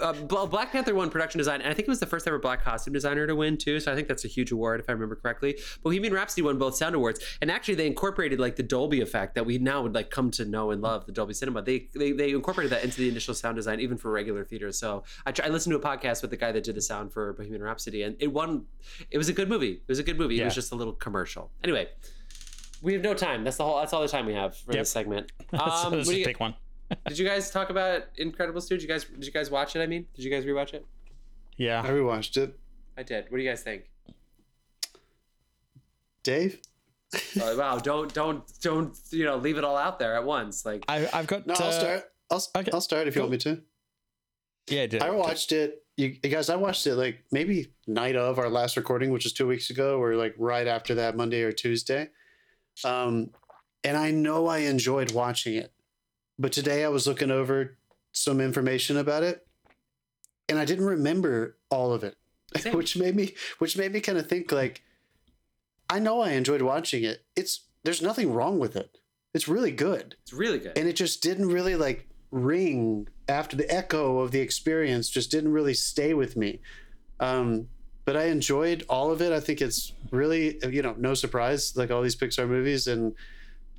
[0.00, 0.12] Uh,
[0.46, 2.92] Black Panther won production design, and I think it was the first ever black costume
[2.94, 3.80] designer to win too.
[3.80, 5.58] So I think that's a huge award if I remember correctly.
[5.82, 9.44] Bohemian Rhapsody won both sound awards, and actually they incorporated like the Dolby effect that
[9.44, 11.62] we now would like come to know and love, the Dolby Cinema.
[11.62, 14.78] They they, they incorporated that into the initial sound design, even for regular theaters.
[14.78, 17.12] So I, try, I listened to a podcast with the guy that did the sound
[17.12, 18.66] for Bohemian Rhapsody, and it won.
[19.10, 19.72] It was a good movie.
[19.72, 20.40] It was a good movie.
[20.40, 21.50] It was just a little commercial.
[21.64, 21.88] Anyway.
[22.82, 23.44] We have no time.
[23.44, 23.78] That's the whole.
[23.78, 24.80] That's all the time we have for Yep.
[24.80, 25.32] this segment.
[25.52, 26.54] Um, do just pick one.
[27.06, 28.76] Did you guys talk about Incredibles 2?
[28.76, 29.80] Did you guys did you guys watch it?
[29.80, 30.86] I mean, did you guys rewatch it?
[31.56, 31.92] Yeah, I Yeah.
[31.92, 32.58] rewatched it.
[32.96, 33.30] I did.
[33.30, 33.84] What do you guys think?
[36.22, 36.60] Dave?
[37.40, 40.64] Uh, wow, don't don't don't you know leave it all out there at once.
[40.64, 41.46] Like I, I've got.
[41.46, 42.02] No, I'll uh, start.
[42.30, 42.70] I'll, okay.
[42.72, 43.30] I'll start if you Cool.
[43.30, 43.62] want me to.
[44.68, 45.82] Yeah, do- I watched it.
[45.96, 49.32] You, you guys, I watched it like maybe night of our last recording, which was
[49.32, 52.08] two weeks ago, or like right after that Monday or Tuesday.
[52.84, 53.30] Um,
[53.82, 55.72] and I know I enjoyed watching it,
[56.40, 57.76] but today I was looking over
[58.12, 59.46] some information about it,
[60.48, 62.16] and I didn't remember all of it,
[62.56, 62.76] Same.
[62.76, 64.82] which made me which made me kind of think like,
[65.88, 67.24] I know I enjoyed watching it.
[67.36, 68.96] It's there's nothing wrong with it.
[69.32, 70.76] It's really good it's really good.
[70.76, 75.52] and it just didn't really like ring after the echo of the experience just didn't
[75.52, 76.60] really stay with me
[77.20, 77.68] um
[78.04, 81.92] but i enjoyed all of it i think it's really you know no surprise like
[81.92, 83.14] all these pixar movies and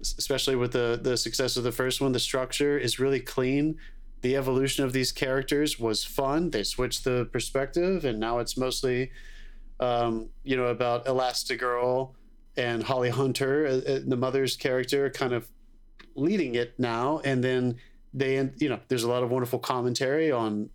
[0.01, 3.77] especially with the the success of the first one the structure is really clean
[4.21, 9.11] the evolution of these characters was fun they switched the perspective and now it's mostly
[9.79, 12.13] um you know about elastigirl
[12.57, 15.47] and Holly Hunter, uh, uh, the mother's character, kind of
[16.15, 17.21] leading it now.
[17.23, 17.77] And then
[18.13, 20.69] they, you know, there's a lot of wonderful commentary on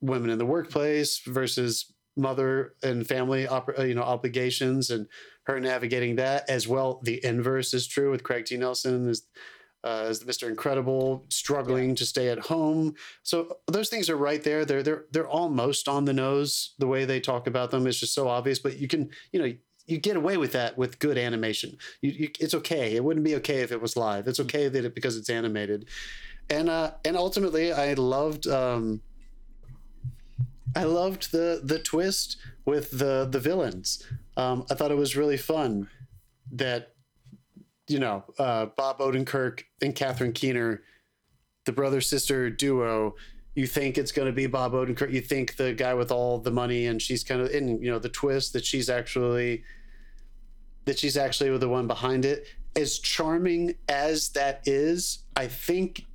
[0.00, 5.06] women in the workplace versus mother and family, uh, you know, obligations and
[5.44, 7.00] her navigating that as well.
[7.02, 8.56] The inverse is true with Craig T.
[8.56, 9.22] Nelson as
[9.84, 10.48] uh, as Mr.
[10.48, 11.94] Incredible, struggling yeah.
[11.96, 12.94] to stay at home.
[13.24, 14.64] So those things are right there.
[14.64, 16.74] They're they're they're almost on the nose.
[16.78, 18.58] The way they talk about them is just so obvious.
[18.58, 19.52] But you can you know
[19.86, 21.76] you get away with that with good animation.
[22.00, 22.94] You, you, it's okay.
[22.94, 24.28] It wouldn't be okay if it was live.
[24.28, 25.88] It's okay that it because it's animated,
[26.48, 29.00] and uh, and ultimately I loved um,
[30.76, 34.02] I loved the the twist with the the villains.
[34.36, 35.88] Um, I thought it was really fun
[36.52, 36.92] that
[37.88, 40.82] you know, uh, Bob Odenkirk and Catherine Keener,
[41.64, 43.14] the brother sister duo.
[43.54, 45.12] You think it's going to be Bob Odenkirk.
[45.12, 47.82] You think the guy with all the money, and she's kind of in.
[47.82, 49.64] You know, the twist that she's actually
[50.84, 52.46] that she's actually the one behind it.
[52.74, 56.06] As charming as that is, I think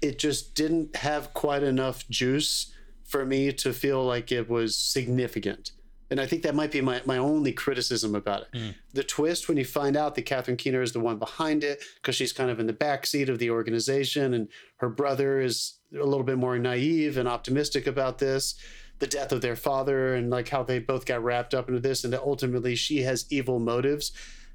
[0.00, 2.72] it just didn't have quite enough juice
[3.04, 5.72] for me to feel like it was significant.
[6.10, 8.48] And I think that might be my, my only criticism about it.
[8.56, 8.74] Mm.
[8.92, 12.14] The twist when you find out that Catherine Keener is the one behind it, because
[12.14, 16.22] she's kind of in the backseat of the organization, and her brother is a little
[16.22, 18.54] bit more naive and optimistic about this,
[18.98, 22.04] the death of their father, and like how they both got wrapped up into this,
[22.04, 24.12] and that ultimately she has evil motives.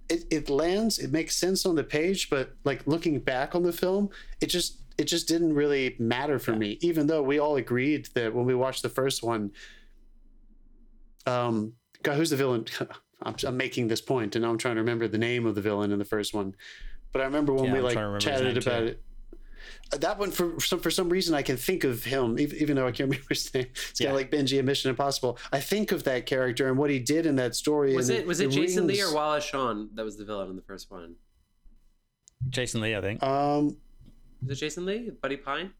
[0.09, 3.73] It, it lands, it makes sense on the page, but like looking back on the
[3.73, 4.09] film,
[4.39, 6.57] it just it just didn't really matter for yeah.
[6.57, 9.51] me, even though we all agreed that when we watched the first one
[11.25, 11.73] um,
[12.03, 12.65] God, who's the villain?
[13.23, 15.61] I'm, I'm, making this point, and now I'm trying to remember the name of the
[15.61, 16.55] villain in the first one.
[17.11, 18.85] But I remember when yeah, we like chatted about too.
[18.85, 19.03] it.
[19.93, 22.87] Uh, that one for some for some reason I can think of him, even though
[22.87, 23.67] I can't remember his name.
[23.69, 24.07] It's yeah.
[24.07, 25.37] kind of like Benji in Mission Impossible.
[25.51, 27.95] I think of that character and what he did in that story.
[27.95, 28.99] Was it was it, it Jason rings...
[28.99, 31.15] Lee or Wallace Shawn that was the villain in the first one?
[32.49, 33.21] Jason Lee, I think.
[33.21, 33.77] Um,
[34.41, 35.11] was it Jason Lee?
[35.21, 35.71] Buddy Pine,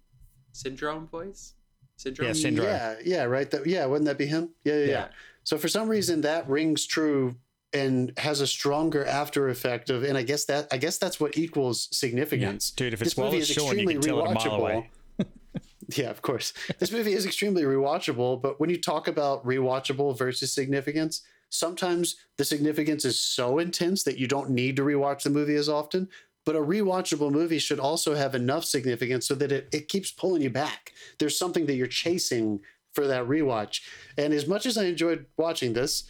[0.52, 1.54] Syndrome voice.
[1.96, 2.28] Syndrome.
[2.28, 2.68] Yeah, syndrome.
[2.68, 3.50] Yeah, yeah, right.
[3.50, 4.50] That, yeah, wouldn't that be him?
[4.64, 4.88] Yeah, yeah, yeah.
[4.88, 5.08] yeah.
[5.44, 7.36] So for some reason that rings true
[7.74, 11.38] and has a stronger after effect of and I guess that I guess that's what
[11.38, 12.74] equals significance.
[12.76, 12.84] Yeah.
[12.84, 14.86] Dude, if it's this movie is Shawn, extremely rewatchable.
[15.98, 16.54] yeah, of course.
[16.80, 22.46] This movie is extremely rewatchable, but when you talk about rewatchable versus significance, sometimes the
[22.46, 26.10] significance is so intense that you don't need to rewatch the movie as often.
[26.44, 30.42] But a rewatchable movie should also have enough significance so that it, it keeps pulling
[30.42, 30.92] you back.
[31.20, 32.62] There's something that you're chasing
[32.94, 33.82] for that rewatch.
[34.18, 36.04] And as much as I enjoyed watching this,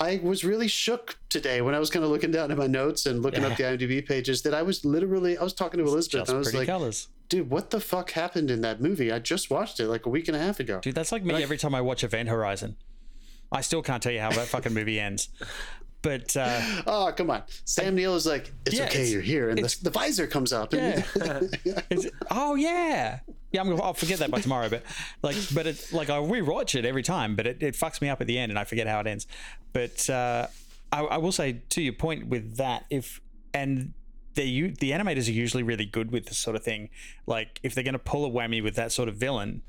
[0.00, 3.06] I was really shook today when I was kind of looking down at my notes
[3.06, 3.48] and looking yeah.
[3.48, 6.38] up the IMDb pages that I was literally I was talking to Elizabeth and I
[6.38, 7.08] was like, colors.
[7.28, 9.12] "Dude, what the fuck happened in that movie?
[9.12, 11.40] I just watched it like a week and a half ago." Dude, that's like me
[11.42, 12.76] every time I watch Event Horizon.
[13.52, 15.28] I still can't tell you how that fucking movie ends.
[16.02, 19.50] But uh, oh come on, Sam Neill is like, "It's yeah, okay, it's, you're here,"
[19.50, 20.72] and the, the, visor comes up.
[20.72, 21.04] And
[21.64, 21.80] yeah.
[22.30, 23.20] oh yeah,
[23.52, 24.68] yeah, I'm gonna, I'll forget that by tomorrow.
[24.68, 24.82] But
[25.22, 28.20] like, but it like I rewatch it every time, but it, it fucks me up
[28.20, 29.28] at the end, and I forget how it ends.
[29.72, 30.48] But uh,
[30.90, 33.20] I, I will say to your point with that, if
[33.54, 33.92] and
[34.34, 36.88] the the animators are usually really good with this sort of thing.
[37.26, 39.62] Like if they're going to pull a whammy with that sort of villain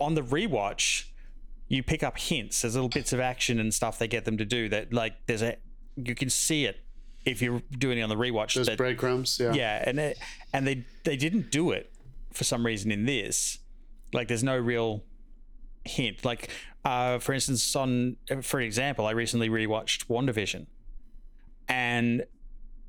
[0.00, 1.04] on the rewatch,
[1.68, 2.62] you pick up hints.
[2.62, 5.42] There's little bits of action and stuff they get them to do that like there's
[5.42, 5.56] a
[5.96, 6.78] you can see it
[7.24, 8.54] if you're doing it on the rewatch.
[8.54, 10.18] There's that, breadcrumbs, yeah, yeah, and it,
[10.52, 11.92] and they they didn't do it
[12.32, 13.58] for some reason in this.
[14.12, 15.02] Like there's no real
[15.84, 16.24] hint.
[16.24, 16.50] Like
[16.84, 20.66] uh, for instance, on for example, I recently rewatched WandaVision,
[21.68, 22.24] and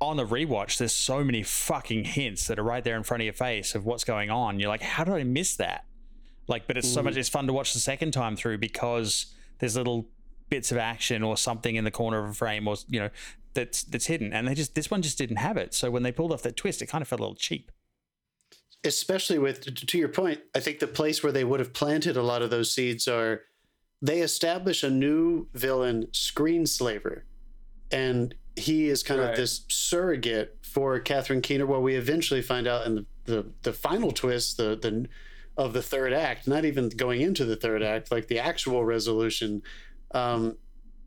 [0.00, 3.24] on the rewatch, there's so many fucking hints that are right there in front of
[3.24, 4.60] your face of what's going on.
[4.60, 5.84] You're like, how did I miss that?
[6.48, 7.14] Like, but it's so much.
[7.14, 7.18] Mm.
[7.18, 9.26] It's fun to watch the second time through because
[9.58, 10.08] there's little
[10.48, 13.10] bits of action or something in the corner of a frame or you know
[13.54, 14.32] that's that's hidden.
[14.32, 15.74] And they just this one just didn't have it.
[15.74, 17.70] So when they pulled off that twist it kind of felt a little cheap.
[18.84, 22.22] Especially with to your point i think the place where they would have planted a
[22.22, 23.42] lot of those seeds are
[24.00, 27.22] they establish a new villain screenslaver.
[27.90, 29.30] And he is kind right.
[29.30, 31.66] of this surrogate for catherine keener.
[31.66, 35.08] Well we eventually find out in the, the, the final twist the, the
[35.58, 39.60] of the third act not even going into the third act like the actual resolution
[40.12, 40.56] um,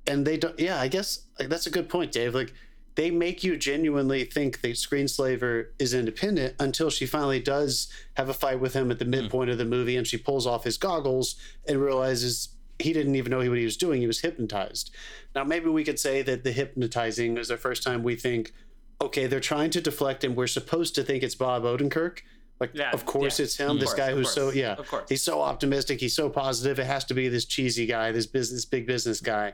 [0.06, 2.53] and they don't yeah i guess that's a good point dave like
[2.95, 8.34] they make you genuinely think that Screenslaver is independent until she finally does have a
[8.34, 9.11] fight with him at the hmm.
[9.11, 9.53] midpoint mm.
[9.53, 11.36] of the movie and she pulls off his goggles
[11.68, 12.49] and realizes
[12.80, 14.02] he didn't even know what he was doing.
[14.02, 14.91] He was hypnotized.
[15.36, 18.53] Now, maybe we could say that the hypnotizing is the first time we think,
[18.99, 22.19] okay, they're trying to deflect and we're supposed to think it's Bob Odenkirk.
[22.61, 23.45] Like, yeah, of course yeah.
[23.45, 23.71] it's him.
[23.71, 25.09] Of this course, guy who's so, yeah, of course.
[25.09, 25.99] he's so optimistic.
[25.99, 26.79] He's so positive.
[26.79, 29.53] It has to be this cheesy guy, this business, big business guy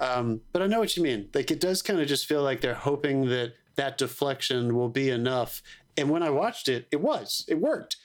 [0.00, 1.28] Um, but I know what you mean.
[1.32, 5.10] Like it does kind of just feel like they're hoping that that deflection will be
[5.10, 5.62] enough.
[5.96, 7.44] And when I watched it, it was.
[7.48, 7.96] It worked.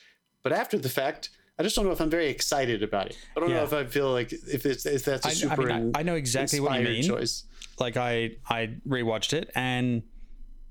[0.44, 3.18] But after the fact, I just don't know if I'm very excited about it.
[3.36, 5.64] I don't know if I feel like if it's if that's a I, I super
[5.64, 7.10] mean, I, I know exactly what you inspired mean.
[7.10, 7.44] choice.
[7.80, 10.04] Like I I rewatched it and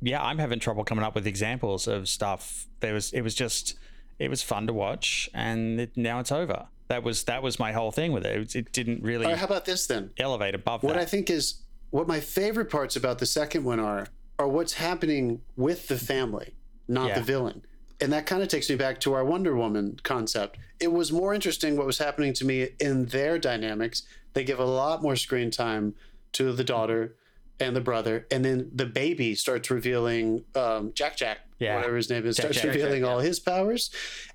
[0.00, 2.66] yeah, I'm having trouble coming up with examples of stuff.
[2.80, 3.76] There was it was just
[4.18, 6.66] it was fun to watch and it, now it's over.
[6.88, 8.54] That was that was my whole thing with it.
[8.54, 10.10] It, it didn't really All right, how about this then?
[10.18, 11.02] elevate above What that.
[11.02, 11.60] I think is
[11.90, 14.06] what my favorite parts about the second one are
[14.38, 16.54] are what's happening with the family,
[16.86, 17.14] not Yeah.
[17.18, 17.62] the villain.
[18.00, 20.56] And that kind of takes me back to our Wonder Woman concept.
[20.78, 24.04] It was more interesting what was happening to me in their dynamics.
[24.34, 25.94] They give a lot more screen time
[26.34, 27.16] to the daughter
[27.60, 31.74] and the brother, and then the baby starts revealing um, Jack Jack, Yeah.
[31.76, 32.66] whatever his name is, Jack starts Jack.
[32.66, 33.90] revealing Jack, all his powers.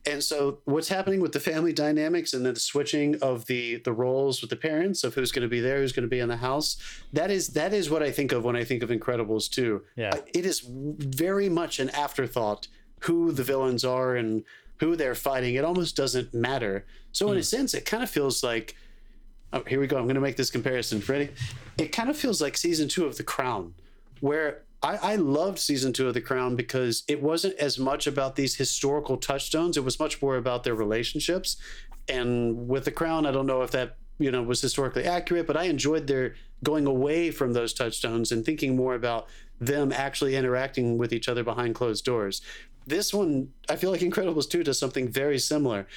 [0.06, 3.94] And so, what's happening with the family dynamics and then the switching of the the
[3.94, 6.28] roles with the parents of who's going to be there, who's going to be in
[6.28, 6.76] the house?
[7.14, 9.84] That is that is what I think of when I think of Incredibles too.
[9.96, 10.12] Yeah.
[10.34, 12.68] It is very much an afterthought
[13.02, 14.44] who the villains are and
[14.82, 15.56] who they're fighting.
[15.56, 16.86] It almost doesn't matter.
[17.14, 18.76] So in a sense, it kind of feels like.
[19.54, 19.98] Oh, here we go.
[19.98, 21.02] I'm going to make this comparison.
[21.08, 21.30] Ready?
[21.78, 23.76] It kind of feels like season two of The Crown,
[24.20, 28.36] where I, I loved season two of The Crown because it wasn't as much about
[28.36, 29.78] these historical touchstones.
[29.78, 31.58] It was much more about their relationships.
[32.10, 35.58] And with The Crown, I don't know if that you know was historically accurate, but
[35.58, 39.28] I enjoyed their going away from those touchstones and thinking more about
[39.60, 42.42] them actually interacting with each other behind closed doors.
[42.88, 45.88] This one, I feel like Incredibles 2 does something very similar.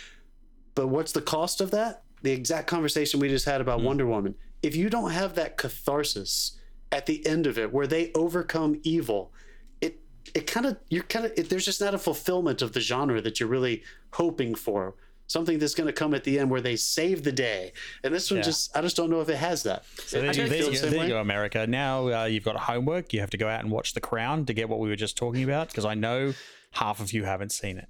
[0.74, 2.02] But what's the cost of that?
[2.26, 4.34] The exact conversation we just had about Wonder Woman.
[4.60, 6.58] If you don't have that catharsis
[6.90, 9.32] at the end of it where they overcome evil,
[9.80, 10.00] it
[10.34, 13.38] it kind of you're kind of there's just not a fulfillment of the genre that
[13.38, 13.84] you're really
[14.14, 14.96] hoping for.
[15.28, 17.72] Something that's going to come at the end where they save the day.
[18.02, 18.44] And this one Yeah.
[18.44, 19.84] just I just don't know if it has that.
[20.06, 21.64] So there, you, you there, you the go, there you go, America.
[21.68, 23.12] Now uh, you've got homework.
[23.12, 25.16] You have to go out and watch The Crown to get what we were just
[25.16, 26.34] talking about because I know
[26.72, 27.88] half of you haven't seen it.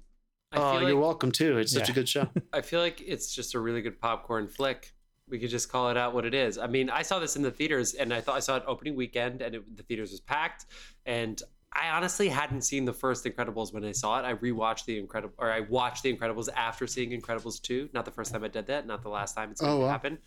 [0.51, 1.57] I Oh, you're like, welcome too.
[1.57, 1.91] It's such Yeah.
[1.91, 2.29] a good show.
[2.53, 4.93] I feel like it's just a really good popcorn flick.
[5.29, 6.57] We could just call it out what it is.
[6.57, 8.95] I mean, I saw this in the theaters, and I thought I saw it opening
[8.95, 10.67] weekend, and it, the theaters was packed.
[11.05, 11.41] And
[11.73, 14.23] I honestly hadn't seen the first Incredibles when I saw it.
[14.23, 17.89] I rewatched the Incredible, or I watched the Incredibles after seeing Incredibles two.
[17.93, 18.87] Not the first time I did that.
[18.87, 19.89] Not the last time it's going Oh, to wow.
[19.89, 20.17] happen.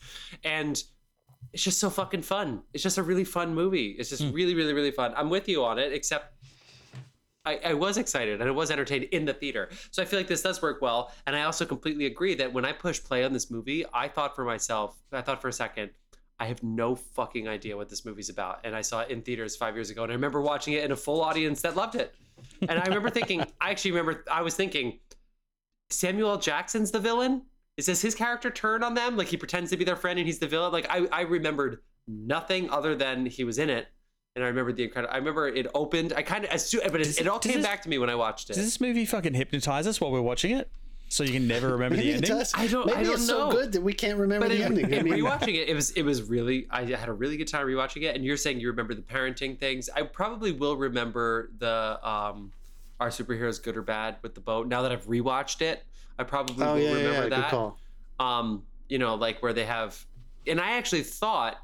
[0.45, 0.83] And
[1.55, 2.63] it's just so fucking fun.
[2.75, 3.97] It's just a really fun movie.
[3.99, 4.33] It's just hmm.
[4.33, 5.15] really, really, really fun.
[5.17, 6.35] I'm with you on it, except
[7.45, 9.71] I, I was excited and I was entertained in the theater.
[9.91, 11.13] So I feel like this does work well.
[11.27, 14.37] And I also completely agree that when I pushed play on this movie, I thought
[14.37, 15.91] for myself, I thought for a second,
[16.39, 18.61] I have no fucking idea what this movie's about.
[18.65, 20.03] And I saw it in theaters five years ago.
[20.03, 22.15] And I remember watching it in a full audience that loved it.
[22.63, 24.99] And I remember thinking, I actually remember, I was thinking,
[25.91, 26.39] Samuel L.
[26.39, 27.43] Jackson's the villain?
[27.77, 29.17] Is this his character turn on them?
[29.17, 30.73] Like he pretends to be their friend and he's the villain?
[30.73, 33.89] Like I, I remembered nothing other than he was in it.
[34.41, 35.13] And I remember the incredible.
[35.13, 36.15] I remember it opened.
[36.17, 38.09] I kind of as soon, but it, it all came this- back to me when
[38.09, 38.55] I watched it.
[38.55, 40.71] Does this movie fucking hypnotise us while we're watching it?
[41.09, 42.31] So you can never remember the Maybe it ending?
[42.39, 42.53] does.
[42.55, 43.51] I don't- I Maybe don't it's know.
[43.51, 44.85] so good that we can't remember but the in, ending.
[44.95, 46.67] I in mean, rewatching it, it was it was really.
[46.71, 48.17] I had a really good time rewatching it.
[48.17, 49.91] And you're saying you remember the parenting things.
[49.95, 52.51] I probably will remember the um,
[52.99, 54.69] our superheroes good or bad with the boat.
[54.69, 55.83] Now that I've rewatched it,
[56.19, 57.51] I probably oh will yeah, yeah, remember yeah, good that.
[57.51, 57.79] call.
[58.19, 60.03] um, you know, like where they have,
[60.47, 61.57] and I actually thought,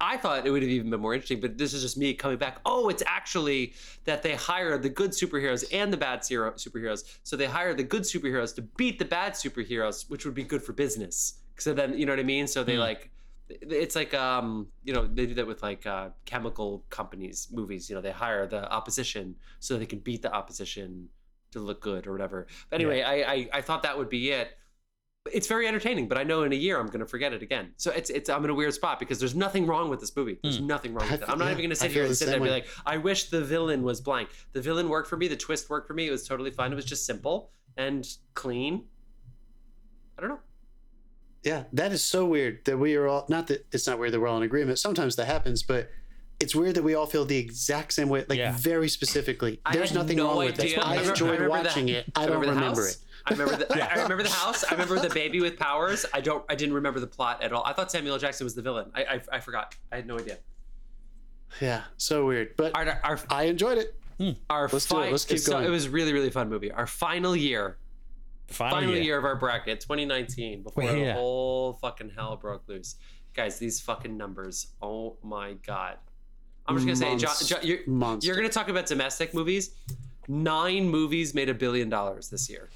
[0.00, 2.36] I thought it would have even been more interesting, but this is just me coming
[2.38, 2.58] back.
[2.66, 3.72] Oh, it's actually
[4.04, 7.18] that they hire the good superheroes and the bad zero superheroes.
[7.22, 10.62] So they hire the good superheroes to beat the bad superheroes, which would be good
[10.62, 11.40] for business.
[11.58, 12.46] So then, you know what I mean?
[12.46, 12.80] So they Hmm.
[12.80, 13.10] like,
[13.48, 17.88] it's like, um, you know, they do that with like uh, chemical companies, movies.
[17.88, 21.08] You know, they hire the opposition so they can beat the opposition
[21.52, 22.48] to look good or whatever.
[22.70, 24.58] But anyway, I, I I thought that would be it
[25.32, 27.72] it's very entertaining, but I know in a year I'm going to forget it again.
[27.76, 30.38] So it's it's I'm in a weird spot because there's nothing wrong with this movie.
[30.42, 30.66] There's hmm.
[30.66, 31.28] nothing wrong with it.
[31.28, 32.96] I'm not Yeah, even going to sit here and sit there and be like, I
[32.96, 34.28] wish the villain was blank.
[34.52, 35.28] The villain worked for me.
[35.28, 36.08] The twist worked for me.
[36.08, 36.72] It was totally fun.
[36.72, 38.84] It was just simple and clean.
[40.18, 40.40] I don't know.
[41.42, 44.20] Yeah, that is so weird that we are all not that it's not weird that
[44.20, 44.78] we're all in agreement.
[44.78, 45.90] Sometimes that happens, but
[46.40, 48.52] it's weird that we all feel the exact same way, like Yeah.
[48.56, 49.60] very specifically.
[49.72, 50.78] There's nothing no wrong with idea.
[50.78, 50.82] it.
[50.82, 52.06] I remember- enjoyed remember the- watching it.
[52.14, 52.96] I don't the remember it.
[53.26, 54.64] I remember the I, I remember the house.
[54.64, 56.06] I remember the baby with powers.
[56.14, 56.44] I don't.
[56.48, 57.64] I didn't remember the plot at all.
[57.66, 58.90] I thought Samuel Jackson was the villain.
[58.94, 59.74] I I, I forgot.
[59.92, 60.38] I had no idea.
[61.60, 62.54] Yeah, so weird.
[62.56, 63.94] But Our our, I enjoyed it.
[64.18, 64.30] Hmm.
[64.48, 65.10] our Let's do it.
[65.10, 65.64] Let's keep so going.
[65.66, 66.70] It was really really fun movie.
[66.72, 67.78] Our final year
[68.48, 69.02] Final, final year.
[69.02, 69.18] year.
[69.18, 72.94] of our bracket 2019 before We're the whole fucking hell broke loose
[73.34, 75.96] guys these fucking numbers oh my god
[76.66, 77.78] i'm just gonna say John, Monst- John, you're,
[78.22, 79.72] you're gonna talk about domestic movies
[80.28, 82.75] nine movies made a billion dollars this year That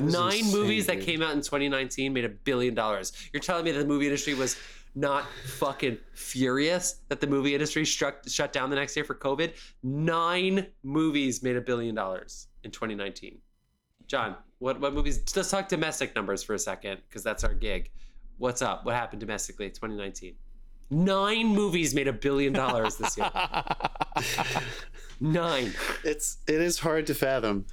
[0.00, 3.72] nine insane, movies that came out in 2019 made a billion dollars you're telling me
[3.72, 4.56] that the movie industry was
[4.94, 9.52] not fucking furious that the movie industry struck shut down the next day for COVID.
[9.82, 13.38] Nine movies made a billion dollars in 2019.
[14.06, 15.22] John, what what movies?
[15.36, 17.90] Let's talk domestic numbers for a second because that's our gig.
[18.38, 18.84] What's up?
[18.84, 20.34] What happened domestically 2019?
[20.92, 23.30] Nine movies made a billion dollars this year.
[25.20, 25.72] Nine.
[26.02, 27.66] it's it is hard to fathom.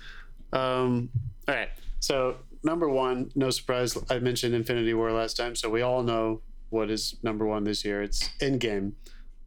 [0.54, 1.10] Um,
[1.48, 5.82] all right, so number one, no surprise, I mentioned Infinity War last time, so we
[5.82, 8.02] all know what is number one this year.
[8.02, 8.94] It's Endgame.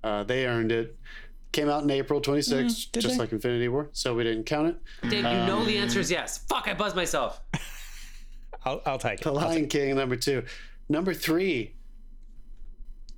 [0.02, 0.96] Uh, they earned it.
[1.52, 3.16] Came out in April 26th, Mm, just they?
[3.18, 4.76] like Infinity War, so we didn't count it.
[5.10, 6.38] Dave, you know the answer is yes.
[6.48, 7.40] Fuck, I buzzed myself.
[8.64, 9.24] I'll, I'll take it.
[9.24, 10.44] The Lion King, number two.
[10.88, 11.74] Number three.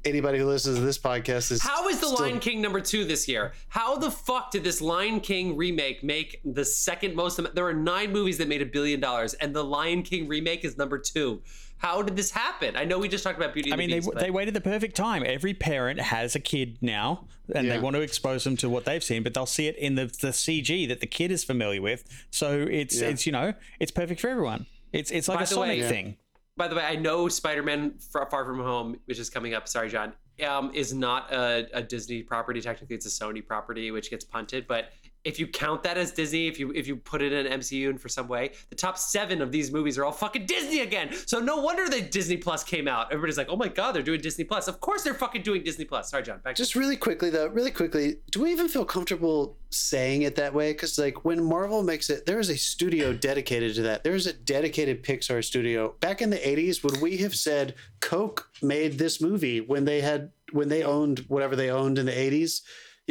[0.05, 3.05] Anybody who listens to this podcast is How is The still- Lion King number two
[3.05, 3.53] this year?
[3.69, 7.39] How the fuck did this Lion King remake make the second most?
[7.55, 10.77] There are nine movies that made a billion dollars, and the Lion King remake is
[10.77, 11.43] number two.
[11.79, 12.77] How did this happen?
[12.77, 14.61] I know we just talked about Beauty I mean, the they, but- they waited the
[14.61, 15.23] perfect time.
[15.25, 19.03] Every parent has a kid now, and they want to expose them to what they've
[19.05, 22.05] seen, but they'll see it in the, the CG that the kid is familiar with.
[22.31, 23.09] So it's Yeah.
[23.09, 24.67] it's you know it's perfect for everyone.
[24.93, 25.89] It's it's like By a the way- Sonic Yeah.
[25.89, 26.17] thing.
[26.57, 29.69] By the way, I know Spider-Man Far, From Home, which is coming up.
[29.69, 30.13] Sorry, John.
[30.47, 32.61] Um, is not a, a Disney property.
[32.61, 34.67] Technically, it's a Sony property, which gets punted.
[34.67, 34.91] But
[35.25, 37.99] if you count that as Disney, if you if you put it in MCU in
[37.99, 41.11] for some way, the top seven of these movies are all fucking Disney again.
[41.27, 43.07] So no wonder that Disney Plus came out.
[43.13, 44.69] Everybody's like, oh my god, they're doing Disney Plus.
[44.69, 46.11] Of course, they're fucking doing Disney Plus.
[46.11, 46.41] Sorry, John.
[46.41, 50.55] Back Just really quickly, though, really quickly, do we even feel comfortable saying it that
[50.55, 50.73] way?
[50.73, 54.05] Because, like, when Marvel makes it, there is a studio dedicated to that.
[54.05, 55.95] There is a dedicated Pixar studio.
[56.01, 60.31] Back in the 80s, would we have said Coke made this movie when they had,
[60.53, 62.63] when they owned whatever they owned in the 80s?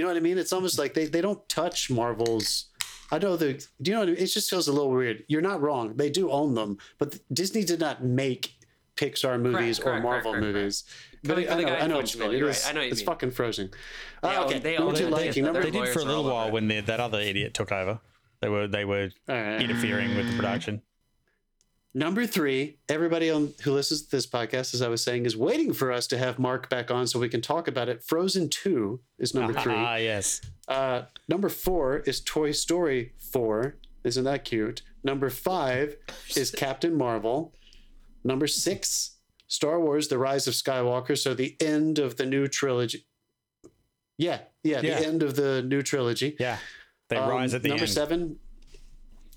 [0.01, 0.39] You know what I mean?
[0.39, 2.69] It's almost like they, they don't touch Marvel's.
[3.11, 3.63] I know the.
[3.83, 4.19] Do you know what I mean?
[4.23, 5.23] It just feels a little weird.
[5.27, 5.93] You're not wrong.
[5.95, 8.55] They do own them, but Disney did not make
[8.95, 10.55] Pixar movies or correct, Marvel correct, correct.
[10.57, 10.83] movies.
[11.23, 12.29] Coming But from I know, I know what you mean.
[12.29, 12.65] Funchal, It you're right.
[12.67, 13.05] I know what you it's mean.
[13.05, 13.69] fucking frozen.
[14.23, 15.11] They Uh, okay, they number own two, it.
[15.11, 15.43] Lion They- King.
[15.43, 17.99] Number they're They did for a little while when the, that other idiot took over.
[18.39, 19.61] They were they were All right.
[19.61, 20.81] interfering with the production.
[21.93, 25.73] Number three, everybody on who listens to this podcast, as I was saying, is waiting
[25.73, 28.01] for us to have Mark back on so we can talk about it.
[28.01, 29.73] Frozen 2 is number three.
[29.75, 30.39] Ah, yes.
[30.69, 33.75] Uh, number four is Toy Story 4.
[34.05, 34.83] Isn't that cute?
[35.03, 35.97] Number five
[36.35, 37.53] is Captain Marvel.
[38.23, 41.17] Number six, Star Wars The Rise of Skywalker.
[41.17, 43.05] So the end of the new trilogy.
[44.17, 44.99] Yeah, yeah, Yeah.
[44.99, 46.37] the end of the new trilogy.
[46.39, 46.57] Yeah.
[47.09, 47.91] They Um, rise at the number end.
[47.91, 48.39] seven.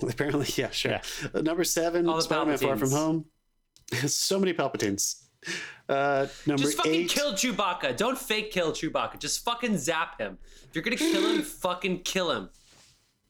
[0.09, 0.93] Apparently, yeah, sure.
[0.93, 1.03] Yeah.
[1.35, 3.25] Uh, number seven, Spider-Man: Far From Home.
[4.07, 5.23] so many Palpatines.
[5.89, 7.11] Uh, number Just fucking eight.
[7.11, 7.97] kill Chewbacca.
[7.97, 9.19] Don't fake kill Chewbacca.
[9.19, 10.39] Just fucking zap him.
[10.69, 12.49] If you're gonna kill him, fucking kill him.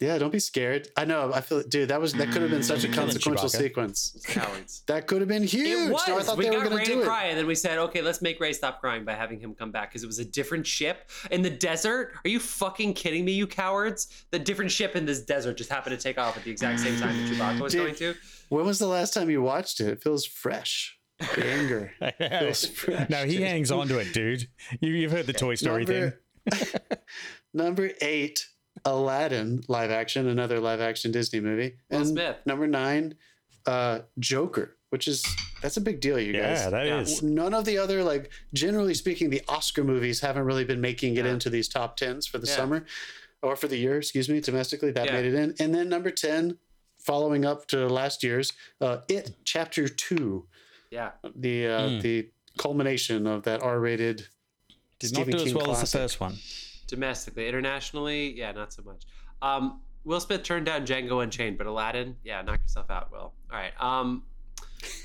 [0.01, 0.89] Yeah, don't be scared.
[0.97, 1.33] I know.
[1.33, 1.89] I feel, dude.
[1.89, 2.99] That was that could have been such a mm-hmm.
[3.01, 4.21] consequential sequence.
[4.25, 4.83] Cowards.
[4.89, 5.69] That could have been huge.
[5.69, 6.07] It was.
[6.09, 7.07] No, I thought we they were got going Rey to to do it.
[7.07, 9.71] cry, and then we said, "Okay, let's make Rey stop crying by having him come
[9.71, 13.33] back because it was a different ship in the desert." Are you fucking kidding me,
[13.33, 14.09] you cowards?
[14.33, 16.99] The different ship in this desert just happened to take off at the exact same
[16.99, 17.83] time that Chewbacca was Dude.
[17.83, 18.15] going to.
[18.49, 19.89] When was the last time you watched it?
[19.89, 20.99] It feels fresh.
[21.19, 21.93] The anger.
[22.19, 23.09] feels fresh.
[23.09, 24.49] no, he hangs on to it, dude.
[24.81, 26.13] You, you've heard the Toy Story thing.
[26.47, 26.73] Number,
[27.55, 28.47] number eight,
[28.85, 31.77] Aladdin live action, another live action Disney movie.
[31.91, 32.37] Will and Smith.
[32.47, 33.15] number nine,
[33.67, 35.25] uh, Joker, which is
[35.63, 36.59] that's a big deal, you guys.
[36.61, 37.01] Yeah, that Yeah.
[37.01, 37.23] is.
[37.23, 41.25] None of the other, like, generally speaking, the Oscar movies haven't really been making it
[41.25, 41.33] Yeah.
[41.33, 42.57] into these top tens for the Yeah.
[42.57, 42.87] summer
[43.43, 44.91] or for the year, excuse me, domestically.
[44.91, 45.13] That Yeah.
[45.13, 45.55] made it in.
[45.59, 46.59] And then number 10,
[46.99, 50.47] following up to last year's, uh, It Chapter 2,
[50.91, 51.13] Yeah.
[51.35, 52.01] the uh, Hmm.
[52.01, 52.29] the
[52.59, 54.29] culmination of that R rated
[55.01, 56.39] Did Stephen not do as King well as the first one.
[56.87, 59.05] Domestically, internationally, yeah, not so much.
[59.43, 63.19] Um, Will Smith turned down Django Unchained, but Aladdin, yeah, knock yourself out, Will.
[63.21, 63.73] All right.
[63.81, 64.23] Um,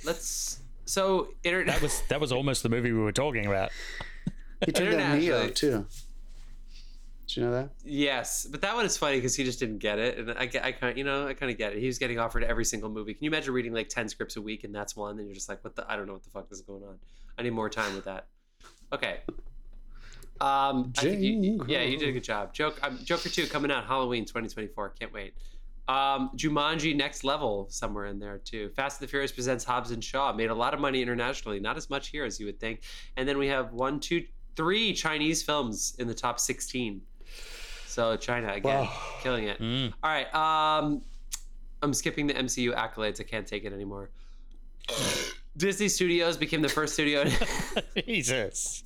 [0.03, 0.59] let's.
[0.85, 3.71] So inter- That was that was almost the movie we were talking about.
[4.65, 5.53] He turned down Neo, Internationally.
[5.53, 5.85] too.
[7.27, 7.69] Did you know that?
[7.85, 10.65] Yes, but that one is funny because he just didn't get it, and I, get-
[10.65, 11.79] I kind, you know, I kind of get it.
[11.79, 13.13] He was getting offered every single movie.
[13.13, 15.47] Can you imagine reading like ten scripts a week, and that's one, and you're just
[15.47, 15.85] like, what the?
[15.89, 16.97] I don't know what the fuck is going on.
[17.37, 18.27] I need more time with that.
[18.91, 19.19] Okay.
[20.41, 22.53] Um, you, yeah, you did a good job.
[22.53, 24.89] Joke, um, Joker two coming out Halloween 2024.
[24.99, 25.33] Can't wait.
[25.87, 28.69] Um, Jumanji Next Level somewhere in there too.
[28.75, 31.77] Fast and the Furious presents Hobbs and Shaw made a lot of money internationally, not
[31.77, 32.81] as much here as you would think.
[33.17, 34.23] And then we have one, two,
[34.55, 37.01] three Chinese films in the top 16.
[37.87, 39.01] So China again, Wow.
[39.23, 39.59] killing it.
[39.59, 39.91] Mm.
[40.03, 41.01] All right, um,
[41.81, 43.19] I'm skipping the MCU accolades.
[43.19, 44.11] I can't take it anymore.
[45.57, 47.25] Disney Studios became the first studio.
[48.05, 48.83] Jesus.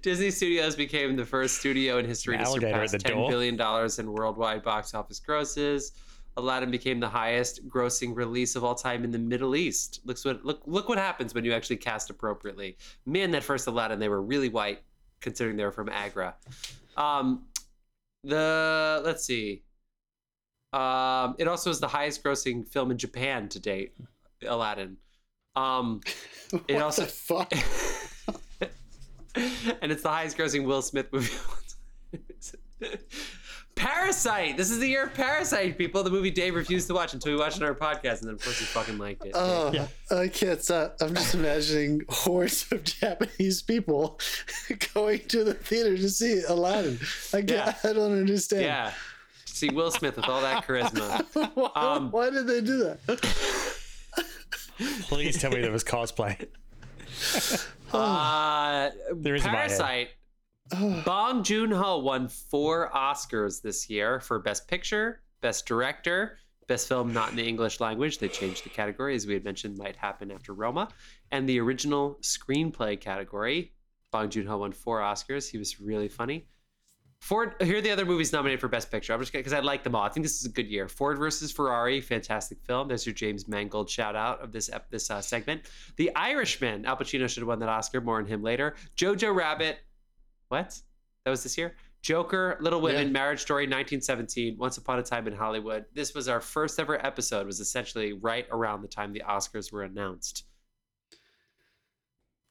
[0.00, 4.62] Disney Studios became the first studio in history to surpass ten billion dollars in worldwide
[4.62, 5.92] box office grosses.
[6.36, 10.00] Aladdin became the highest grossing release of all time in the Middle East.
[10.04, 12.78] Looks what look look what happens when you actually cast appropriately.
[13.04, 14.82] Man, that first Aladdin, they were really white,
[15.20, 16.34] considering they were from Agra.
[16.96, 17.44] Um,
[18.24, 19.62] the let's see.
[20.72, 23.94] Um, it also is the highest grossing film in Japan to date,
[24.46, 24.96] Aladdin.
[25.54, 26.00] Um,
[26.68, 27.52] it also the fuck?
[29.34, 31.32] and it's the highest grossing Will Smith movie.
[33.74, 34.56] Parasite.
[34.58, 36.02] This is the year of Parasite, people.
[36.02, 38.34] The movie Dave refused to watch until we watched it on our podcast, and then
[38.34, 39.32] of course he fucking liked it.
[39.34, 39.86] Oh, Yeah.
[40.10, 40.96] I can't stop.
[41.00, 44.20] I'm just imagining hordes of Japanese people
[44.94, 46.98] going to the theater to see Aladdin.
[47.32, 47.74] I can't, Yeah.
[47.82, 48.62] I don't understand.
[48.62, 48.92] yeah.
[49.46, 51.24] See Will Smith with all that charisma.
[51.54, 52.98] why, Um, why did they do that?
[55.02, 56.46] Please tell me there was cosplay.
[57.92, 59.68] Uh, There is in my head.
[59.68, 60.08] Parasite.
[61.04, 66.38] Bong Joon Ho won four Oscars this year for Best Picture, Best Director,
[66.68, 68.18] Best Film Not in the English Language.
[68.18, 70.88] They changed the category, as we had mentioned, might happen after Roma,
[71.30, 73.72] and the Original Screenplay category.
[74.10, 75.50] Bong Joon Ho won four Oscars.
[75.50, 76.46] He was really funny.
[77.22, 77.54] Ford.
[77.60, 79.12] Here are the other movies nominated for Best Picture.
[79.14, 80.02] I'm just because I like them all.
[80.02, 80.88] I think this is a good year.
[80.88, 82.88] Ford versus Ferrari, fantastic film.
[82.88, 85.62] There's your James Mangold shout out of this ep- this uh, segment.
[85.98, 86.84] The Irishman.
[86.84, 88.00] Al Pacino should have won that Oscar.
[88.00, 88.74] More on him later.
[88.96, 89.78] Jojo Rabbit.
[90.48, 90.76] What?
[91.24, 91.76] That was this year.
[92.02, 93.12] Joker, Little Women, Yeah.
[93.12, 95.84] Marriage Story, 1917, Once Upon a Time in Hollywood.
[95.94, 97.46] This was our first ever episode.
[97.46, 100.42] Was essentially right around the time the Oscars were announced.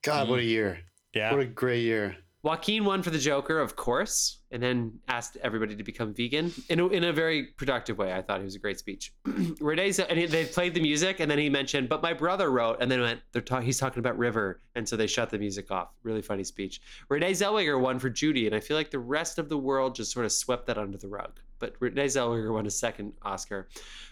[0.02, 0.80] God, what a year.
[1.14, 1.31] Yeah.
[1.34, 2.15] What a great year.
[2.43, 6.80] Joaquin won for the Joker, of course, and then asked everybody to become vegan in
[6.80, 8.13] a, in a very productive way.
[8.13, 9.13] I thought it was a great speech.
[9.59, 12.77] Renee, and he, they played the music, and then he mentioned, "But my brother wrote,"
[12.81, 13.65] and then went, "They're talking.
[13.68, 15.89] He's talking about River," and so they shut the music off.
[16.01, 16.81] Really funny speech.
[17.09, 20.11] Renee Zellweger won for Judy, and I feel like the rest of the world just
[20.11, 21.39] sort of swept that under the rug.
[21.59, 23.68] But Renee Zellweger won a second Oscar.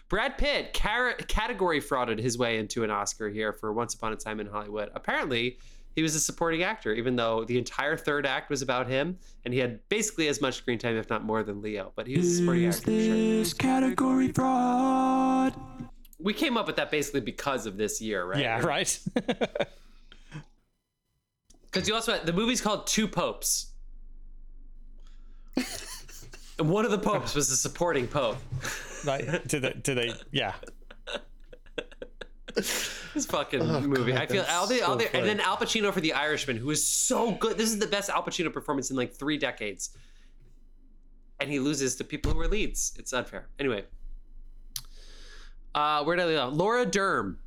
[0.08, 4.16] Brad Pitt car- category frauded his way into an Oscar here for Once Upon a
[4.16, 4.90] Time in Hollywood.
[4.94, 5.58] Apparently,
[6.00, 9.52] he was a supporting actor, even though the entire third act was about him, and
[9.52, 11.92] he had basically as much screen time, if not more, than Leo.
[11.94, 13.14] But he was a supporting actor for sure.
[13.14, 15.54] This category fraud.
[16.18, 18.40] We came up with that basically because of this year, right?
[18.40, 18.98] Yeah, right.
[21.70, 23.70] Because you also had, the movie's called Two Popes,
[25.56, 25.66] and
[26.68, 28.38] one of the popes was a supporting pope.
[29.04, 29.72] like, do they?
[29.74, 30.12] Do they?
[30.32, 30.54] Yeah.
[33.12, 34.14] This fucking movie.
[34.14, 36.70] I feel all the, all so the, and then Al Pacino for The Irishman, who
[36.70, 37.58] is so good.
[37.58, 39.90] This is the best Al Pacino performance in like three decades,
[41.40, 42.94] and he loses to people who are leads.
[42.98, 43.48] It's unfair.
[43.58, 43.84] Anyway,
[45.74, 46.52] uh, where did I leave off?
[46.52, 47.38] Laura Dern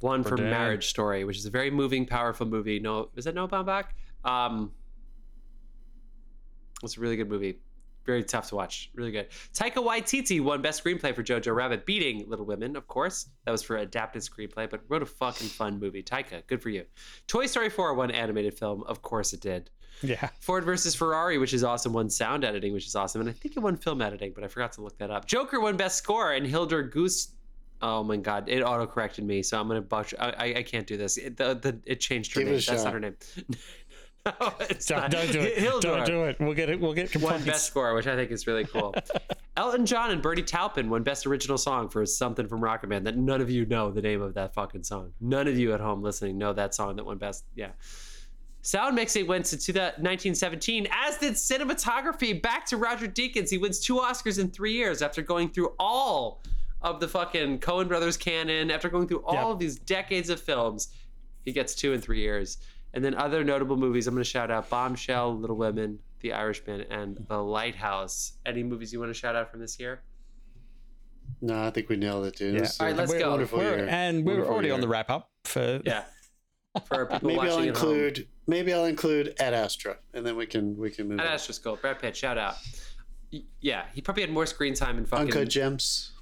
[0.00, 0.38] won for.
[0.38, 2.80] Marriage Story, which is a very moving, powerful movie.
[2.80, 3.88] No, is that Noah Baumbach?
[4.24, 4.72] Um,
[6.82, 7.58] it's a really good movie.
[8.06, 8.90] Very tough to watch.
[8.94, 9.28] Really good.
[9.52, 13.28] Taika Waititi won Best Screenplay for Jojo Rabbit, beating Little Women, of course.
[13.44, 16.02] That was for adapted screenplay, but wrote a fucking fun movie.
[16.02, 16.84] Taika, good for you.
[17.26, 18.84] Toy Story 4 won animated film.
[18.84, 19.70] Of course it did.
[20.02, 20.28] Yeah.
[20.40, 23.22] Ford versus Ferrari, which is awesome, won sound editing, which is awesome.
[23.22, 25.26] And I think it won film editing, but I forgot to look that up.
[25.26, 27.32] Joker won Best Score, and Hildur Goose.
[27.82, 30.16] Oh my god, it auto corrected me, so I'm gonna butcher.
[30.18, 31.18] I, I, I can't do this.
[31.18, 32.58] It, the, the, it changed her Give it name.
[32.58, 32.84] a That's shot.
[32.84, 33.16] not her name.
[34.26, 34.32] no,
[34.86, 35.80] Don't, don't do it.
[35.80, 36.36] Don't do it.
[36.40, 36.80] We'll get it.
[36.80, 37.46] We'll get complaints.
[37.46, 38.94] Best Score, which I think is really cool.
[39.56, 43.40] Elton John and Bernie Taupin won Best Original Song for something from Rocketman that none
[43.40, 45.12] of you know the name of that fucking song.
[45.20, 47.44] None of you at home listening know that song that won Best.
[47.54, 47.70] Yeah.
[48.62, 52.42] Sound mixing went to 1917, as did cinematography.
[52.42, 53.48] Back to Roger Deakins.
[53.48, 56.42] He wins two Oscars in three years after going through all
[56.82, 59.44] of the fucking Coen Brothers canon, after going through all Yep.
[59.46, 60.88] of these decades of films.
[61.44, 62.58] He gets two in three years.
[62.96, 66.80] And then other notable movies, I'm going to shout out Bombshell, Little Women, The Irishman,
[66.90, 68.32] and The Lighthouse.
[68.46, 70.00] Any movies you want to shout out from this year?
[71.42, 72.54] No, I think we nailed it, dude.
[72.54, 72.60] Yeah.
[72.60, 73.30] This is All right, let's go.
[73.30, 73.88] Wonderful We're- year.
[73.90, 75.82] and we're Wonderful already on the wrap up for.
[75.84, 76.04] Yeah.
[76.86, 78.28] For our people Maybe I'll include.
[78.46, 81.20] Maybe I'll include Ad Astra, and then we can we can move.
[81.20, 81.32] At on.
[81.32, 82.54] Astra Skull, Brad Pitt, shout out.
[83.60, 86.12] Yeah, he probably had more screen time in fucking Uncut Gems.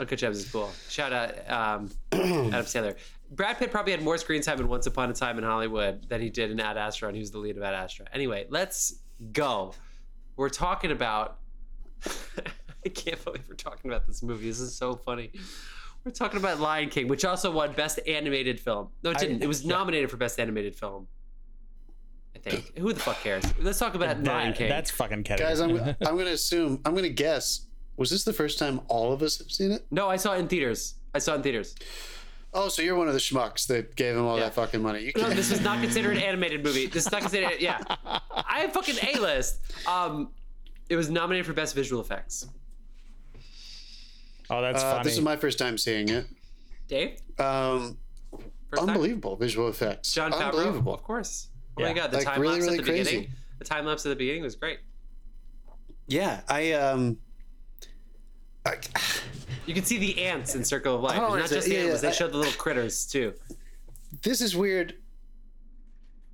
[0.00, 0.70] Uncut Gems is cool.
[0.88, 2.96] Shout out um, Adam Sandler.
[3.30, 6.20] Brad Pitt probably had more screen time in Once Upon a Time in Hollywood than
[6.20, 8.06] he did in Ad Astra, and he was the lead of Ad Astra.
[8.12, 8.96] Anyway, let's
[9.32, 9.72] go.
[10.36, 11.38] We're talking about.
[12.84, 14.46] I can't believe we're talking about this movie.
[14.46, 15.30] This is so funny.
[16.04, 18.88] We're talking about Lion King, which also won Best Animated Film.
[19.02, 19.42] No, it didn't.
[19.42, 19.74] it was yeah.
[19.74, 21.06] nominated for Best Animated Film.
[22.34, 22.76] I think.
[22.78, 23.44] Who the fuck cares?
[23.60, 24.68] Let's talk about Lion That, King.
[24.68, 25.50] that's fucking category.
[25.50, 25.76] Guys, I'm
[26.08, 27.66] I'm gonna assume I'm gonna guess.
[27.96, 29.84] Was this the first time all of us have seen it?
[29.90, 30.94] No, I saw it in theaters.
[31.14, 31.74] I saw it in theaters.
[32.52, 34.44] Oh, so you're one of the schmucks that gave him all Yeah.
[34.44, 35.02] that fucking money.
[35.04, 35.36] You No, can't.
[35.36, 36.86] this is not considered an animated movie.
[36.86, 37.60] This is not considered.
[37.60, 39.60] Yeah, I have fucking A list.
[39.86, 40.32] Um,
[40.88, 42.48] it was nominated for best visual effects.
[44.48, 45.04] Oh, that's Uh, funny.
[45.04, 46.26] this is my first time seeing it.
[46.88, 47.96] Dave, Um,
[48.68, 48.88] first time?
[48.88, 50.12] unbelievable visual effects.
[50.12, 50.94] Jon Favreau, unbelievable.
[50.94, 51.48] of course.
[51.78, 51.88] Oh Yeah.
[51.88, 53.10] my god, the Like, time really, lapse really at the crazy.
[53.16, 53.32] beginning.
[53.60, 54.80] The time lapse at the beginning was great.
[56.08, 57.18] Yeah, I um,
[58.66, 58.76] I,
[59.70, 61.16] You can see the ants in Circle of Life.
[61.22, 61.54] Oh, Not is it?
[61.54, 63.34] just Yeah, animals; yeah, they showed the little critters too.
[64.22, 64.94] this is weird.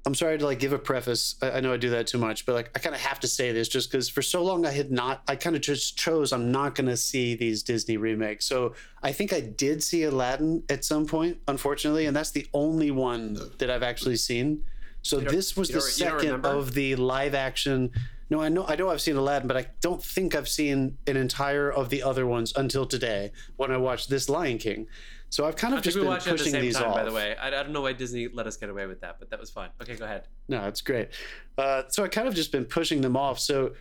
[0.07, 1.35] I'm sorry to like give a preface.
[1.43, 3.29] I, I know I do that too much, but like I kind of have to
[3.29, 5.23] say this just because for so long I had not.
[5.29, 8.47] I kind of just chose I'm not going to see these Disney remakes.
[8.47, 8.73] So
[9.03, 13.37] I think I did see Aladdin at some point, unfortunately, and that's the only one
[13.59, 14.63] that I've actually seen.
[15.03, 17.91] So this was the don't- you don't second of the live action.
[18.29, 21.17] No, I know I know I've seen Aladdin, but I don't think I've seen an
[21.17, 24.87] entire of the other ones until today when I watched this Lion King.
[25.31, 26.95] So I've kind of I just been it at the pushing same these time, off.
[26.97, 27.37] by the way.
[27.37, 29.51] I, I don't know why Disney let us get away with that, but that was
[29.51, 29.71] fun.
[29.83, 30.29] Okay, go ahead.
[30.49, 31.11] No, it's great.
[31.59, 33.39] Uh, so I kind of just been pushing them off.
[33.39, 33.73] So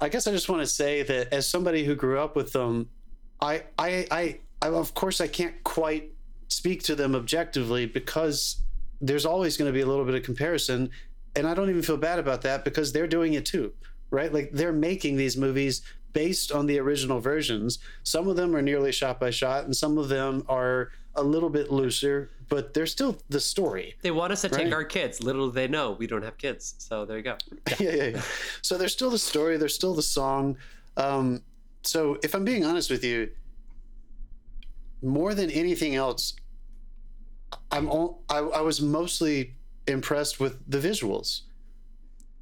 [0.00, 2.88] I guess I just want to say that as somebody who grew up with them,
[3.40, 6.12] I, I, I, I of course I can't quite
[6.48, 8.62] speak to them objectively because
[9.00, 10.90] there's always going to be a little bit of comparison,
[11.36, 13.72] and I don't even feel bad about that because they're doing it too,
[14.10, 14.32] right?
[14.32, 15.82] Like they're making these movies
[16.12, 17.78] based on the original versions.
[18.02, 21.50] Some of them are nearly shot by shot, and some of them are a little
[21.50, 23.94] bit looser, but they're still the story.
[24.02, 25.22] They want us to take our kids.
[25.22, 26.74] Little do they know we don't have kids.
[26.78, 27.36] So there you go.
[27.78, 28.22] yeah, yeah, yeah.
[28.62, 30.56] So there's still the story, there's still the song.
[30.96, 31.42] Um,
[31.82, 33.30] so if I'm being honest with you,
[35.02, 36.34] more than anything else,
[37.70, 39.55] I'm all, I, I was mostly
[39.86, 41.42] impressed with the visuals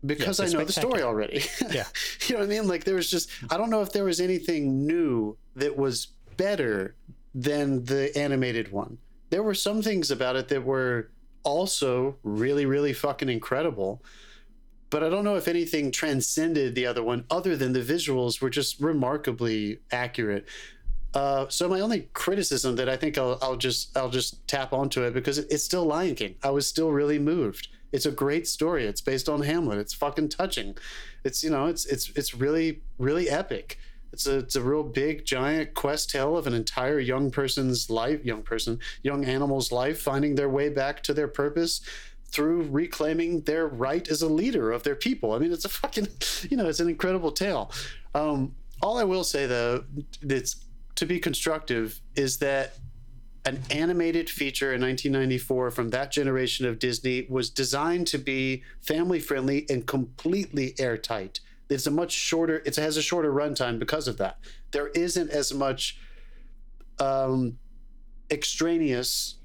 [0.06, 1.42] because I know the story already.
[1.70, 1.84] Yeah.
[2.26, 2.68] you know what I mean?
[2.68, 6.96] Like there was just I don't know if there was anything new that was better
[7.34, 8.98] than the animated one.
[9.30, 11.10] There were some things about it that were
[11.42, 14.02] also really really fucking incredible.
[14.90, 18.50] But I don't know if anything transcended the other one other than the visuals were
[18.50, 20.46] just remarkably accurate.
[21.14, 25.02] Uh, so my only criticism that I think I'll, I'll just I'll just tap onto
[25.02, 26.34] it because it's still Lion King.
[26.42, 27.68] I was still really moved.
[27.92, 28.84] It's a great story.
[28.86, 29.78] It's based on Hamlet.
[29.78, 30.76] It's fucking touching.
[31.22, 33.78] It's you know it's it's it's really really epic.
[34.12, 38.24] It's a it's a real big giant quest tale of an entire young person's life,
[38.24, 41.80] young person, young animal's life finding their way back to their purpose
[42.34, 45.32] through reclaiming their right as a leader of their people.
[45.32, 46.08] I mean, it's a fucking,
[46.50, 47.70] you know, it's an incredible tale.
[48.12, 49.84] Um, all I will say though,
[50.20, 50.63] that's
[50.96, 52.74] to be constructive, is that
[53.46, 59.20] an animated feature in 1994 from that generation of Disney was designed to be family
[59.20, 61.40] friendly and completely airtight.
[61.68, 62.62] It's a much shorter.
[62.64, 64.38] It has a shorter runtime because of that.
[64.70, 65.98] There isn't as much
[66.98, 67.58] um,
[68.30, 69.36] extraneous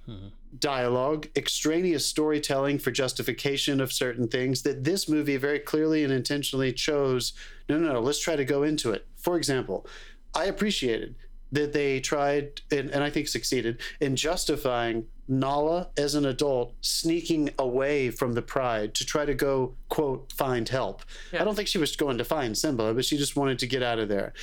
[0.57, 6.73] dialogue, extraneous storytelling for justification of certain things that this movie very clearly and intentionally
[6.73, 7.34] chose.
[7.67, 9.07] No, no, no, let's try to go into it.
[9.17, 9.85] For example,
[10.34, 11.15] I appreciated
[11.51, 17.51] that they tried, and, and I think succeeded, in justifying Nala as an adult sneaking
[17.57, 21.03] away from the pride to try to go, quote, find help.
[21.31, 21.41] Yeah.
[21.41, 23.84] I don't think she was going to find Simba, but she just wanted to get
[23.84, 24.34] out of there.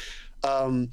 [0.44, 0.90] Um,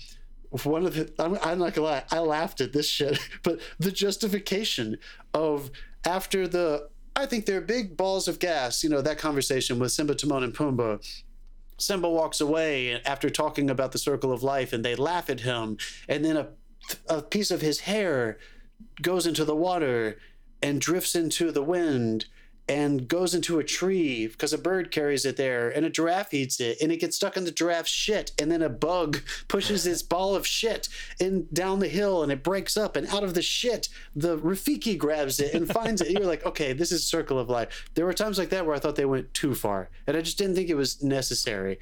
[0.64, 3.92] one of the I'm, I'm not gonna lie i laughed at this shit but the
[3.92, 4.98] justification
[5.34, 5.72] of
[6.06, 10.14] after the i think they're big balls of gas you know that conversation with simba
[10.14, 11.00] timon and pumbaa
[11.78, 15.78] simba walks away after talking about the circle of life and they laugh at him.
[16.08, 16.48] And then a,
[17.08, 18.38] a piece of his hair
[19.02, 20.18] goes into the water
[20.62, 22.26] and drifts into the wind
[22.70, 26.62] and goes into a tree because a bird carries it there and a giraffe eats
[26.62, 30.02] it and it gets stuck in the giraffe's shit and then a bug pushes this
[30.02, 30.88] ball of shit
[31.20, 34.98] in down the hill and it breaks up and out of the shit the Rafiki
[34.98, 36.12] grabs it and finds it.
[36.12, 37.90] You're like, okay, this is circle of life.
[37.96, 40.38] There were times like that where I thought they went too far and I just
[40.38, 41.80] didn't think it was necessary.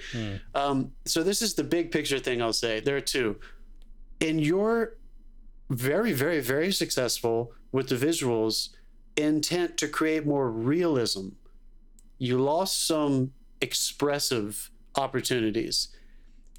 [0.56, 2.80] Um, so this is the big picture thing I'll say.
[2.80, 3.38] There are two.
[4.20, 4.98] In your
[5.70, 8.70] very, very, very successful with the visuals
[9.18, 11.30] intent to create more realism,
[12.18, 15.90] you lost some expressive opportunities.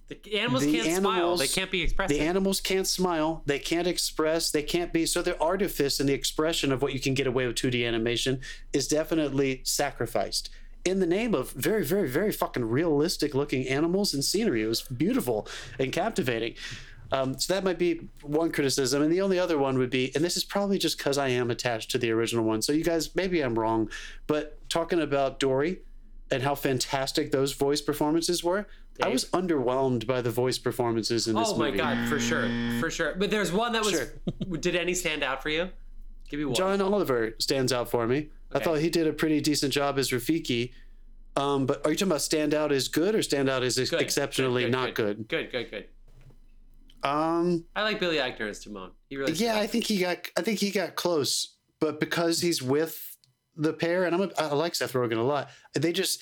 [0.09, 1.37] The animals The can't smile.
[1.37, 2.17] They can't be expressive.
[2.17, 5.07] The animals can't smile, they can't express, they can't be.
[5.07, 8.41] So the artifice and the expression of what you can get away with 2D animation
[8.73, 10.51] is definitely sacrificed.
[10.85, 14.63] In the name of very, very, very fucking realistic looking animals and scenery.
[14.63, 15.47] It was beautiful
[15.79, 16.55] and captivating.
[17.13, 19.03] Um, so that might be one criticism.
[19.03, 21.51] And the only other one would be, and this is probably just because I am
[21.51, 22.63] attached to the original one.
[22.63, 23.91] So you guys, maybe I'm wrong,
[24.27, 25.81] but talking about Dory
[26.31, 28.67] and how fantastic those voice performances were,
[29.03, 31.79] I was underwhelmed by the voice performances in this oh my movie.
[31.79, 32.49] god, for sure,
[32.79, 33.15] for sure.
[33.15, 33.93] But there's one that was.
[33.93, 34.07] Sure.
[34.59, 35.71] Did any stand out for you?
[36.29, 36.55] Give me one.
[36.55, 38.29] John Oliver stands out for me.
[38.55, 40.73] I thought he did a pretty decent job as Rafiki.
[41.37, 44.01] Um, but are you talking about stand out as good or stand out as Good,
[44.03, 45.29] exceptionally good, good, not good?
[45.29, 45.87] Good, good, good.
[47.03, 48.93] Um, I like Billy Eichner as Timon.
[49.09, 49.33] He really.
[49.33, 50.19] yeah, I think he got.
[50.37, 53.17] I think he got close, but because he's with
[53.57, 55.51] the pair, and I'm a, I like Seth Rogen a lot.
[55.75, 56.21] They just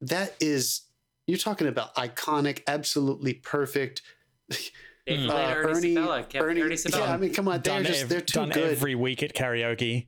[0.00, 0.82] that is
[1.26, 4.02] you're talking about iconic, absolutely perfect.
[4.48, 4.56] They
[5.06, 5.28] Mm.
[5.28, 6.26] Uh, Ernie, Ernie- Sabella.
[6.34, 7.04] Ernie, Ernie Sabella.
[7.08, 8.70] yeah, I mean, come on, they're done just ev- they're too done good.
[8.72, 10.06] every week at karaoke.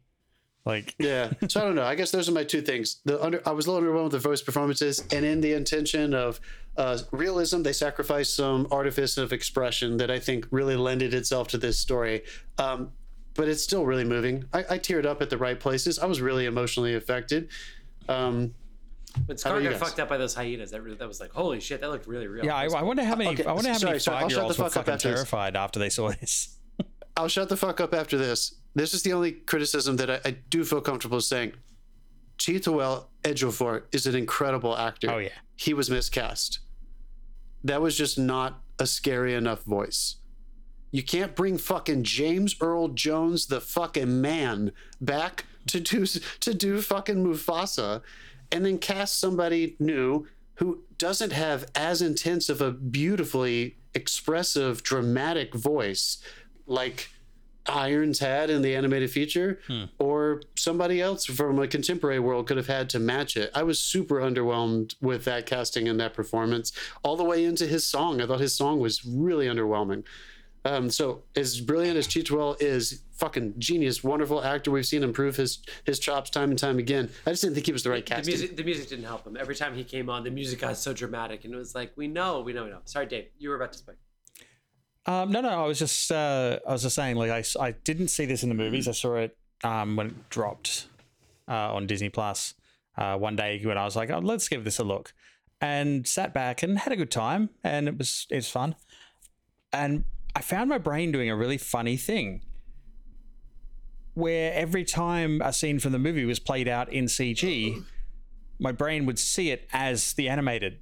[0.65, 1.33] Like, Yeah.
[1.49, 1.83] So I don't know.
[1.85, 3.03] I guess those are my two things.
[3.05, 6.15] The under I was a little underwhelmed with the voice performances, and in the intention
[6.15, 6.41] of
[6.77, 11.59] uh, realism, they sacrificed some artifice of expression that I think really lended itself to
[11.59, 12.23] this story.
[12.59, 12.93] Um,
[13.35, 14.45] but it's still really moving.
[14.53, 15.99] I, I teared up at the right places.
[15.99, 17.49] I was really emotionally affected.
[18.09, 18.55] Um,
[19.27, 21.61] When How Scar got fucked up by those hyenas, that really, that was like, holy
[21.61, 22.45] shit, that looked really real.
[22.45, 23.31] yeah, I, I wonder how many.
[23.31, 24.77] Okay, I wonder how sorry, many sorry, I'll five shut year olds the were fuck
[24.79, 25.17] up fucking after this.
[25.19, 26.59] terrified after they saw this.
[27.17, 28.55] I'll shut the fuck up after this.
[28.75, 31.53] This is the only criticism that I, I do feel comfortable saying.
[32.39, 35.11] Chiwetel Ejiofor is an incredible actor.
[35.11, 36.61] Oh yeah, he was miscast.
[37.67, 40.17] That was just not a scary enough voice.
[40.93, 44.71] You can't bring fucking James Earl Jones, the fucking man,
[45.01, 48.03] back to do to do fucking Mufasa,
[48.53, 55.53] and then cast somebody new who doesn't have as intense of a beautifully expressive, dramatic
[55.53, 56.19] voice
[56.69, 57.11] like
[57.69, 59.61] Irons had in the animated feature,
[59.99, 63.51] or somebody else from a contemporary world could have had to match it.
[63.55, 66.73] I was super underwhelmed with that casting and that performance,
[67.03, 68.21] all the way into his song.
[68.21, 70.05] I thought his song was really underwhelming.
[70.65, 74.73] Um, so as brilliant as Chiwetel is, fucking genius, wonderful actor.
[74.73, 77.09] We've seen him prove his his chops time and time again.
[77.25, 78.33] I just didn't think he was the right the casting.
[78.33, 79.37] music, the music didn't help him.
[79.37, 82.09] Every time he came on, the music got so dramatic, and it was like, we
[82.09, 82.81] know, we know, we know.
[82.85, 83.95] Sorry, Dave, you were about to speak.
[85.07, 88.09] Um, no, no, I was just, uh, I was just saying, like, I, I didn't
[88.09, 88.89] see this in the movies.
[88.89, 90.89] I saw it um, when it dropped
[91.49, 92.55] uh, on Disney Plus
[92.97, 95.13] uh, one day when I was like, oh, let's give this a look,
[95.61, 98.75] and sat back and had a good time, and it was, it's fun,
[99.73, 100.05] and
[100.35, 102.43] I found my brain doing a really funny thing,
[104.15, 107.85] where every time a scene from the movie was played out in CG,
[108.59, 110.79] my brain would see it as the animated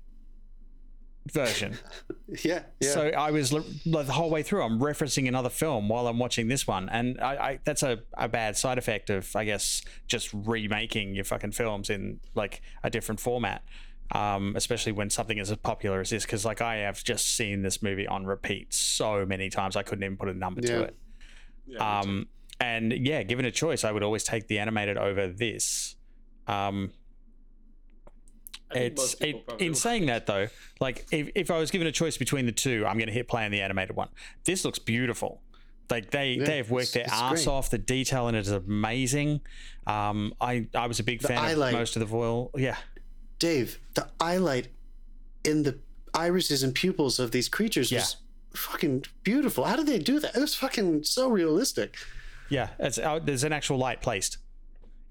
[1.32, 1.76] version.
[2.44, 2.90] yeah, yeah.
[2.90, 4.62] So I was like, the whole way through.
[4.62, 8.28] I'm referencing another film while I'm watching this one, and I, I that's a, a
[8.28, 13.20] bad side effect of I guess just remaking your fucking films in like a different
[13.20, 13.62] format.
[14.12, 17.62] Um, especially when something is as popular as this, because like I have just seen
[17.62, 20.68] this movie on repeat so many times I couldn't even put a number Yeah.
[20.68, 20.96] to it.
[21.66, 22.28] Yeah, Um,
[22.60, 25.96] and yeah, given a choice, I would always take the animated over this.
[26.46, 27.03] Um, I think
[28.76, 30.48] it's it, in saying that though
[30.80, 33.28] like if, if i was given a choice between the two i'm going to hit
[33.28, 34.08] play on the animated one
[34.44, 35.40] this looks beautiful
[35.90, 37.48] like they Yeah, they have worked their it's- it's ass great.
[37.52, 39.40] off the detail in it is amazing
[39.86, 41.74] um i i was a big fan eyelight.
[41.74, 42.76] of most of the voil yeah
[43.40, 44.68] Dave, the eyelight
[45.44, 45.78] in the
[46.14, 48.16] irises and pupils of these creatures was
[48.54, 49.64] fucking beautiful.
[49.64, 50.34] How did they do that?
[50.36, 51.96] It was fucking so realistic.
[52.48, 54.38] yeah it's uh, there's an actual light placed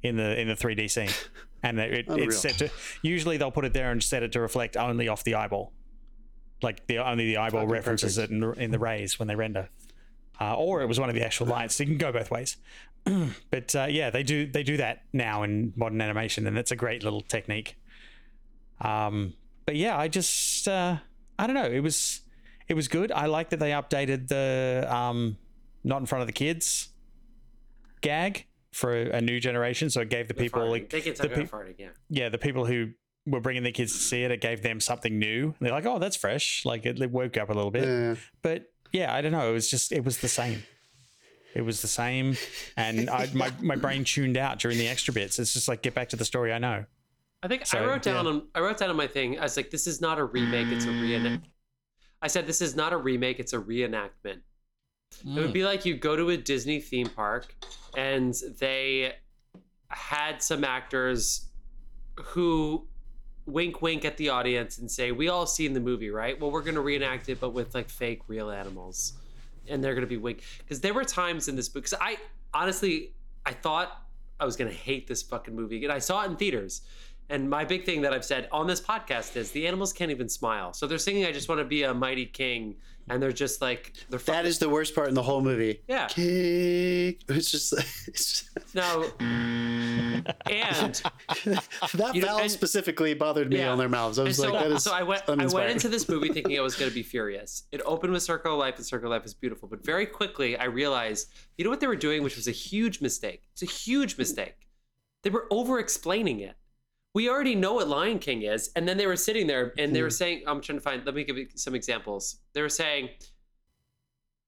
[0.01, 1.09] in the in the 3d scene
[1.63, 2.69] and it, it's set to
[3.01, 5.71] usually they'll put it there and set it to reflect only off the eyeball.
[6.61, 8.31] Like the only the eyeball Fucking references perfect.
[8.31, 9.69] it in, in the rays when they render.
[10.39, 11.75] Uh, or it was one of the actual lights.
[11.75, 12.57] So you can go both ways.
[13.51, 16.75] But uh, yeah they do they do that now in modern animation and it's a
[16.75, 17.75] great little technique.
[18.79, 19.33] Um,
[19.65, 20.97] but yeah i just uh,
[21.39, 21.65] i don't know.
[21.65, 22.21] It was
[22.67, 23.11] it was good.
[23.11, 25.37] I like that they updated the um,
[25.83, 26.89] not in front of the kids
[28.01, 30.71] gag for a, a new generation so it gave the The people farting.
[30.71, 31.89] like they can the talk about peop- farting, yeah.
[32.09, 32.89] yeah, the people who
[33.25, 35.45] were bringing their kids to see it, it gave them something new.
[35.45, 36.65] And they're like, oh, that's fresh.
[36.65, 37.87] Like it, it woke up a little bit.
[37.87, 38.15] Yeah.
[38.41, 39.49] But yeah, I don't know.
[39.49, 40.63] It was just, it was the same.
[41.55, 42.35] It was the same.
[42.75, 45.39] And I, my, my brain tuned out during the extra bits.
[45.39, 46.85] It's just like, get back to the story I know.
[47.43, 48.31] I think I wrote down yeah.
[48.31, 49.37] on I wrote down on my thing.
[49.37, 51.45] I was like, "This is not a remake; it's a reenact."
[52.21, 54.39] I said, "This is not a remake; it's a reenactment."
[55.21, 55.53] It would mm.
[55.53, 57.55] be like you go to a Disney theme park,
[57.95, 59.13] and they
[59.89, 61.47] had some actors
[62.19, 62.87] who
[63.45, 66.39] wink, wink at the audience and say, "We all seen the movie, right?
[66.39, 69.13] Well, we're gonna reenact it, but with like fake real animals."
[69.67, 72.17] and they're gonna be wink because there were times in this book because I
[72.53, 73.13] honestly
[73.45, 74.05] I thought
[74.39, 76.81] I was gonna hate this fucking movie and I saw it in theaters.
[77.29, 80.27] And my big thing that I've said on this podcast is the animals can't even
[80.27, 80.73] smile.
[80.73, 82.75] So they're singing "I just want to be a mighty king,"
[83.09, 85.81] and they're just like they're That is the worst part in the whole movie.
[85.87, 86.07] yeah.
[86.07, 87.21] Kick.
[87.29, 87.73] It's just,
[88.07, 90.25] it's just No, and
[91.45, 93.71] that vowel and- specifically bothered me Yeah.
[93.71, 94.19] on their mouths.
[94.19, 95.23] I was so, like, that is so I went.
[95.27, 97.63] I went into this movie thinking I was going to be furious.
[97.71, 99.67] It opened with Circle of Life, and Circle of Life is beautiful.
[99.67, 103.01] But very quickly, I realized, you know what they were doing, which was a huge
[103.01, 103.43] mistake.
[103.53, 104.55] It's a huge mistake.
[105.23, 106.55] They were over-explaining it.
[107.13, 109.99] We already know what Lion King is, and then they were sitting there and they
[109.99, 110.05] hmm.
[110.05, 111.05] were saying, "I'm trying to find.
[111.05, 113.09] Let me give you some examples." They were saying,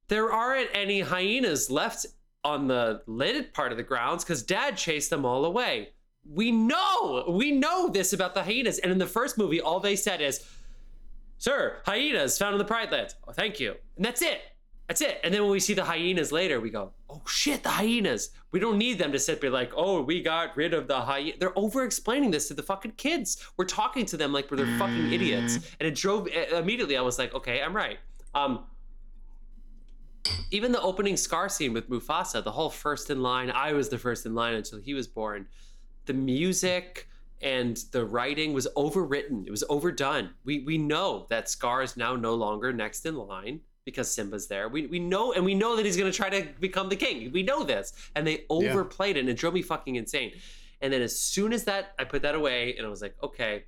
[0.07, 2.05] there aren't any hyenas left
[2.43, 5.89] on the lit part of the grounds because dad chased them all away.
[6.27, 8.79] We know, we know this about the hyenas.
[8.79, 10.45] And in the first movie, all they said is,
[11.37, 13.15] Sir, hyenas found in the Pride Lands.
[13.27, 13.75] Oh, thank you.
[13.95, 14.41] And that's it.
[14.87, 15.19] That's it.
[15.23, 18.29] And then when we see the hyenas later, we go, oh shit, the hyenas.
[18.51, 21.37] We don't need them to sit there like, oh, we got rid of the hyena.
[21.39, 23.43] They're over explaining this to the fucking kids.
[23.57, 25.55] We're talking to them like we're they're fucking idiots.
[25.79, 26.97] And it drove uh, immediately.
[26.97, 27.97] I was like, okay, I'm right.
[28.35, 28.65] Um,
[30.51, 33.97] even the opening scar scene with Mufasa, the whole first in line, I was the
[33.97, 35.47] first in line until he was born.
[36.05, 37.09] The music
[37.41, 39.47] and the writing was overwritten.
[39.47, 40.29] It was overdone.
[40.43, 44.67] We we know that Scar is now no longer next in line because Simba's there.
[44.67, 47.31] We we know and we know that he's gonna try to become the king.
[47.31, 47.93] We know this.
[48.15, 50.33] And they overplayed it and it drove me fucking insane.
[50.81, 53.63] And then as soon as that I put that away and I was like, okay,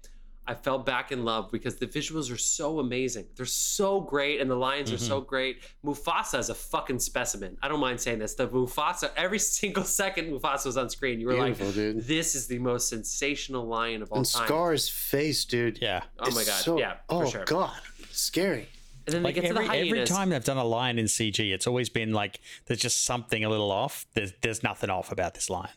[0.50, 3.26] I fell back in love because the visuals are so amazing.
[3.36, 5.28] They're so great, and the lions are so mm-hmm.
[5.28, 5.58] great.
[5.84, 7.58] Mufasa is a fucking specimen.
[7.62, 8.34] I don't mind saying this.
[8.36, 12.08] The Mufasa, every single second Mufasa was on screen, you were Beautiful, like, dude.
[12.08, 15.80] "This is the most sensational lion of all And time." Scar's face, dude.
[15.82, 16.04] Yeah.
[16.20, 17.44] oh my god, so- yeah, for oh sure.
[17.44, 17.82] god,
[18.12, 18.70] scary.
[19.08, 19.92] And then Like they get every, to the hyenas.
[19.92, 23.44] every time they've done a lion in CG, it's always been like there's just something
[23.46, 24.06] a little off.
[24.14, 25.72] There's there's nothing off about this lion.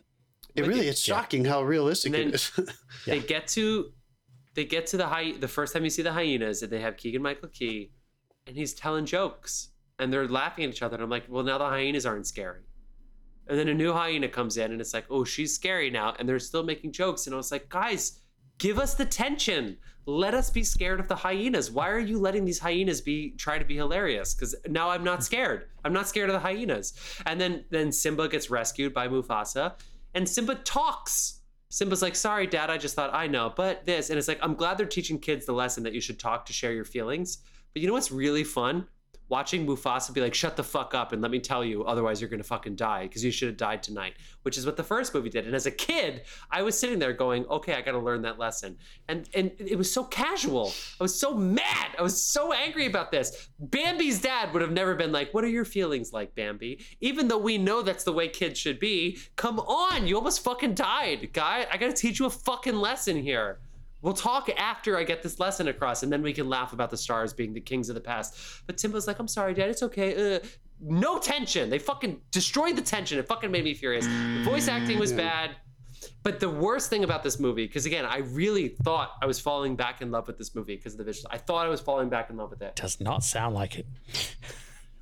[0.57, 2.51] It really, it's shocking how realistic And it is.
[3.07, 3.93] they get to
[4.55, 6.97] they get to the hy- the first time you see the hyenas and they have
[6.97, 7.93] Keegan Michael Key
[8.49, 9.69] and he's telling jokes
[10.01, 12.63] and they're laughing at each other and I'm like, well now the hyenas aren't scary.
[13.47, 16.15] And then a new hyena comes in and it's like, oh, she's scary now.
[16.19, 17.27] And they're still making jokes.
[17.27, 18.20] And I was like, guys,
[18.61, 19.77] give us the tension.
[20.07, 21.71] Let us be scared of the hyenas.
[21.71, 24.35] Why are you letting these hyenas be try to be hilarious?
[24.35, 25.67] Because now I'm not scared.
[25.85, 26.95] I'm not scared of the hyenas.
[27.27, 29.75] And then then Simba gets rescued by Mufasa,
[30.15, 31.41] and Simba talks.
[31.71, 34.11] Simba's like, sorry, dad, I just thought I know, but this.
[34.11, 36.53] And it's like, I'm glad they're teaching kids the lesson that you should talk to
[36.53, 37.39] share your feelings.
[37.73, 38.87] But you know what's really fun?
[39.31, 42.29] Watching Mufasa be like, shut the fuck up and let me tell you, otherwise you're
[42.29, 45.31] gonna fucking die because you should have died tonight, which is what the first movie
[45.31, 45.47] did.
[45.47, 48.77] And as a kid, I was sitting there going, okay, I gotta learn that lesson.
[49.09, 50.73] And and it was so casual.
[51.01, 51.95] I was so mad.
[51.97, 53.49] I was so angry about this.
[53.59, 56.85] Bambi's dad would have never been like, what are your feelings like, Bambi?
[57.01, 59.19] Even though we know that's the way kids should be.
[59.37, 61.67] Come on, you almost fucking died, guy.
[61.71, 63.61] I gotta teach you a fucking lesson here.
[64.03, 66.97] We'll talk after I get this lesson across, and then we can laugh about the
[66.97, 68.37] stars being the kings of the past.
[68.67, 70.37] But Timba's like, I'm sorry, Dad, it's okay.
[70.37, 70.41] Uh,
[70.81, 71.69] no tension.
[71.69, 73.19] They fucking destroyed the tension.
[73.19, 74.07] It fucking made me furious.
[74.07, 75.51] The voice acting was bad.
[76.23, 79.77] But the worst thing about this movie, because again, I really thought I was falling
[79.77, 81.27] back in love with this movie because of the visuals.
[81.31, 82.77] I thought I was falling back in love with it.
[82.77, 83.87] Does not sound like it.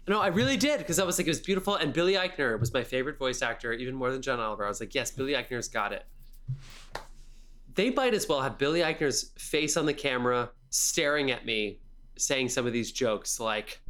[0.09, 1.75] No, I really did because I was like, it was beautiful.
[1.77, 4.65] And Billy Eichner was my favorite voice actor, even more than John Oliver.
[4.65, 6.05] I was like, yes, Billy Eichner's got it.
[7.79, 11.79] They might as well have Billy Eichner's face on the camera, staring at me,
[12.17, 13.81] saying some of these jokes like,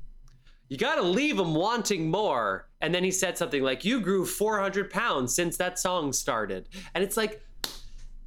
[0.69, 2.69] you got to leave him wanting more.
[2.83, 6.69] And then he said something like, you grew 400 pounds since that song started.
[6.95, 7.41] And it's like,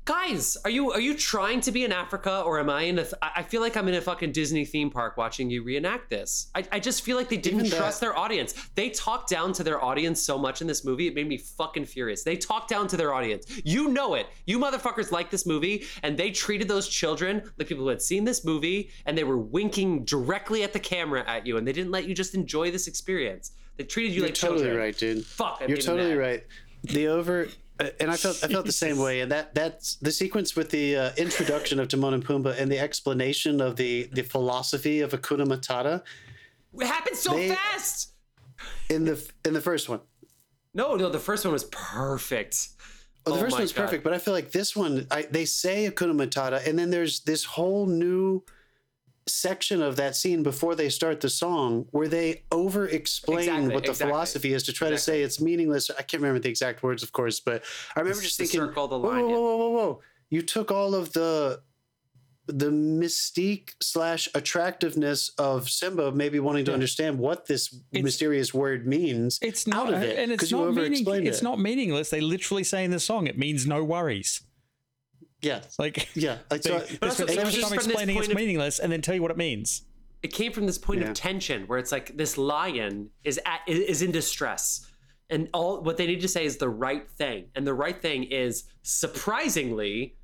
[0.06, 3.03] guys are you are you trying to be in africa or am i in a
[3.03, 6.10] th- i I feel like i'm in a fucking disney theme park watching you reenact
[6.10, 6.49] this.
[6.56, 8.53] I, I just feel like they didn't Even that- trust their audience.
[8.76, 11.86] They talked down to their audience so much in this movie it made me fucking
[11.86, 12.23] furious.
[12.23, 13.45] They talked down to their audience.
[13.64, 14.28] You know it.
[14.45, 18.23] You motherfuckers like this movie and they treated those children like people who had seen
[18.23, 21.91] this movie and they were winking directly at the camera at you and they didn't
[21.91, 23.52] let you just enjoy this experience.
[23.78, 24.78] They treated you You're like totally children.
[24.80, 25.26] right, dude.
[25.26, 26.44] Fuck, that You're totally right.
[26.84, 27.48] The over,
[27.99, 29.21] and I felt I felt the same way.
[29.21, 32.79] And that that's the sequence with the uh, introduction of Timon and Pumbaa and the
[32.79, 36.03] explanation of the the philosophy of Hakuna Matata
[36.79, 38.13] it happened so They- fast
[38.89, 39.99] in the in the first one.
[40.73, 42.69] No, no, the first one was perfect.
[43.25, 43.83] Well, the Oh first one's God.
[43.83, 47.19] perfect, but I feel like this one, I, they say Hakuna Matata, and then there's
[47.21, 48.41] this whole new
[49.33, 53.83] section of that scene before they start the song where they over explain Exactly, what
[53.83, 54.11] the exactly.
[54.11, 55.89] philosophy is to try to say it's meaningless.
[55.89, 57.63] I can't remember the exact words, of course, but
[57.95, 60.01] I remember just thinking, circle, the whoa, line, whoa, whoa, whoa, whoa, whoa.
[60.29, 61.61] You took all of the
[62.47, 68.85] the mystique slash attractiveness of Simba maybe wanting to understand what this It's- mysterious word
[68.87, 71.43] means It's out not, of it and it's not meaning, It's it.
[71.43, 72.09] not meaningless.
[72.09, 74.41] They literally say in the song, it means no worries.
[75.41, 77.85] Yeah Like yeah like, they, so, they also, spend it so much time from this
[77.85, 79.84] explaining it's point of- meaningless and then tell you what it means.
[80.23, 81.07] It came from this point Yeah.
[81.07, 84.85] of tension where it's like this lion is at, is in distress.
[85.31, 87.45] And all what they need to say is the right thing.
[87.55, 90.15] And the right thing is surprisingly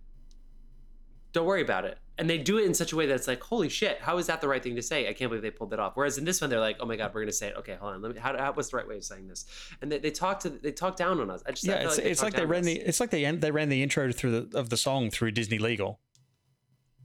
[1.34, 1.98] don't worry about it.
[2.19, 4.41] And they do it in such a way that's like, holy shit, how is that
[4.41, 5.07] the right thing to say?
[5.07, 5.91] I can't believe they pulled that off.
[5.95, 7.56] Whereas in this one, they're like, oh my god, we're gonna say it.
[7.57, 8.02] Okay, hold on.
[8.02, 8.19] Let me.
[8.19, 9.45] How, how what's the right way of saying this?
[9.81, 11.44] And they, they talk to they talk down on us.
[11.45, 12.65] I just I Yeah, feel it's, it's talk like they down on ran us.
[12.65, 15.31] the it's like they en- they ran the intro through the of the song through
[15.31, 15.99] Disney Legal.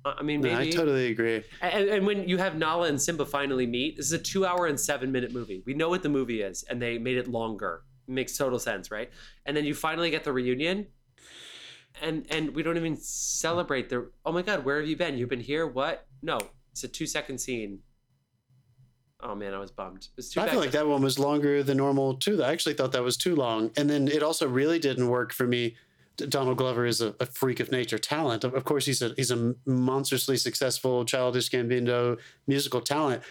[0.05, 0.57] I mean, No.
[0.59, 1.45] I totally agree.
[1.61, 4.67] And, and when you have Nala and Simba finally meet, this is a two hour
[4.67, 5.63] and seven minute movie.
[5.65, 7.83] We know what the movie is, and they made it longer.
[8.09, 9.11] It makes total sense, right?
[9.47, 10.89] And then you finally get the reunion,
[12.03, 14.11] and and we don't even celebrate the.
[14.27, 15.17] Oh my God, where have you been?
[15.17, 15.67] You've been here?
[15.67, 16.07] What?
[16.23, 16.39] No,
[16.73, 17.81] it's a two second scene.
[19.21, 20.09] Oh man, I was bummed.
[20.17, 20.51] Too I bad.
[20.51, 22.43] feel like that one was longer than normal too.
[22.43, 25.47] I actually thought that was too long, and then it also really didn't work for
[25.47, 25.77] me.
[26.17, 28.45] Donald Glover is a, a freak of nature talent.
[28.45, 33.23] Of of course, he's a he's a monstrously successful Childish Gambino musical talent.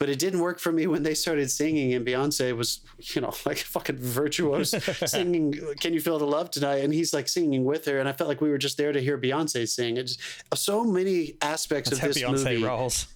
[0.00, 3.32] But it didn't work for me when they started singing, and Beyonce was, you know,
[3.46, 7.64] like a fucking virtuose singing "Can You Feel the Love Tonight," and he's like singing
[7.64, 9.98] with her, and I felt like we were just there to hear Beyonce sing.
[9.98, 10.20] It just,
[10.54, 13.06] so many aspects That's of this Beyonce movie rolls.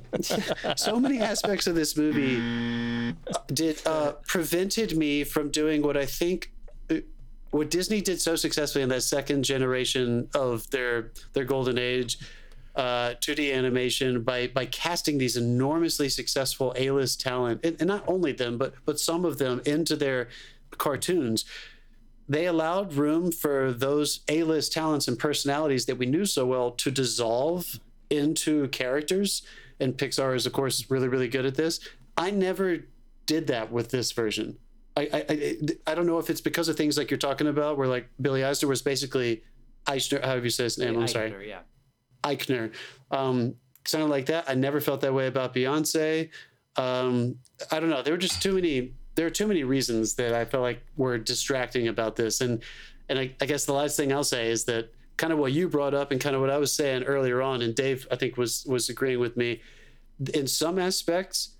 [0.76, 3.14] so many aspects of this movie
[3.48, 6.52] did uh, prevented me from doing what I think
[6.90, 6.96] uh,
[7.50, 12.18] what Disney did so successfully in that second generation of their their golden age.
[12.74, 18.32] Uh, 2D animation by by casting these enormously successful A-list talent, and, and not only
[18.32, 20.28] them, but but some of them into their
[20.78, 21.44] cartoons
[22.28, 26.90] they allowed room for those A-list talents and personalities that we knew so well to
[26.90, 27.78] dissolve
[28.10, 29.42] into characters.
[29.80, 31.80] And Pixar is, of course, really, really good at this.
[32.16, 32.78] I never
[33.26, 34.56] did that with this version.
[34.96, 35.56] I I, I,
[35.88, 38.44] I don't know if it's because of things like you're talking about, where like Billy
[38.44, 39.42] Eisner was basically
[39.86, 40.20] Eisner.
[40.20, 40.98] How however you say his name.
[40.98, 41.48] I'm sorry.
[41.48, 41.60] Yeah.
[42.22, 42.72] Eichner.
[43.10, 43.54] Um,
[43.84, 44.48] sounded like that.
[44.48, 46.30] I never felt that way about Beyonce.
[46.76, 47.36] Um,
[47.70, 48.02] I don't know.
[48.02, 48.94] There were just too many.
[49.14, 52.62] There are too many reasons that I felt like were distracting about this, and
[53.08, 55.68] and I, I guess the last thing I'll say is that kind of what you
[55.68, 58.36] brought up and kind of what I was saying earlier on, and Dave I think
[58.36, 59.60] was was agreeing with me.
[60.32, 61.56] In some aspects,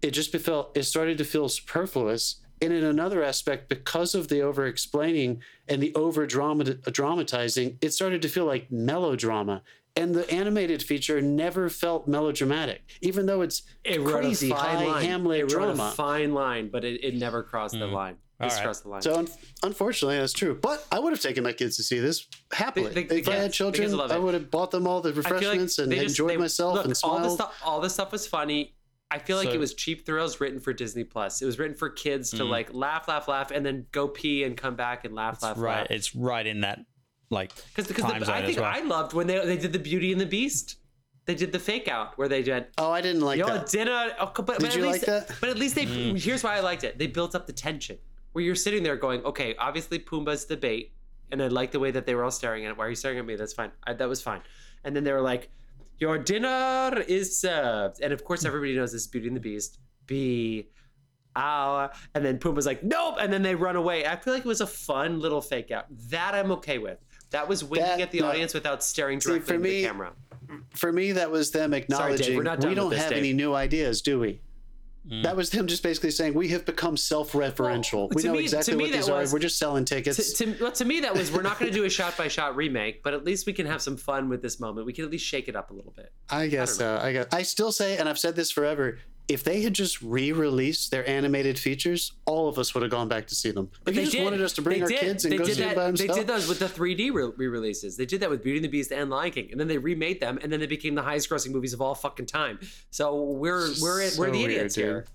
[0.00, 2.36] it just felt it started to feel superfluous.
[2.60, 8.22] And in another aspect, because of the over explaining and the over dramatizing, it started
[8.22, 9.62] to feel like melodrama.
[9.94, 14.86] And the animated feature never felt melodramatic, even though it's It crazy a fine high
[14.86, 15.04] line.
[15.04, 15.88] Hamlet it wrote drama.
[15.88, 17.92] a fine line, but it, it never crossed the mm.
[17.92, 18.16] line.
[18.40, 18.64] All It's right.
[18.64, 19.02] crossed the line.
[19.02, 19.28] So un-
[19.62, 20.54] unfortunately, that's true.
[20.60, 22.90] But I would have taken my kids to see this happily.
[22.92, 25.12] The- the if I had children, kids I would have bought them all the I
[25.12, 27.24] feel like refreshments and they just- enjoyed they- myself look, and all smiled.
[27.24, 27.60] this stuff.
[27.62, 28.74] All this stuff was funny.
[29.10, 31.42] I feel like So- it was cheap thrills written for Disney Plus.
[31.42, 32.48] It was written for kids to mm.
[32.48, 35.80] like laugh, laugh, laugh, and then go pee and come back and laugh, laugh, Right.
[35.80, 35.90] laugh.
[35.90, 36.80] It's right in that
[37.32, 38.70] like Because because I think well.
[38.72, 40.76] I loved when they they did the Beauty and the Beast.
[41.24, 43.68] They did the fake out where they did oh, I didn't like yo that.
[43.68, 44.12] dinner.
[44.18, 45.32] Oh, but, but Did at you like least, that?
[45.40, 45.84] But at least they.
[45.84, 46.98] Here's why I liked it.
[46.98, 47.96] They built up the tension
[48.32, 50.92] where you're sitting there going, okay, obviously Pumbaa's the bait,
[51.30, 52.78] and I like the way that they were all staring at it.
[52.78, 53.36] Why are you staring at me?
[53.36, 53.70] That's fine.
[53.84, 54.40] I, that was fine.
[54.84, 55.50] And then they were like,
[55.98, 59.78] your dinner is served, and of course everybody knows this Beauty and the Beast.
[60.06, 60.68] Be
[61.36, 64.04] our and then Pumbaa's like nope and then they run away.
[64.06, 65.86] I feel like it was a fun little fake out.
[66.10, 66.98] That I'm okay with.
[67.32, 68.28] That was winking That- at the no.
[68.28, 70.12] audience without staring See, directly for into me, the camera.
[70.74, 73.18] For me, that was them acknowledging we're not done we don't this, have Dave.
[73.18, 74.40] any new ideas, do we?
[75.08, 75.24] Mm.
[75.24, 77.92] That was them just basically saying we have become self-referential.
[77.92, 79.32] Well, we know me- exactly what these that are.
[79.32, 80.32] We're just selling tickets.
[80.34, 82.28] To, to, well, to me, that was we're not going to do a shot by
[82.28, 84.86] shot remake, but at least we can have some fun with this moment.
[84.86, 86.12] We can at least shake it up a little bit.
[86.30, 86.94] I guess so.
[86.96, 88.98] Uh, I guess I still say, and I've said this forever.
[89.32, 93.26] If they had just re-released their animated features, all of us would have gone back
[93.28, 93.70] to see them.
[93.84, 95.00] But they just wanted us to bring They our did.
[95.00, 97.12] kids and They go did see that, it by They did those with the 3D
[97.12, 97.96] re- re-releases.
[97.96, 100.20] They did that with Beauty and the Beast and Lion King, and then they remade
[100.20, 102.58] them, and then they became the highest-grossing movies of all fucking time.
[102.90, 104.84] So we're we're So we're the weird, idiots dude.
[104.84, 105.06] here.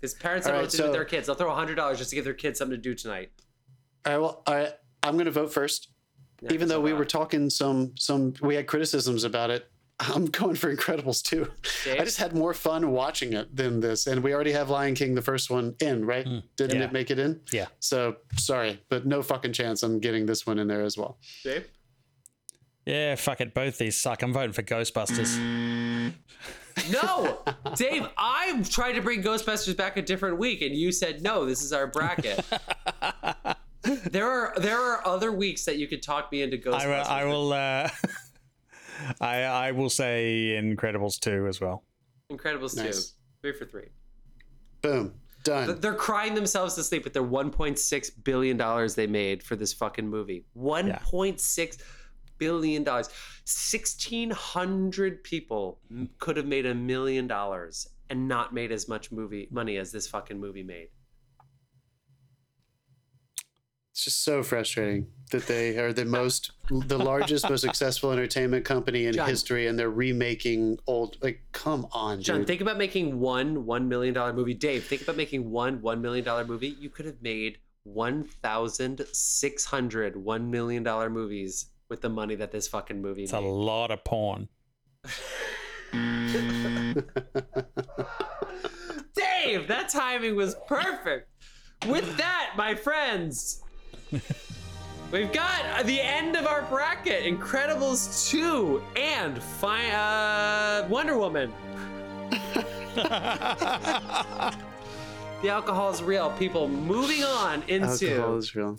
[0.00, 1.26] Because parents don't know right, what to do with their kids.
[1.26, 3.30] They'll throw hundred dollars just to give their kids something to do tonight.
[4.06, 4.72] All right, well, all right.
[5.02, 5.88] I'm going to vote first,
[6.40, 9.66] Yeah, even so though we were talking some some we had criticisms about it.
[10.02, 11.46] I'm going for Incredibles too.
[11.84, 12.00] Dave?
[12.00, 15.14] I just had more fun watching it than this, and we already have Lion King,
[15.14, 16.26] the first one, in right?
[16.56, 16.86] Didn't Yeah.
[16.86, 17.40] it make it in?
[17.52, 17.66] Yeah.
[17.80, 19.82] So sorry, but no fucking chance.
[19.82, 21.18] I'm getting this one in there as well.
[21.44, 21.68] Dave?
[22.86, 23.52] Yeah, fuck it.
[23.52, 24.22] Both these suck.
[24.22, 26.12] I'm voting for Ghostbusters.
[26.90, 27.42] No,
[27.74, 28.06] Dave.
[28.16, 31.44] I tried to bring Ghostbusters back a different week, and you said no.
[31.44, 32.42] This is our bracket.
[34.10, 37.04] there are there are other weeks that you could talk me into Ghostbusters.
[37.06, 37.52] I will.
[37.52, 37.84] I will.
[37.84, 37.88] Uh,
[39.20, 41.84] I I will say Incredibles two as well.
[42.32, 43.10] Incredibles Nice.
[43.10, 43.88] two, three for three.
[44.82, 45.14] Boom,
[45.44, 45.80] done.
[45.80, 50.08] They're crying themselves to sleep with their 1.6 billion dollars they made for this fucking
[50.08, 50.44] movie.
[50.56, 51.78] 1.6
[52.38, 53.08] billion dollars.
[53.46, 55.78] 1600 people
[56.18, 60.08] could have made a million dollars and not made as much movie money as this
[60.08, 60.88] fucking movie made.
[63.92, 69.06] It's just so frustrating that they are the most, the largest, most successful entertainment company
[69.06, 69.28] in John.
[69.28, 71.16] history, and they're remaking old.
[71.20, 72.46] Like, come on, John, dude.
[72.46, 74.54] think about making one one million dollar movie.
[74.54, 76.76] Dave, think about making one one million dollar movie.
[76.78, 83.02] You could have made 1,600 one million dollar movies with the money that this fucking
[83.02, 84.48] movie It's a lot of porn.
[89.14, 91.28] Dave, that timing was perfect.
[91.86, 93.62] With that, my friends,
[95.12, 101.52] we've got the end of our bracket Incredibles 2 and fi- uh, Wonder Woman.
[102.94, 103.04] the
[105.48, 106.30] alcohol is real.
[106.32, 108.78] People, moving on into Alcohol is real.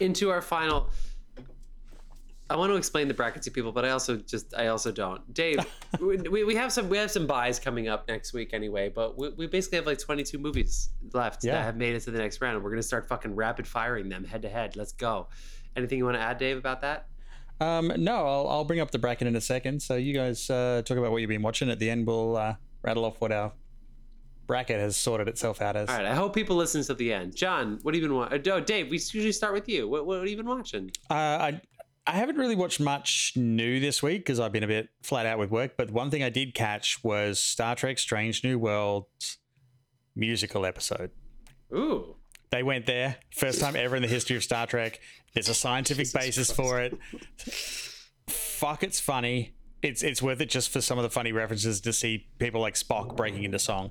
[0.00, 0.88] into our final.
[2.50, 5.34] I want to explain the bracket to people, but I also just I also don't.
[5.34, 5.58] Dave,
[6.00, 9.28] we, we have some we have some buys coming up next week anyway, but we,
[9.30, 11.52] we basically have like 22 movies left Yeah.
[11.52, 14.24] that have made it to the next round, we're gonna start fucking rapid firing them
[14.24, 14.76] head to head.
[14.76, 15.28] Let's go.
[15.76, 17.06] Anything you want to add, Dave, about that?
[17.60, 19.82] Um, no, I'll, I'll bring up the bracket in a second.
[19.82, 21.70] So you guys uh, talk about what you've been watching.
[21.70, 23.52] At the end, we'll uh, rattle off what our
[24.46, 25.88] bracket has sorted itself out as.
[25.88, 27.36] All right, I hope people listen to the end.
[27.36, 28.48] John, what have you been watching?
[28.48, 29.88] Oh, Dave, we usually start with you.
[29.88, 30.90] What, what have you been watching?
[31.10, 31.60] Uh, I
[32.08, 35.38] I haven't really watched much new this week because I've been a bit flat out
[35.38, 35.76] with work.
[35.76, 39.36] But one thing I did catch was Star Trek: Strange New Worlds
[40.16, 41.10] musical episode.
[41.72, 42.16] Ooh,
[42.50, 45.00] They went there first time ever in the history of Star Trek.
[45.34, 46.98] There's a scientific basis for it.
[48.26, 49.54] Fuck, it's funny.
[49.82, 52.74] It's it's worth it just for some of the funny references to see people like
[52.74, 53.90] Spock breaking into song.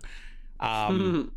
[0.59, 1.31] Um,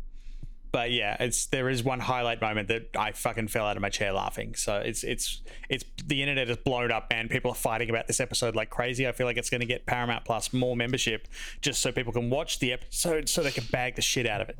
[0.71, 3.89] but yeah, it's there is one highlight moment that I fucking fell out of my
[3.89, 4.55] chair laughing.
[4.55, 7.27] So it's it's it's the internet is blown up, man.
[7.27, 9.07] People are fighting about this episode like crazy.
[9.07, 11.27] I feel like it's going to get Paramount Plus more membership
[11.61, 14.49] just so people can watch the episode so they can bag the shit out of
[14.49, 14.57] it.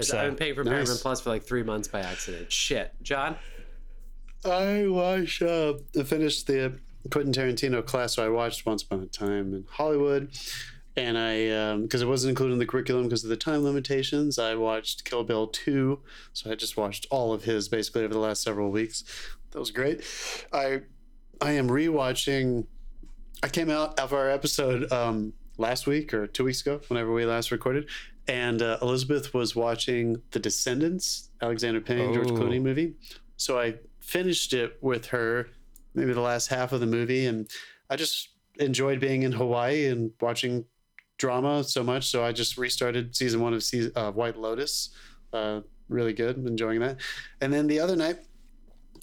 [0.00, 0.72] So, I've been paying for nice.
[0.72, 2.50] Paramount Plus for like three months by accident.
[2.50, 3.36] Shit, John.
[4.44, 6.78] I watched, uh, I finished the
[7.10, 10.30] Quentin Tarantino class, so I watched Once Upon a Time in Hollywood.
[10.96, 14.54] And I, because it wasn't included in the curriculum because of the time limitations, I
[14.54, 15.98] watched Kill Bill 2.
[16.34, 19.04] So I just watched all of his basically over the last several weeks.
[19.52, 20.02] That was great.
[20.52, 20.82] I,
[21.40, 22.66] I am rewatching.
[23.42, 27.24] I came out of our episode um, last week or two weeks ago, whenever we
[27.24, 27.88] last recorded,
[28.28, 32.34] and uh, Elizabeth was watching The Descendants, Alexander Payne, George Oh.
[32.34, 32.94] Clooney movie.
[33.36, 35.48] So I finished it with her,
[35.94, 37.48] maybe the last half of the movie, and
[37.90, 38.28] I just
[38.58, 40.66] enjoyed being in Hawaii and watching
[41.22, 42.08] drama so much.
[42.08, 44.90] So I just restarted season one of season, uh, White Lotus.
[45.32, 46.96] Uh, really good, enjoying that.
[47.40, 48.18] And then the other night,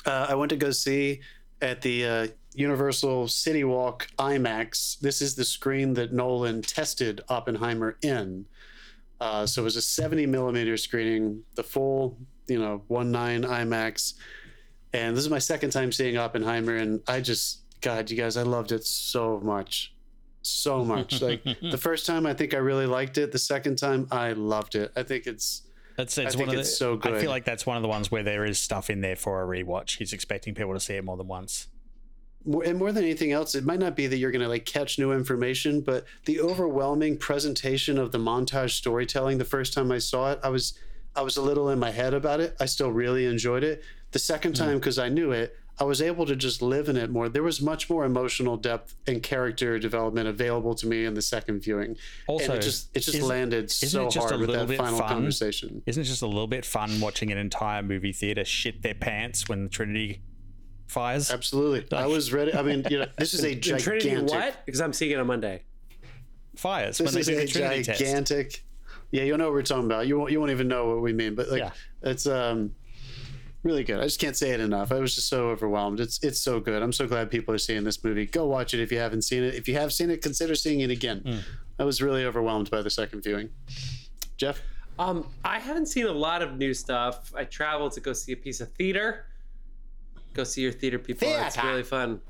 [0.05, 1.21] uh, I went to go see
[1.61, 4.99] at the uh, Universal City Walk IMAX.
[4.99, 8.45] This is the screen that Nolan tested Oppenheimer in.
[9.21, 12.17] Uh, so it was a 70 millimeter screening, the full,
[12.47, 14.15] you know, one nine IMAX.
[14.91, 18.43] And this is my second time seeing Oppenheimer, and I just, God, you guys, I
[18.43, 19.93] loved it so much,
[20.49, 21.21] so much.
[21.21, 23.31] Like the first time, I think I really liked it.
[23.31, 24.91] The second time, I loved it.
[24.95, 25.63] I think it's
[25.97, 27.13] That's it's think one of it's the, so good.
[27.13, 29.41] I feel like that's one of the ones where there is stuff in there for
[29.43, 29.97] a rewatch.
[29.97, 31.67] He's expecting people to see it more than once.
[32.45, 34.65] more, and more than anything else, it might not be that you're going to like
[34.65, 39.37] catch new information, but the overwhelming presentation of the montage storytelling.
[39.37, 40.73] The first time I saw it, I was
[41.15, 42.55] I was a little in my head about it.
[42.59, 43.83] I still really enjoyed it.
[44.11, 44.63] The second Hmm.
[44.63, 47.29] time, because I knew it, I was able to just live in it more.
[47.29, 51.61] There was much more emotional depth and character development available to me in the second
[51.61, 51.95] viewing.
[52.27, 54.49] Also, and it just it just isn't- landed so isn't it just hard a with
[54.49, 55.07] little that bit final fun?
[55.07, 55.81] conversation.
[55.85, 59.47] Isn't it just a little bit fun watching an entire movie theater shit their pants
[59.47, 60.21] when the Trinity
[60.87, 61.31] fires?
[61.31, 62.53] Absolutely, I was ready.
[62.53, 63.83] I mean, you know, this is a The gigantic.
[64.01, 64.65] Trinity what?
[64.65, 65.63] Because I'm seeing it on Monday.
[66.55, 67.99] Fires This when they is a the Trinity test.
[67.99, 68.65] gigantic.
[69.11, 70.07] Yeah, you'll know what we're talking about.
[70.07, 70.31] You won't.
[70.31, 71.35] You won't even know what we mean.
[71.35, 71.71] But like, Yeah.
[72.01, 72.75] it's um,
[73.63, 73.99] really good.
[73.99, 74.91] I just can't say it enough.
[74.91, 75.99] I was just so overwhelmed.
[75.99, 76.81] It's it's so good.
[76.81, 78.25] I'm so glad people are seeing this movie.
[78.25, 79.55] Go watch it if you haven't seen it.
[79.55, 81.21] If you have seen it, consider seeing it again.
[81.25, 81.37] Hmm.
[81.77, 83.49] I was really overwhelmed by the second viewing.
[84.37, 84.61] Jeff,
[84.97, 87.31] Um, I haven't seen a lot of new stuff.
[87.35, 89.25] I traveled to go see a piece of theater.
[90.33, 91.27] Go see your theater people.
[91.29, 92.21] It's really fun.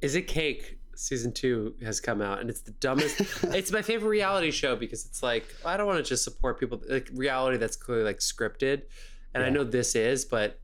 [0.00, 0.76] Is it cake?
[0.94, 3.20] Season two has come out, and it's the dumbest.
[3.44, 6.82] it's my favorite reality show because it's like I don't want to just support people
[6.88, 8.82] like reality that's clearly like scripted,
[9.34, 10.60] and I know this is, but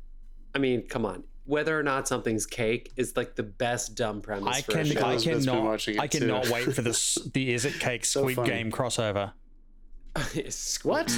[0.55, 1.25] I mean, come on.
[1.47, 4.87] Whether or not something's cake is like the best dumb premise I for a can
[4.87, 5.01] show.
[5.01, 6.53] I Elizabeth's cannot watching it I cannot too.
[6.53, 8.49] wait for this the Is It Cake So Squid funny.
[8.49, 9.33] Game crossover.
[10.85, 11.11] what?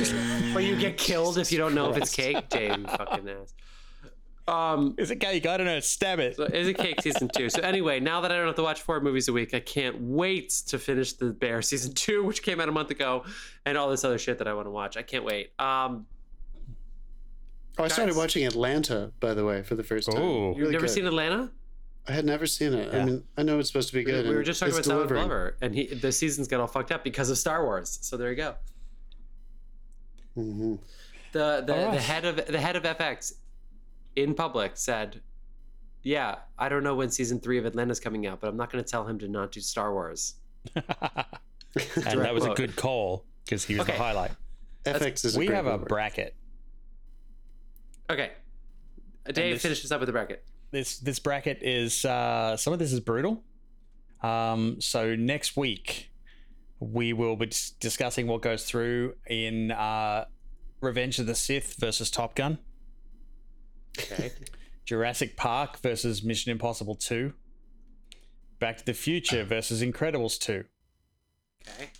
[0.52, 3.54] Where you get killed if you don't know if it's cake, Dave, you fucking ass.
[4.48, 5.44] Um, Is it cake?
[5.44, 5.80] I don't know.
[5.80, 6.36] Stab it.
[6.36, 7.50] So is it cake season two?
[7.50, 10.00] So anyway, now that I don't have to watch four movies a week, I can't
[10.00, 13.24] wait to finish the Bear season two, which came out a month ago,
[13.64, 14.96] and all this other shit that I want to watch.
[14.96, 15.50] I can't wait.
[15.60, 16.06] Um,
[17.78, 20.20] Oh, I started watching Atlanta, by the way, for the first time.
[20.22, 20.54] Ooh.
[20.56, 20.90] you've never good.
[20.90, 21.50] seen Atlanta?
[22.08, 22.94] I had never seen it.
[22.94, 24.26] I mean, I know it's supposed to be good.
[24.28, 25.08] we were just talking about it's Donald.
[25.08, 27.98] Glover, and he the seasons got all fucked up because of Star Wars.
[28.02, 28.54] So there you go.
[30.36, 30.78] Mhm.
[31.32, 31.94] The the, All right.
[31.94, 33.34] the head of the head of FX
[34.14, 35.20] in public said,
[36.02, 38.82] yeah, I don't know when season three of Atlanta's coming out, but I'm not going
[38.82, 40.34] to tell him to not do Star Wars.
[40.74, 43.92] and that was a good call because he was Okay.
[43.92, 44.30] the highlight.
[44.84, 46.34] FX is We great have a bracket.
[48.10, 48.32] Okay.
[49.32, 50.44] Dave this- finishes up with the bracket.
[50.72, 53.44] This this bracket is uh, some of this is brutal.
[54.22, 56.10] Um, so next week
[56.80, 57.50] we will be
[57.80, 60.24] discussing what goes through in uh,
[60.80, 62.58] Revenge of the Sith versus Top Gun,
[63.98, 64.32] Okay.
[64.84, 67.32] Jurassic Park versus Mission Impossible Two,
[68.58, 70.64] Back to the Future versus Incredibles Two,
[71.68, 71.90] okay.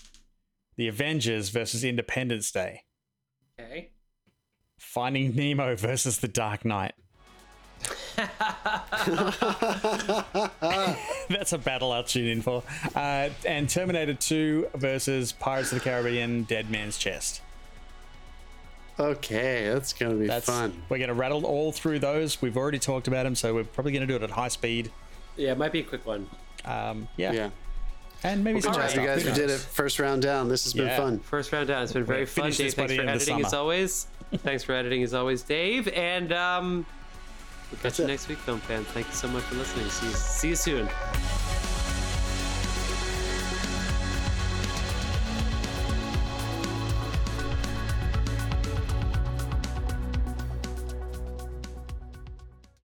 [0.77, 2.83] The Avengers versus Independence Day,
[3.61, 3.93] Okay.
[4.91, 6.95] Finding Nemo versus The Dark Knight.
[11.29, 12.63] That's a battle I'll tune in for.
[12.95, 17.43] Uh, and Terminator 2 versus Pirates of the Caribbean Dead Man's Chest.
[18.99, 20.73] okay, that's gonna be That's fun.
[20.89, 22.41] We're going to rattle all through those.
[22.41, 24.91] We've already talked about them, so we're probably going to do it at high speed.
[25.37, 26.29] yeah, it might be a quick one.
[26.65, 27.33] Um, yeah.
[27.33, 27.51] Yeah.
[28.23, 30.49] And maybe some Good job, you guys Who who did it first round down.
[30.49, 31.19] This has been fun.
[31.21, 31.83] First round down.
[31.83, 32.45] It's been very We'll fun.
[32.45, 34.07] finish Dave, thanks for end of editing as always.
[34.33, 35.89] Thanks for editing as always, Dave.
[35.89, 36.87] And um,
[37.71, 38.09] we'll catch That's you it.
[38.09, 38.87] next week, film fans.
[38.89, 39.89] Thank you so much for listening.
[39.89, 40.89] See you, see you soon.